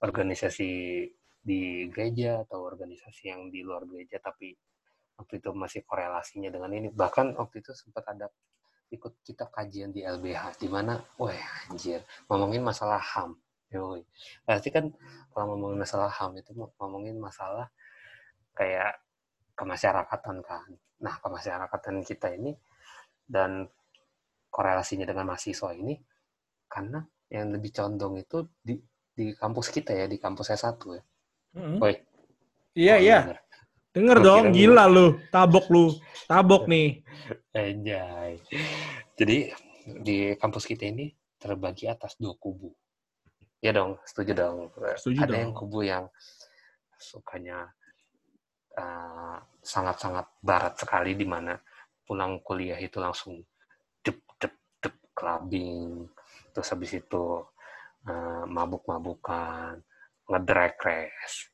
organisasi 0.00 1.04
di 1.38 1.88
gereja 1.88 2.44
atau 2.44 2.64
organisasi 2.64 3.32
yang 3.32 3.48
di 3.48 3.64
luar 3.64 3.84
gereja 3.88 4.20
tapi 4.20 4.56
waktu 5.18 5.42
itu 5.42 5.50
masih 5.50 5.82
korelasinya 5.82 6.48
dengan 6.54 6.70
ini. 6.70 6.88
Bahkan 6.94 7.34
waktu 7.34 7.60
itu 7.60 7.74
sempat 7.74 8.06
ada 8.06 8.30
ikut 8.88 9.20
kita 9.20 9.52
kajian 9.52 9.92
di 9.92 10.00
LBH 10.00 10.60
di 10.60 10.68
mana 10.68 10.96
wah 11.20 11.32
anjir 11.68 12.00
ngomongin 12.28 12.64
masalah 12.64 13.00
HAM 13.00 13.36
Yoi. 13.68 14.00
Berarti 14.48 14.68
kan 14.72 14.88
kalau 15.32 15.54
ngomongin 15.54 15.84
masalah 15.84 16.08
HAM 16.08 16.40
itu 16.40 16.56
ngomongin 16.56 17.16
masalah 17.20 17.68
kayak 18.56 18.96
kemasyarakatan 19.52 20.40
kan. 20.40 20.68
Nah, 21.04 21.14
kemasyarakatan 21.20 22.00
kita 22.02 22.32
ini 22.32 22.56
dan 23.28 23.68
korelasinya 24.48 25.04
dengan 25.04 25.28
mahasiswa 25.28 25.76
ini 25.76 26.00
karena 26.64 27.04
yang 27.28 27.52
lebih 27.52 27.76
condong 27.76 28.16
itu 28.16 28.48
di 28.56 28.80
di 29.12 29.36
kampus 29.36 29.68
kita 29.68 29.92
ya, 29.92 30.08
di 30.08 30.16
kampus 30.16 30.56
S1 30.56 30.80
ya. 30.96 31.02
Mm-hmm. 31.58 31.76
Woi. 31.82 31.94
Iya, 32.78 32.94
oh, 32.94 32.98
iya. 33.02 33.18
Denger, 33.26 33.38
denger 33.94 34.18
dong, 34.20 34.44
gila 34.52 34.84
lu. 34.86 35.16
Tabok 35.32 35.66
lu. 35.72 35.84
Tabok 36.28 36.68
nih. 36.68 37.02
Anjay. 37.52 38.40
Jadi 39.18 39.38
di 40.04 40.32
kampus 40.36 40.68
kita 40.68 40.88
ini 40.88 41.10
terbagi 41.40 41.88
atas 41.88 42.14
dua 42.20 42.36
kubu. 42.36 42.70
Ya 43.58 43.74
dong, 43.74 43.98
setuju 44.06 44.32
dong. 44.34 44.56
Setuju 44.96 45.18
Ada 45.24 45.32
dong. 45.34 45.40
yang 45.40 45.52
kubu 45.56 45.80
yang 45.82 46.04
sukanya 46.98 47.70
sangat 48.78 49.42
sangat-sangat 49.58 50.26
barat 50.38 50.74
sekali 50.78 51.18
di 51.18 51.26
mana 51.26 51.58
pulang 52.06 52.38
kuliah 52.46 52.78
itu 52.78 53.02
langsung 53.02 53.42
dep 54.00 54.22
dep 54.38 54.54
dep 54.78 54.94
clubbing 55.12 56.06
terus 56.54 56.70
habis 56.70 56.94
itu 56.94 57.42
uh, 58.06 58.44
mabuk-mabukan 58.46 59.82
ngedrag 60.28 60.76
race, 60.84 61.48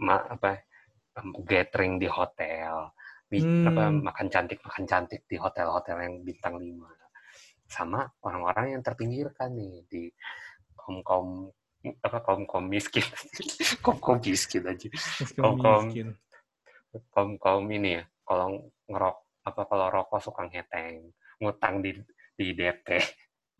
ma 0.00 0.20
apa 0.20 0.60
gathering 1.44 2.00
di 2.00 2.08
hotel, 2.08 2.92
hmm. 3.28 3.68
apa 3.68 3.84
makan 3.92 4.26
cantik 4.32 4.58
makan 4.64 4.84
cantik 4.88 5.22
di 5.28 5.36
hotel-hotel 5.36 5.96
yang 6.00 6.14
bintang 6.24 6.56
lima, 6.56 6.88
sama 7.68 8.08
orang-orang 8.24 8.78
yang 8.78 8.82
terpinggirkan 8.84 9.52
nih 9.52 9.84
di 9.88 10.02
kaum 10.76 11.04
kaum 11.04 11.28
apa 12.02 12.18
kaum 12.22 12.42
kaum 12.46 12.66
miskin, 12.66 13.04
kaum 13.84 13.98
kaum 13.98 14.18
miskin 14.22 14.62
aja, 14.64 14.88
kaum 15.36 15.56
kaum 15.60 15.84
kaum 17.12 17.30
kaum 17.40 17.64
ini 17.68 18.00
ya, 18.00 18.04
kalau 18.24 18.72
ngerok 18.88 19.16
apa 19.42 19.62
kalau 19.66 19.86
rokok 19.90 20.20
suka 20.22 20.42
ngeteng, 20.48 21.10
ngutang 21.42 21.82
di 21.82 21.98
di 22.32 22.56
DP 22.56 22.88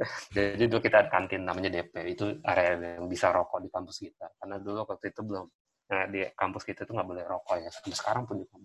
jadi 0.35 0.65
dulu 0.67 0.81
kita 0.83 1.05
ada 1.05 1.11
kantin 1.11 1.45
namanya 1.45 1.71
DP 1.71 1.95
itu 2.17 2.25
area 2.43 2.99
yang 2.99 3.07
bisa 3.07 3.31
rokok 3.31 3.63
di 3.63 3.69
kampus 3.69 3.97
kita. 4.03 4.27
Karena 4.41 4.57
dulu 4.59 4.83
waktu 4.89 5.13
itu 5.13 5.21
belum 5.23 5.47
nah, 5.93 6.09
di 6.09 6.24
kampus 6.32 6.62
kita 6.64 6.88
itu 6.88 6.93
nggak 6.97 7.09
boleh 7.09 7.24
rokok 7.28 7.61
ya 7.61 7.68
sampai 7.68 7.93
sekarang 7.93 8.24
pun 8.24 8.40
juga 8.40 8.57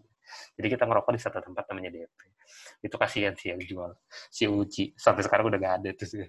Jadi 0.60 0.68
kita 0.76 0.84
ngerokok 0.84 1.12
di 1.16 1.22
satu 1.24 1.40
tempat 1.40 1.64
namanya 1.72 1.92
DP. 1.96 2.20
Itu 2.84 2.96
kasihan 3.00 3.32
sih 3.40 3.56
yang 3.56 3.64
jual. 3.64 3.96
Si 4.28 4.44
Uci. 4.44 4.92
Sampai 5.00 5.24
sekarang 5.24 5.48
udah 5.48 5.60
gak 5.60 5.76
ada 5.84 5.90
tuh. 5.96 6.28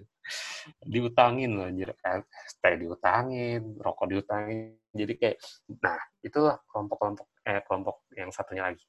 Diutangin 0.87 1.59
loh 1.59 1.67
anjir. 1.67 1.91
Eh, 1.91 2.23
teh 2.63 2.75
diutangin, 2.79 3.75
rokok 3.75 4.07
diutangin. 4.07 4.79
Jadi 4.95 5.13
kayak, 5.19 5.37
nah 5.83 5.99
itulah 6.23 6.63
kelompok-kelompok, 6.71 7.27
eh 7.43 7.59
kelompok 7.67 7.95
yang 8.15 8.31
satunya 8.31 8.71
lagi. 8.71 8.87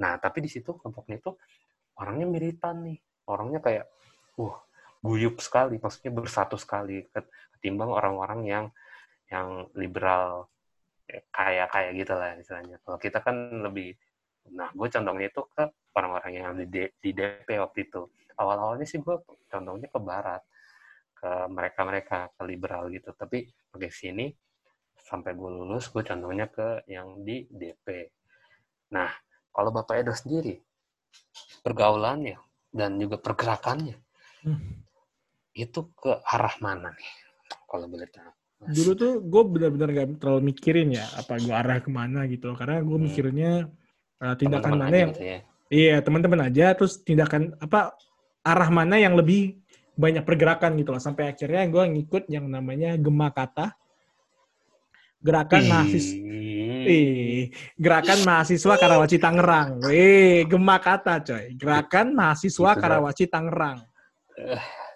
Nah, 0.00 0.16
tapi 0.22 0.46
di 0.46 0.50
situ 0.50 0.78
kelompoknya 0.78 1.18
itu 1.18 1.34
orangnya 1.98 2.26
miritan 2.30 2.86
nih. 2.86 2.98
Orangnya 3.28 3.58
kayak, 3.58 3.90
uh, 4.40 4.56
guyup 5.02 5.42
sekali. 5.42 5.82
Maksudnya 5.82 6.14
bersatu 6.14 6.54
sekali. 6.54 7.02
Ketimbang 7.58 7.90
orang-orang 7.90 8.40
yang 8.46 8.64
yang 9.26 9.66
liberal 9.74 10.52
kayak 11.28 11.68
kayak 11.68 11.90
gitu 11.98 12.12
lah 12.16 12.32
istilahnya. 12.38 12.76
Kalau 12.80 12.98
kita 12.98 13.18
kan 13.20 13.36
lebih, 13.60 13.92
nah 14.56 14.72
gue 14.72 14.88
condongnya 14.88 15.28
itu 15.28 15.42
ke 15.52 15.64
orang-orang 15.92 16.32
yang 16.32 16.52
di, 16.56 16.88
di 16.88 17.10
DP 17.12 17.48
waktu 17.60 17.78
itu. 17.88 18.08
Awal-awalnya 18.38 18.88
sih 18.88 18.98
gue 19.04 19.16
condongnya 19.52 19.88
ke 19.92 20.00
barat, 20.00 20.42
ke 21.12 21.30
mereka-mereka, 21.52 22.32
ke 22.32 22.42
liberal 22.48 22.88
gitu. 22.88 23.12
Tapi 23.12 23.44
oke 23.76 23.88
sini, 23.92 24.32
sampai 24.96 25.36
gue 25.36 25.50
lulus, 25.52 25.92
gue 25.92 26.00
condongnya 26.00 26.48
ke 26.48 26.88
yang 26.88 27.20
di 27.20 27.44
DP. 27.52 28.08
Nah, 28.96 29.12
kalau 29.52 29.68
Bapak 29.68 30.00
Edo 30.00 30.16
sendiri, 30.16 30.56
pergaulannya 31.60 32.40
dan 32.72 32.96
juga 32.96 33.20
pergerakannya, 33.20 33.96
hmm. 34.48 34.72
itu 35.60 35.80
ke 35.92 36.24
arah 36.24 36.56
mana 36.64 36.88
nih? 36.96 37.12
Kalau 37.68 37.88
boleh 37.88 38.08
tahu 38.08 38.41
dulu 38.70 38.90
tuh 38.94 39.12
gue 39.18 39.42
benar-benar 39.58 39.88
gak 39.90 40.08
terlalu 40.22 40.54
mikirin 40.54 40.94
ya 40.94 41.06
apa 41.18 41.34
gue 41.42 41.50
arah 41.50 41.82
ke 41.82 41.90
mana 41.90 42.30
gitu 42.30 42.54
karena 42.54 42.78
gue 42.78 42.94
hmm. 42.94 43.06
mikirnya 43.10 43.52
uh, 44.22 44.34
tindakan 44.38 44.78
teman 44.78 44.78
-teman 44.78 44.86
mana 44.86 44.96
yang 44.96 45.10
gitu 45.10 45.24
ya? 45.26 45.38
iya 45.72 45.96
teman-teman 45.98 46.40
aja 46.46 46.66
terus 46.78 47.02
tindakan 47.02 47.58
apa 47.58 47.96
arah 48.46 48.70
mana 48.70 49.02
yang 49.02 49.18
lebih 49.18 49.58
banyak 49.98 50.22
pergerakan 50.22 50.78
gitu 50.78 50.94
loh 50.94 51.02
sampai 51.02 51.34
akhirnya 51.34 51.66
gue 51.68 51.84
ngikut 51.98 52.30
yang 52.30 52.46
namanya 52.46 52.94
Gema 52.96 53.34
Kata 53.34 53.74
gerakan 55.22 55.62
mahasiswa 55.66 56.18
Ih, 56.82 57.54
gerakan 57.78 58.26
mahasiswa 58.26 58.74
Karawaci 58.74 59.22
Tangerang. 59.22 59.86
Eh, 59.86 60.42
Gema 60.50 60.82
Kata 60.82 61.22
coy. 61.22 61.54
Gerakan 61.54 62.10
mahasiswa 62.10 62.74
Karawaci 62.74 63.30
Tangerang. 63.30 63.86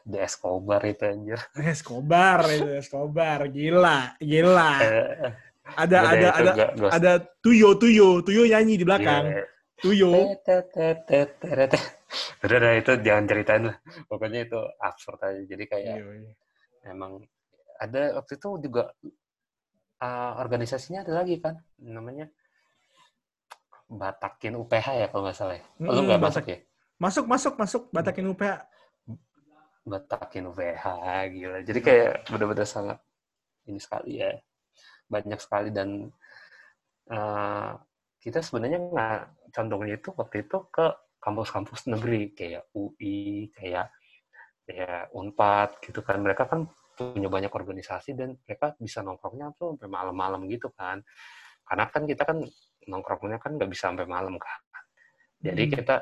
The 0.06 0.22
Escobar 0.22 0.80
itu 0.86 1.02
anjir. 1.02 1.40
Escobar 1.58 2.46
itu 2.46 2.70
Escobar, 2.78 3.50
gila, 3.50 4.14
gila. 4.22 4.72
Eh, 4.78 5.34
ada 5.74 5.98
ada 6.14 6.28
ada 6.30 6.50
gak, 6.54 6.70
ada 6.94 7.12
Tuyo 7.42 7.74
Tuyo 7.74 8.22
Tuyo 8.22 8.46
nyanyi 8.46 8.78
di 8.78 8.86
belakang. 8.86 9.26
Yeah. 9.26 9.46
Tuyo. 9.82 10.10
Udah, 12.46 12.56
udah 12.62 12.72
itu 12.78 12.92
jangan 13.02 13.24
ceritain 13.26 13.62
lah. 13.66 13.76
Pokoknya 14.06 14.46
itu 14.46 14.60
absurd 14.78 15.20
aja. 15.26 15.42
Jadi 15.42 15.64
kayak 15.66 15.94
iya, 16.00 16.06
iya. 16.22 16.32
emang 16.86 17.26
ada 17.76 18.16
waktu 18.16 18.38
itu 18.38 18.48
juga 18.62 18.94
uh, 20.00 20.32
organisasinya 20.40 21.04
ada 21.04 21.12
lagi 21.18 21.36
kan 21.42 21.60
namanya 21.76 22.30
Batakin 23.86 24.58
UPH 24.58 24.86
ya 25.02 25.06
kalau 25.10 25.28
nggak 25.28 25.36
salah 25.36 25.58
ya. 25.58 25.64
Hmm, 25.82 25.90
lu 25.92 26.00
nggak 26.06 26.22
masuk 26.22 26.44
ya? 26.46 26.58
Masuk 26.96 27.24
masuk 27.26 27.54
masuk 27.58 27.82
Batakin 27.90 28.26
UPH 28.30 28.75
batakin 29.86 30.50
VH 30.50 30.84
gila. 31.30 31.58
Jadi 31.62 31.80
kayak 31.80 32.26
benar-benar 32.26 32.66
sangat 32.66 32.98
ini 33.70 33.78
sekali 33.78 34.18
ya. 34.18 34.34
Banyak 35.06 35.38
sekali 35.38 35.70
dan 35.70 36.10
uh, 37.14 37.72
kita 38.18 38.42
sebenarnya 38.42 38.82
nggak 38.82 39.18
condongnya 39.54 39.94
itu 40.02 40.10
waktu 40.18 40.42
itu 40.42 40.66
ke 40.74 40.86
kampus-kampus 41.22 41.86
negeri 41.86 42.34
kayak 42.34 42.66
UI 42.74 43.54
kayak 43.54 43.94
ya 44.66 45.06
Unpad 45.14 45.78
gitu 45.86 46.02
kan. 46.02 46.18
Mereka 46.18 46.50
kan 46.50 46.66
punya 46.98 47.30
banyak 47.30 47.52
organisasi 47.54 48.18
dan 48.18 48.34
mereka 48.42 48.74
bisa 48.82 49.06
nongkrongnya 49.06 49.54
tuh 49.54 49.78
sampai 49.78 49.86
malam-malam 49.86 50.50
gitu 50.50 50.74
kan. 50.74 50.98
Karena 51.62 51.86
kan 51.86 52.02
kita 52.10 52.26
kan 52.26 52.42
nongkrongnya 52.90 53.38
kan 53.38 53.54
nggak 53.54 53.70
bisa 53.70 53.94
sampai 53.94 54.10
malam 54.10 54.34
kan. 54.34 54.60
Jadi 55.38 55.62
hmm. 55.62 55.72
kita 55.78 55.96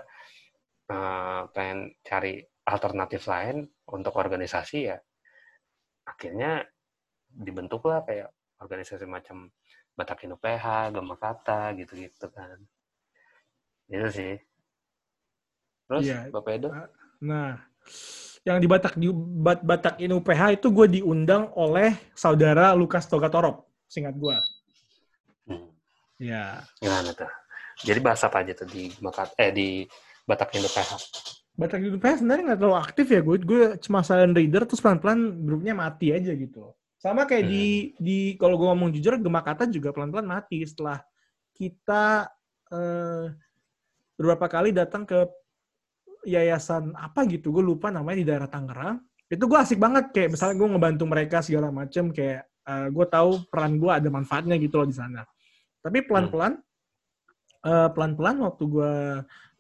uh, 0.88 1.42
pengen 1.52 1.92
cari 2.00 2.40
alternatif 2.64 3.28
lain 3.28 3.68
untuk 3.92 4.16
organisasi 4.16 4.78
ya 4.88 4.96
akhirnya 6.04 6.64
dibentuklah 7.28 8.04
kayak 8.04 8.30
organisasi 8.60 9.04
macam 9.08 9.50
Batakin 9.94 10.34
UPH, 10.34 10.90
Gama 10.90 11.14
Kata 11.14 11.70
gitu-gitu 11.78 12.26
kan. 12.34 12.58
Itu 13.86 14.08
sih. 14.10 14.34
Terus 15.86 16.02
ya, 16.02 16.26
Bapak 16.34 16.52
Edo? 16.58 16.70
Nah, 17.22 17.62
yang 18.42 18.58
di 18.58 18.66
Batak 18.66 18.98
di 18.98 19.08
Bat, 19.14 19.62
Batakin 19.62 20.18
UPH 20.18 20.58
itu 20.58 20.66
gue 20.74 20.86
diundang 20.98 21.54
oleh 21.54 21.94
saudara 22.16 22.74
Lukas 22.74 23.06
Togatorop, 23.06 23.70
singkat 23.86 24.18
gue. 24.18 24.36
Hmm. 25.46 25.70
Ya. 26.18 26.66
Gimana 26.82 27.14
tuh? 27.14 27.30
Jadi 27.86 27.98
bahasa 28.02 28.30
apa 28.30 28.42
aja 28.42 28.54
tuh 28.54 28.70
di 28.70 28.90
Makat 28.98 29.34
eh 29.38 29.50
di 29.54 29.68
Batakin 30.26 30.62
UPH? 30.66 30.90
Batak 31.54 31.86
di 31.86 31.88
UPH 31.94 32.18
sebenarnya 32.18 32.44
nggak 32.50 32.58
terlalu 32.58 32.78
aktif 32.82 33.06
ya 33.14 33.20
gue. 33.22 33.36
Gue 33.46 33.62
cuma 33.78 34.02
silent 34.02 34.34
reader 34.34 34.66
terus 34.66 34.82
pelan-pelan 34.82 35.46
grupnya 35.46 35.74
mati 35.74 36.10
aja 36.10 36.34
gitu. 36.34 36.74
Sama 36.98 37.28
kayak 37.30 37.46
hmm. 37.46 37.52
di 37.52 37.66
di 38.00 38.18
kalau 38.34 38.58
gue 38.58 38.66
ngomong 38.66 38.90
jujur 38.90 39.14
Gemakata 39.22 39.70
juga 39.70 39.94
pelan-pelan 39.94 40.26
mati 40.26 40.66
setelah 40.66 40.98
kita 41.54 42.26
eh, 42.74 43.24
beberapa 44.18 44.46
kali 44.50 44.74
datang 44.74 45.06
ke 45.06 45.30
yayasan 46.26 46.90
apa 46.98 47.22
gitu. 47.30 47.54
Gue 47.54 47.62
lupa 47.62 47.92
namanya 47.94 48.18
di 48.18 48.26
daerah 48.26 48.48
Tangerang. 48.50 48.98
Itu 49.30 49.46
gue 49.46 49.58
asik 49.58 49.78
banget 49.78 50.10
kayak 50.10 50.34
misalnya 50.34 50.56
gue 50.58 50.68
ngebantu 50.74 51.04
mereka 51.06 51.38
segala 51.44 51.70
macem 51.70 52.10
kayak 52.10 52.44
uh, 52.68 52.88
gue 52.92 53.06
tahu 53.08 53.30
peran 53.48 53.76
gue 53.76 53.92
ada 53.92 54.08
manfaatnya 54.08 54.56
gitu 54.60 54.80
loh 54.80 54.88
di 54.88 54.96
sana. 54.96 55.22
Tapi 55.84 56.04
pelan-pelan 56.04 56.56
hmm. 56.56 57.68
uh, 57.68 57.88
pelan-pelan 57.92 58.36
waktu 58.42 58.64
gue 58.68 58.94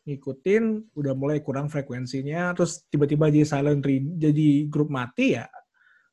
ngikutin 0.04 0.92
udah 0.92 1.12
mulai 1.16 1.40
kurang 1.40 1.72
frekuensinya 1.72 2.52
terus 2.52 2.84
tiba-tiba 2.92 3.32
jadi 3.32 3.48
silent 3.48 3.80
read 3.80 4.04
jadi 4.20 4.68
grup 4.68 4.92
mati 4.92 5.40
ya 5.40 5.48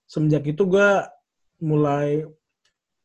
semenjak 0.07 0.47
itu 0.47 0.63
gue 0.63 0.89
mulai 1.59 2.23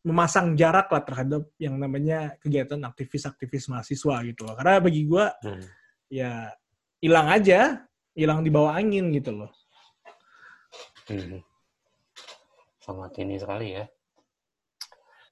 memasang 0.07 0.55
jarak 0.55 0.87
lah 0.87 1.03
terhadap 1.03 1.43
yang 1.59 1.75
namanya 1.83 2.39
kegiatan 2.39 2.79
aktivis-aktivis 2.87 3.67
mahasiswa 3.67 4.23
gitu 4.23 4.47
loh 4.47 4.55
karena 4.55 4.79
bagi 4.79 5.03
gue 5.03 5.27
hmm. 5.27 5.67
ya 6.15 6.55
hilang 7.03 7.29
aja 7.35 7.83
hilang 8.15 8.47
di 8.47 8.51
bawah 8.55 8.79
angin 8.79 9.11
gitu 9.11 9.35
loh 9.35 9.51
hmm. 11.11 11.43
sangat 12.79 13.13
ini 13.19 13.35
sekali 13.43 13.75
ya 13.75 13.85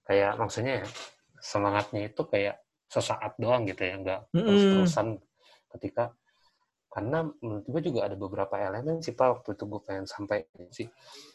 kayak 0.04 0.34
maksudnya 0.36 0.82
ya, 0.82 0.86
semangatnya 1.38 2.10
itu 2.10 2.22
kayak 2.26 2.58
sesaat 2.90 3.38
doang 3.38 3.64
gitu 3.70 3.82
ya 3.82 3.94
nggak 3.98 4.20
mm 4.30 4.36
-hmm. 4.36 4.46
terus-terusan 4.46 5.08
ketika 5.74 6.14
karena 6.94 7.26
menurut 7.42 7.66
gue 7.66 7.80
juga 7.90 8.06
ada 8.06 8.14
beberapa 8.14 8.54
elemen 8.54 9.02
sih 9.02 9.18
pak 9.18 9.42
waktu 9.42 9.58
itu 9.58 9.64
gue 9.66 9.80
pengen 9.82 10.06
sampai 10.06 10.46
sih. 10.70 10.86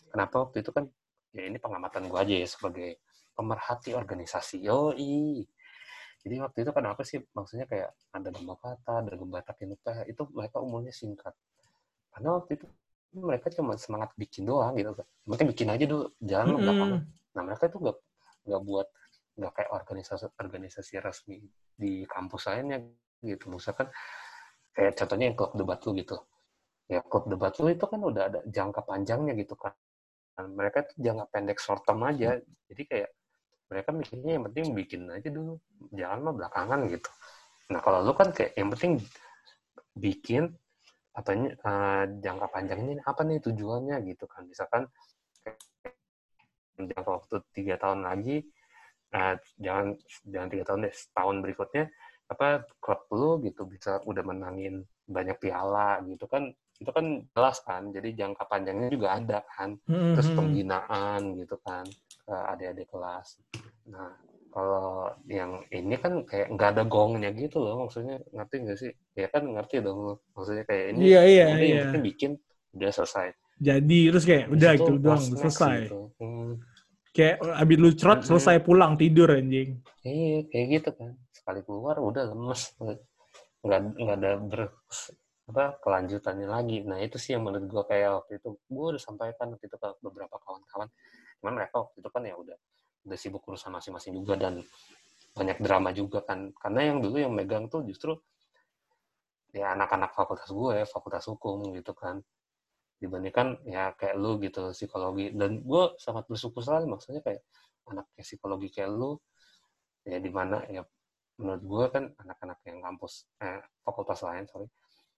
Kenapa 0.08 0.48
waktu 0.48 0.64
itu 0.64 0.72
kan 0.72 0.88
ya 1.36 1.44
ini 1.46 1.60
pengamatan 1.60 2.08
gue 2.08 2.20
aja 2.20 2.36
ya 2.40 2.48
sebagai 2.48 3.04
pemerhati 3.36 3.92
organisasi. 3.92 4.64
Yoi. 4.64 5.44
Jadi 6.24 6.36
waktu 6.40 6.58
itu 6.64 6.72
kenapa 6.72 7.02
sih 7.04 7.20
maksudnya 7.36 7.68
kayak 7.68 7.92
ada 8.12 8.30
nama 8.32 8.56
kata 8.56 9.04
ada 9.04 9.16
gembata 9.20 9.52
UPH 9.56 10.08
itu 10.08 10.22
mereka 10.32 10.64
umurnya 10.64 10.96
singkat. 10.96 11.36
Karena 12.16 12.40
waktu 12.40 12.56
itu 12.56 12.66
mereka 13.16 13.52
cuma 13.52 13.74
semangat 13.76 14.14
bikin 14.14 14.46
doang 14.46 14.78
gitu 14.78 14.94
kan 14.94 15.06
mereka 15.26 15.44
bikin 15.50 15.68
aja 15.74 15.86
dulu 15.90 16.14
jangan 16.22 16.62
mm 16.62 16.62
-hmm. 16.62 17.02
nah 17.34 17.42
mereka 17.42 17.66
itu 17.66 17.82
gak 17.82 17.98
nggak 18.46 18.62
buat 18.62 18.88
nggak 19.40 19.54
kayak 19.56 19.72
organisasi 19.74 20.26
organisasi 20.38 20.94
resmi 21.02 21.42
di 21.74 22.04
kampus 22.06 22.52
lainnya 22.52 22.84
gitu. 23.24 23.48
Misalkan 23.52 23.88
kayak 24.76 24.94
contohnya 24.98 25.26
yang 25.32 25.38
klub 25.38 25.54
debat 25.56 25.80
lu 25.86 25.92
gitu. 25.98 26.18
Ya 26.90 27.00
klub 27.06 27.26
debat 27.30 27.54
lu 27.62 27.70
itu 27.70 27.86
kan 27.86 28.00
udah 28.02 28.24
ada 28.30 28.40
jangka 28.46 28.82
panjangnya 28.86 29.34
gitu 29.38 29.56
kan. 29.58 29.74
Dan 30.34 30.56
mereka 30.56 30.88
tuh 30.88 30.96
jangka 30.98 31.26
pendek 31.30 31.60
short 31.62 31.84
term 31.86 32.02
aja. 32.06 32.40
Jadi 32.72 32.84
kayak 32.88 33.10
mereka 33.70 33.90
mikirnya 33.94 34.32
yang 34.40 34.44
penting 34.50 34.66
bikin 34.74 35.02
aja 35.14 35.30
dulu. 35.30 35.62
Jangan 35.94 36.20
mah 36.26 36.34
belakangan 36.34 36.80
gitu. 36.90 37.10
Nah 37.70 37.80
kalau 37.86 38.00
lu 38.02 38.14
kan 38.18 38.34
kayak 38.34 38.58
yang 38.58 38.70
penting 38.74 38.98
bikin 39.94 40.44
atau 41.14 41.34
uh, 41.36 42.06
jangka 42.24 42.48
panjangnya 42.50 43.04
apa 43.06 43.22
nih 43.28 43.38
tujuannya 43.44 43.96
gitu 44.10 44.26
kan. 44.26 44.48
Misalkan 44.50 44.90
jangka 46.80 47.10
waktu 47.12 47.36
tiga 47.52 47.76
tahun 47.76 48.08
lagi 48.08 48.48
uh, 49.12 49.36
jangan 49.60 50.00
jangan 50.24 50.50
tiga 50.50 50.64
tahun 50.64 50.80
deh 50.88 50.94
setahun 50.96 51.36
berikutnya 51.44 51.86
apa 52.30 52.64
klub 52.78 53.02
lu 53.10 53.42
gitu 53.42 53.66
bisa 53.66 54.06
udah 54.06 54.22
menangin 54.22 54.86
banyak 55.10 55.42
piala 55.42 55.98
gitu 56.06 56.30
kan 56.30 56.54
itu 56.80 56.92
kan 56.96 57.06
jelas 57.36 57.58
kan 57.66 57.92
jadi 57.92 58.10
jangka 58.16 58.48
panjangnya 58.48 58.88
juga 58.88 59.20
ada 59.20 59.44
kan 59.44 59.76
mm-hmm. 59.84 60.14
terus 60.16 60.30
pembinaan 60.32 61.22
gitu 61.36 61.60
kan 61.60 61.84
ke 62.24 62.36
adik-adik 62.56 62.88
kelas. 62.88 63.28
Nah 63.92 64.16
kalau 64.50 65.12
yang 65.28 65.60
ini 65.76 66.00
kan 66.00 66.24
kayak 66.24 66.56
nggak 66.56 66.70
ada 66.78 66.84
gongnya 66.88 67.30
gitu 67.36 67.60
loh 67.60 67.84
maksudnya 67.84 68.24
ngerti 68.32 68.56
nggak 68.64 68.80
sih? 68.80 68.92
Ya 69.18 69.28
kan 69.28 69.44
ngerti 69.50 69.84
dong 69.84 70.24
maksudnya 70.32 70.64
kayak 70.64 70.86
ini 70.96 71.02
iya 71.12 71.22
iya 71.28 71.46
udah 71.52 71.68
iya. 71.68 72.00
bikin 72.00 72.32
udah 72.78 72.92
selesai. 72.96 73.28
Jadi 73.60 74.00
terus 74.16 74.24
kayak 74.24 74.46
udah 74.48 74.72
itu 74.72 74.84
gitu 74.88 74.94
doang 75.04 75.24
selesai. 75.36 75.78
gitu. 75.84 76.02
Hmm, 76.16 76.64
kayak 77.12 77.36
abis 77.44 77.78
lu 77.82 77.90
cerot 77.92 78.20
selesai 78.24 78.56
pulang 78.64 78.96
tidur 78.96 79.36
anjing. 79.36 79.84
Iya 80.08 80.48
kayak 80.48 80.66
gitu 80.80 80.90
kan 80.96 81.12
sekali 81.50 81.66
keluar 81.66 81.98
udah 81.98 82.30
lemes. 82.30 82.78
Nggak 83.66 83.80
nggak 83.98 84.18
ada 84.22 84.32
ber 84.38 84.62
apa 85.50 85.82
kelanjutannya 85.82 86.46
lagi. 86.46 86.86
Nah 86.86 87.02
itu 87.02 87.18
sih 87.18 87.34
yang 87.34 87.42
menurut 87.42 87.66
gua 87.66 87.84
kayak 87.90 88.22
waktu 88.22 88.38
itu. 88.38 88.54
Gua 88.70 88.94
udah 88.94 89.02
sampaikan 89.02 89.58
waktu 89.58 89.66
itu 89.66 89.78
ke 89.82 89.90
beberapa 90.06 90.38
kawan-kawan. 90.38 90.94
Cuman 91.42 91.54
mereka 91.58 91.82
waktu 91.82 92.06
itu 92.06 92.10
kan 92.14 92.22
ya 92.22 92.38
udah 92.38 92.54
udah 93.10 93.18
sibuk 93.18 93.42
urusan 93.50 93.74
masing-masing 93.74 94.14
juga 94.14 94.38
dan 94.38 94.62
banyak 95.34 95.58
drama 95.58 95.90
juga 95.90 96.22
kan. 96.22 96.54
Karena 96.54 96.94
yang 96.94 97.02
dulu 97.02 97.18
yang 97.18 97.34
megang 97.34 97.66
tuh 97.66 97.82
justru 97.82 98.14
ya 99.50 99.74
anak-anak 99.74 100.14
fakultas 100.14 100.54
gue 100.54 100.86
fakultas 100.86 101.26
hukum 101.26 101.74
gitu 101.74 101.98
kan. 101.98 102.22
Dibandingkan 103.02 103.66
ya 103.66 103.98
kayak 103.98 104.22
lu 104.22 104.38
gitu 104.38 104.70
psikologi. 104.70 105.34
Dan 105.34 105.66
gue 105.66 105.98
sangat 105.98 106.30
bersyukur 106.30 106.62
sekali 106.62 106.86
maksudnya 106.86 107.26
kayak 107.26 107.42
anak 107.90 108.06
psikologi 108.22 108.70
kayak 108.70 108.94
lu 108.94 109.18
ya 110.06 110.22
di 110.22 110.30
mana 110.30 110.62
ya 110.70 110.86
menurut 111.40 111.64
gue 111.64 111.86
kan 111.96 112.04
anak-anak 112.20 112.60
yang 112.68 112.84
kampus 112.84 113.26
eh, 113.40 113.64
fakultas 113.82 114.20
lain 114.28 114.44
sorry 114.46 114.68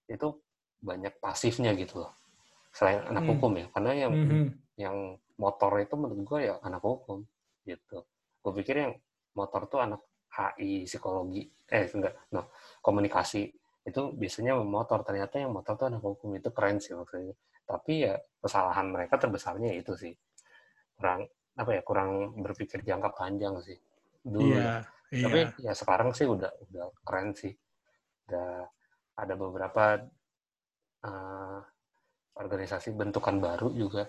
itu 0.05 0.27
banyak 0.81 1.17
pasifnya 1.17 1.73
gitu 1.77 2.05
loh. 2.05 2.13
Selain 2.71 3.01
anak 3.09 3.25
Hmm. 3.25 3.31
hukum 3.35 3.51
ya 3.57 3.67
karena 3.73 3.91
yang 4.07 4.13
Mhm. 4.13 4.45
yang 4.79 4.97
motor 5.37 5.71
itu 5.81 5.93
menurut 5.97 6.21
gue 6.25 6.39
ya 6.49 6.55
anak 6.61 6.81
hukum 6.81 7.25
gitu. 7.65 8.05
Gue 8.41 8.53
pikir 8.61 8.75
yang 8.85 8.93
motor 9.33 9.65
tuh 9.67 9.81
anak 9.81 10.01
HI 10.31 10.87
psikologi 10.87 11.43
eh 11.67 11.85
enggak 11.91 12.15
no 12.31 12.51
komunikasi 12.85 13.51
itu 13.89 14.01
biasanya 14.15 14.55
motor. 14.61 15.01
Ternyata 15.03 15.41
yang 15.41 15.51
motor 15.51 15.73
tuh 15.75 15.87
anak 15.91 16.01
hukum 16.05 16.29
itu 16.37 16.49
keren 16.53 16.77
sih 16.79 16.93
maksudnya. 16.95 17.35
Tapi 17.65 17.93
ya 18.07 18.13
kesalahan 18.41 18.87
mereka 18.93 19.17
terbesarnya 19.21 19.73
itu 19.75 19.93
sih. 19.97 20.13
Kurang 20.97 21.25
apa 21.57 21.71
ya 21.75 21.81
kurang 21.83 22.39
berpikir 22.45 22.79
jangka 22.85 23.11
panjang 23.11 23.59
sih 23.59 23.75
dulu. 24.23 24.53
Ya. 24.55 24.85
iya 25.11 25.27
tapi 25.27 25.39
iya. 25.43 25.71
ya 25.71 25.73
sekarang 25.75 26.15
sih 26.15 26.25
udah 26.29 26.51
udah 26.69 26.85
keren 27.03 27.35
sih. 27.35 27.53
Udah 28.29 28.65
ada 29.19 29.33
beberapa 29.35 29.99
eh, 31.05 31.59
organisasi 32.37 32.95
bentukan 32.95 33.37
baru 33.41 33.69
juga. 33.73 34.07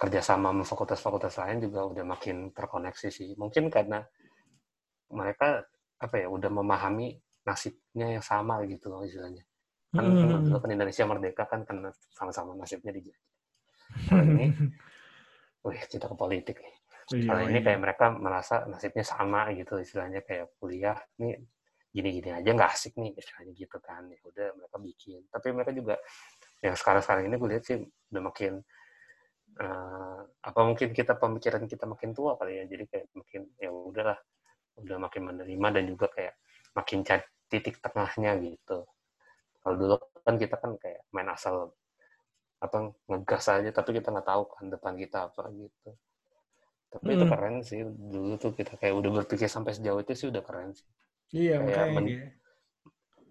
Kerjasama 0.00 0.50
sama 0.50 0.64
fakultas-fakultas 0.66 1.38
lain 1.38 1.70
juga 1.70 1.86
udah 1.86 2.04
makin 2.06 2.50
terkoneksi 2.50 3.08
sih. 3.12 3.30
Mungkin 3.38 3.70
karena 3.70 4.02
mereka 5.12 5.62
apa 6.02 6.16
ya 6.18 6.26
udah 6.26 6.50
memahami 6.50 7.14
nasibnya 7.46 8.18
yang 8.18 8.24
sama 8.24 8.64
gitu 8.66 8.90
loh 8.90 9.06
istilahnya. 9.06 9.46
Kan 9.92 10.08
dulu 10.08 10.56
kan 10.58 10.70
Indonesia 10.72 11.04
merdeka 11.04 11.44
kan 11.46 11.62
karena 11.68 11.92
sama-sama 12.16 12.56
nasibnya 12.56 12.96
dijajah 12.96 13.32
kalau 14.08 14.24
ini 14.24 14.46
wih 15.66 15.82
kita 15.86 16.06
ke 16.08 16.16
politik 16.16 16.56
nih 16.58 16.74
Iya, 17.12 17.28
kalau 17.28 17.42
ini 17.44 17.58
iya. 17.60 17.64
kayak 17.68 17.80
mereka 17.80 18.04
merasa 18.16 18.54
nasibnya 18.64 19.04
sama 19.04 19.52
gitu 19.52 19.76
istilahnya 19.76 20.24
kayak 20.24 20.56
kuliah 20.56 20.96
nih 21.20 21.36
gini-gini 21.92 22.32
aja 22.32 22.48
nggak 22.56 22.70
asik 22.72 22.96
nih 22.96 23.12
istilahnya 23.16 23.52
gitu 23.52 23.76
kan. 23.84 24.08
Ya 24.08 24.18
udah 24.24 24.48
mereka 24.56 24.76
bikin. 24.80 25.20
Tapi 25.28 25.46
mereka 25.52 25.70
juga 25.76 25.94
yang 26.64 26.76
sekarang-sekarang 26.78 27.28
ini 27.28 27.36
gue 27.36 27.48
lihat 27.52 27.64
sih 27.68 27.76
udah 27.84 28.22
makin 28.24 28.52
eh, 29.60 30.20
apa 30.24 30.60
mungkin 30.64 30.88
kita 30.96 31.12
pemikiran 31.20 31.62
kita 31.68 31.84
makin 31.84 32.10
tua 32.16 32.32
kali 32.40 32.58
ya. 32.60 32.64
Jadi 32.64 32.84
kayak 32.88 33.06
makin 33.12 33.42
ya 33.60 33.70
udahlah 33.70 34.18
udah 34.80 34.96
makin 34.96 35.22
menerima 35.28 35.68
dan 35.68 35.84
juga 35.84 36.06
kayak 36.08 36.34
makin 36.72 36.98
cari 37.04 37.24
titik 37.52 37.76
tengahnya 37.84 38.40
gitu. 38.40 38.88
Kalau 39.60 39.76
dulu 39.76 39.94
kan 40.24 40.40
kita 40.40 40.56
kan 40.56 40.80
kayak 40.80 41.04
main 41.12 41.28
asal 41.28 41.76
apa 42.62 42.94
ngegas 43.10 43.50
aja 43.50 43.70
tapi 43.74 43.98
kita 43.98 44.14
nggak 44.14 44.22
tahu 44.22 44.42
kan 44.54 44.70
depan 44.70 44.94
kita 44.94 45.26
apa 45.26 45.50
gitu 45.50 45.98
tapi 46.92 47.08
itu 47.10 47.24
Hmm. 47.24 47.32
keren 47.32 47.56
sih 47.64 47.80
dulu 47.88 48.34
tuh 48.36 48.52
kita 48.52 48.76
kayak 48.76 48.94
udah 48.94 49.10
berpikir 49.18 49.48
sampai 49.48 49.72
sejauh 49.72 49.98
itu 49.98 50.12
sih 50.12 50.28
udah 50.28 50.42
keren 50.44 50.76
sih 50.76 50.84
iya 51.32 51.56
kayak 51.58 51.88
men- 51.90 52.06
kayak- 52.06 52.32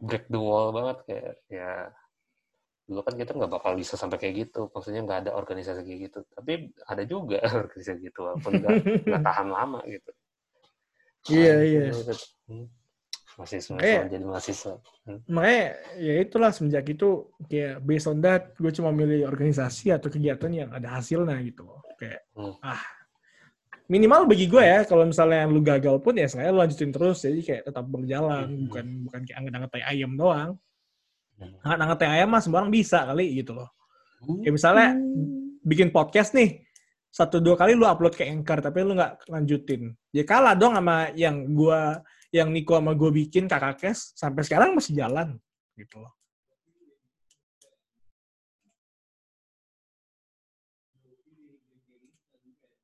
break 0.01 0.25
the 0.27 0.41
wall 0.41 0.73
banget 0.73 0.97
kayak 1.05 1.33
ya 1.47 1.71
dulu 2.83 3.01
kan 3.01 3.13
kita 3.15 3.31
nggak 3.31 3.51
bakal 3.51 3.71
bisa 3.73 3.93
sampai 3.95 4.17
kayak 4.17 4.35
gitu 4.43 4.67
maksudnya 4.67 5.01
nggak 5.01 5.19
ada 5.23 5.31
organisasi 5.31 5.79
kayak 5.81 5.99
gitu 6.09 6.19
tapi 6.33 6.51
ada 6.83 7.03
juga 7.05 7.37
organisasi 7.63 7.99
gitu 8.03 8.19
walaupun 8.25 8.51
nggak 8.57 9.21
tahan 9.21 9.47
lama 9.47 9.79
gitu 9.85 10.11
Iya, 11.29 11.53
iya. 11.61 11.81
sih, 11.93 12.01
gitu. 12.01 12.13
Hmm. 12.49 12.65
mahasiswa 13.31 13.71
Makanya- 13.77 14.09
jadi 14.09 14.25
mahasiswa 14.25 14.73
makanya 15.29 15.65
ya 15.95 16.13
itulah 16.19 16.51
semenjak 16.51 16.85
itu 16.89 17.09
kayak 17.45 17.79
based 17.79 18.09
on 18.09 18.19
that 18.19 18.51
gue 18.57 18.71
cuma 18.73 18.89
milih 18.91 19.23
organisasi 19.23 19.93
atau 19.93 20.09
kegiatan 20.09 20.51
yang 20.51 20.69
ada 20.73 20.97
hasilnya 20.97 21.37
gitu 21.45 21.63
kayak 21.95 22.25
Hmm. 22.33 22.57
ah 22.59 22.81
minimal 23.91 24.23
bagi 24.23 24.47
gue 24.47 24.63
ya 24.63 24.87
kalau 24.87 25.03
misalnya 25.03 25.43
lu 25.51 25.59
gagal 25.59 25.99
pun 25.99 26.15
ya 26.15 26.27
saya 26.31 26.55
lanjutin 26.55 26.95
terus. 26.95 27.27
Jadi 27.27 27.43
kayak 27.43 27.61
tetap 27.67 27.83
berjalan 27.91 28.47
Hmm. 28.47 28.63
bukan 28.71 28.85
bukan 29.03 29.19
kayak 29.27 29.37
anget-anget 29.43 29.69
tai 29.75 29.83
ayam 29.83 30.11
doang. 30.15 30.51
Hmm. 31.41 31.57
anget-anget 31.65 31.97
tai 31.99 32.09
ayam 32.15 32.29
mah 32.31 32.41
sembarang 32.41 32.71
bisa 32.71 33.03
kali 33.03 33.25
gitu 33.43 33.51
loh. 33.57 33.69
Kayak 34.45 34.53
misalnya 34.55 34.87
bikin 35.65 35.89
podcast 35.91 36.31
nih 36.37 36.63
satu 37.11 37.43
dua 37.43 37.59
kali 37.59 37.75
lu 37.75 37.83
upload 37.83 38.15
ke 38.15 38.23
Anchor 38.23 38.63
tapi 38.63 38.79
lu 38.87 38.95
nggak 38.95 39.27
lanjutin. 39.27 39.91
Ya 40.15 40.23
kalah 40.23 40.55
dong 40.55 40.79
sama 40.79 41.11
yang 41.17 41.51
gua 41.51 41.99
yang 42.31 42.47
Niko 42.55 42.79
sama 42.79 42.95
gue 42.95 43.11
bikin 43.11 43.43
kakak 43.51 43.75
kes. 43.83 44.15
Sampai 44.15 44.47
sekarang 44.47 44.71
masih 44.71 44.95
jalan 44.95 45.35
gitu 45.75 45.99
loh. 45.99 46.13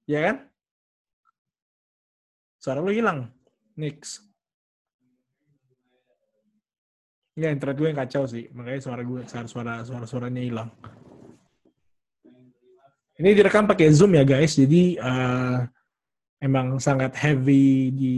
Ya 0.08 0.20
kan 0.24 0.36
suara 2.68 2.84
lu 2.84 2.92
hilang 2.92 3.32
Nix 3.80 4.28
Ya, 7.38 7.54
internet 7.54 7.78
gue 7.78 7.88
yang 7.94 8.02
kacau 8.02 8.26
sih. 8.26 8.50
Makanya 8.50 8.82
suara 8.82 9.06
gue, 9.06 9.22
suara 9.30 9.46
suara 9.46 9.74
suara 9.86 10.06
suaranya 10.10 10.42
hilang. 10.42 10.74
Ini 13.14 13.30
direkam 13.38 13.70
pakai 13.70 13.94
Zoom 13.94 14.18
ya 14.18 14.26
guys, 14.26 14.58
jadi 14.58 14.98
eh, 14.98 15.60
emang 16.42 16.82
sangat 16.82 17.14
heavy 17.14 17.94
di 17.94 18.16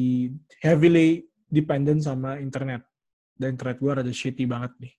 heavily 0.63 1.27
dependent 1.51 1.99
sama 1.99 2.39
internet. 2.39 2.87
Dan 3.35 3.59
internet 3.59 3.83
gue 3.83 3.91
rada 3.91 4.13
shitty 4.15 4.47
banget 4.47 4.71
nih. 4.79 4.93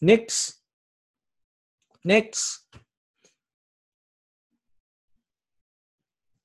Next. 0.00 0.64
Next. 2.08 2.64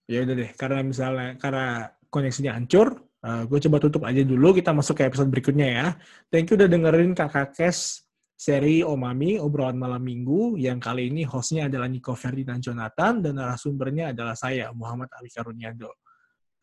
Ya 0.09 0.25
udah 0.25 0.35
deh, 0.41 0.49
karena 0.57 0.81
misalnya 0.81 1.37
karena 1.37 1.93
koneksinya 2.09 2.57
hancur, 2.57 2.97
eh, 3.21 3.43
gue 3.45 3.59
coba 3.69 3.77
tutup 3.77 4.01
aja 4.09 4.25
dulu. 4.25 4.57
Kita 4.57 4.73
masuk 4.73 4.97
ke 4.97 5.03
episode 5.05 5.29
berikutnya 5.29 5.67
ya. 5.69 5.87
Thank 6.33 6.49
you 6.49 6.57
udah 6.57 6.65
dengerin 6.65 7.13
Kakak 7.13 7.53
Kes 7.53 8.09
seri 8.39 8.79
Omami, 8.81 9.35
obrolan 9.35 9.75
malam 9.75 9.99
minggu, 9.99 10.55
yang 10.55 10.79
kali 10.79 11.11
ini 11.11 11.27
hostnya 11.27 11.67
adalah 11.67 11.91
Nico 11.91 12.15
Ferdinand 12.15 12.63
Jonathan, 12.63 13.19
dan 13.19 13.35
narasumbernya 13.35 14.15
adalah 14.15 14.31
saya, 14.31 14.71
Muhammad 14.71 15.11
Ali 15.19 15.27
Karuniado. 15.27 15.91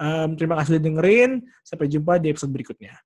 Em, 0.01 0.33
terima 0.41 0.57
kasih 0.57 0.81
udah 0.81 0.85
dengerin, 0.89 1.31
sampai 1.61 1.87
jumpa 1.93 2.17
di 2.17 2.33
episode 2.33 2.49
berikutnya. 2.49 2.97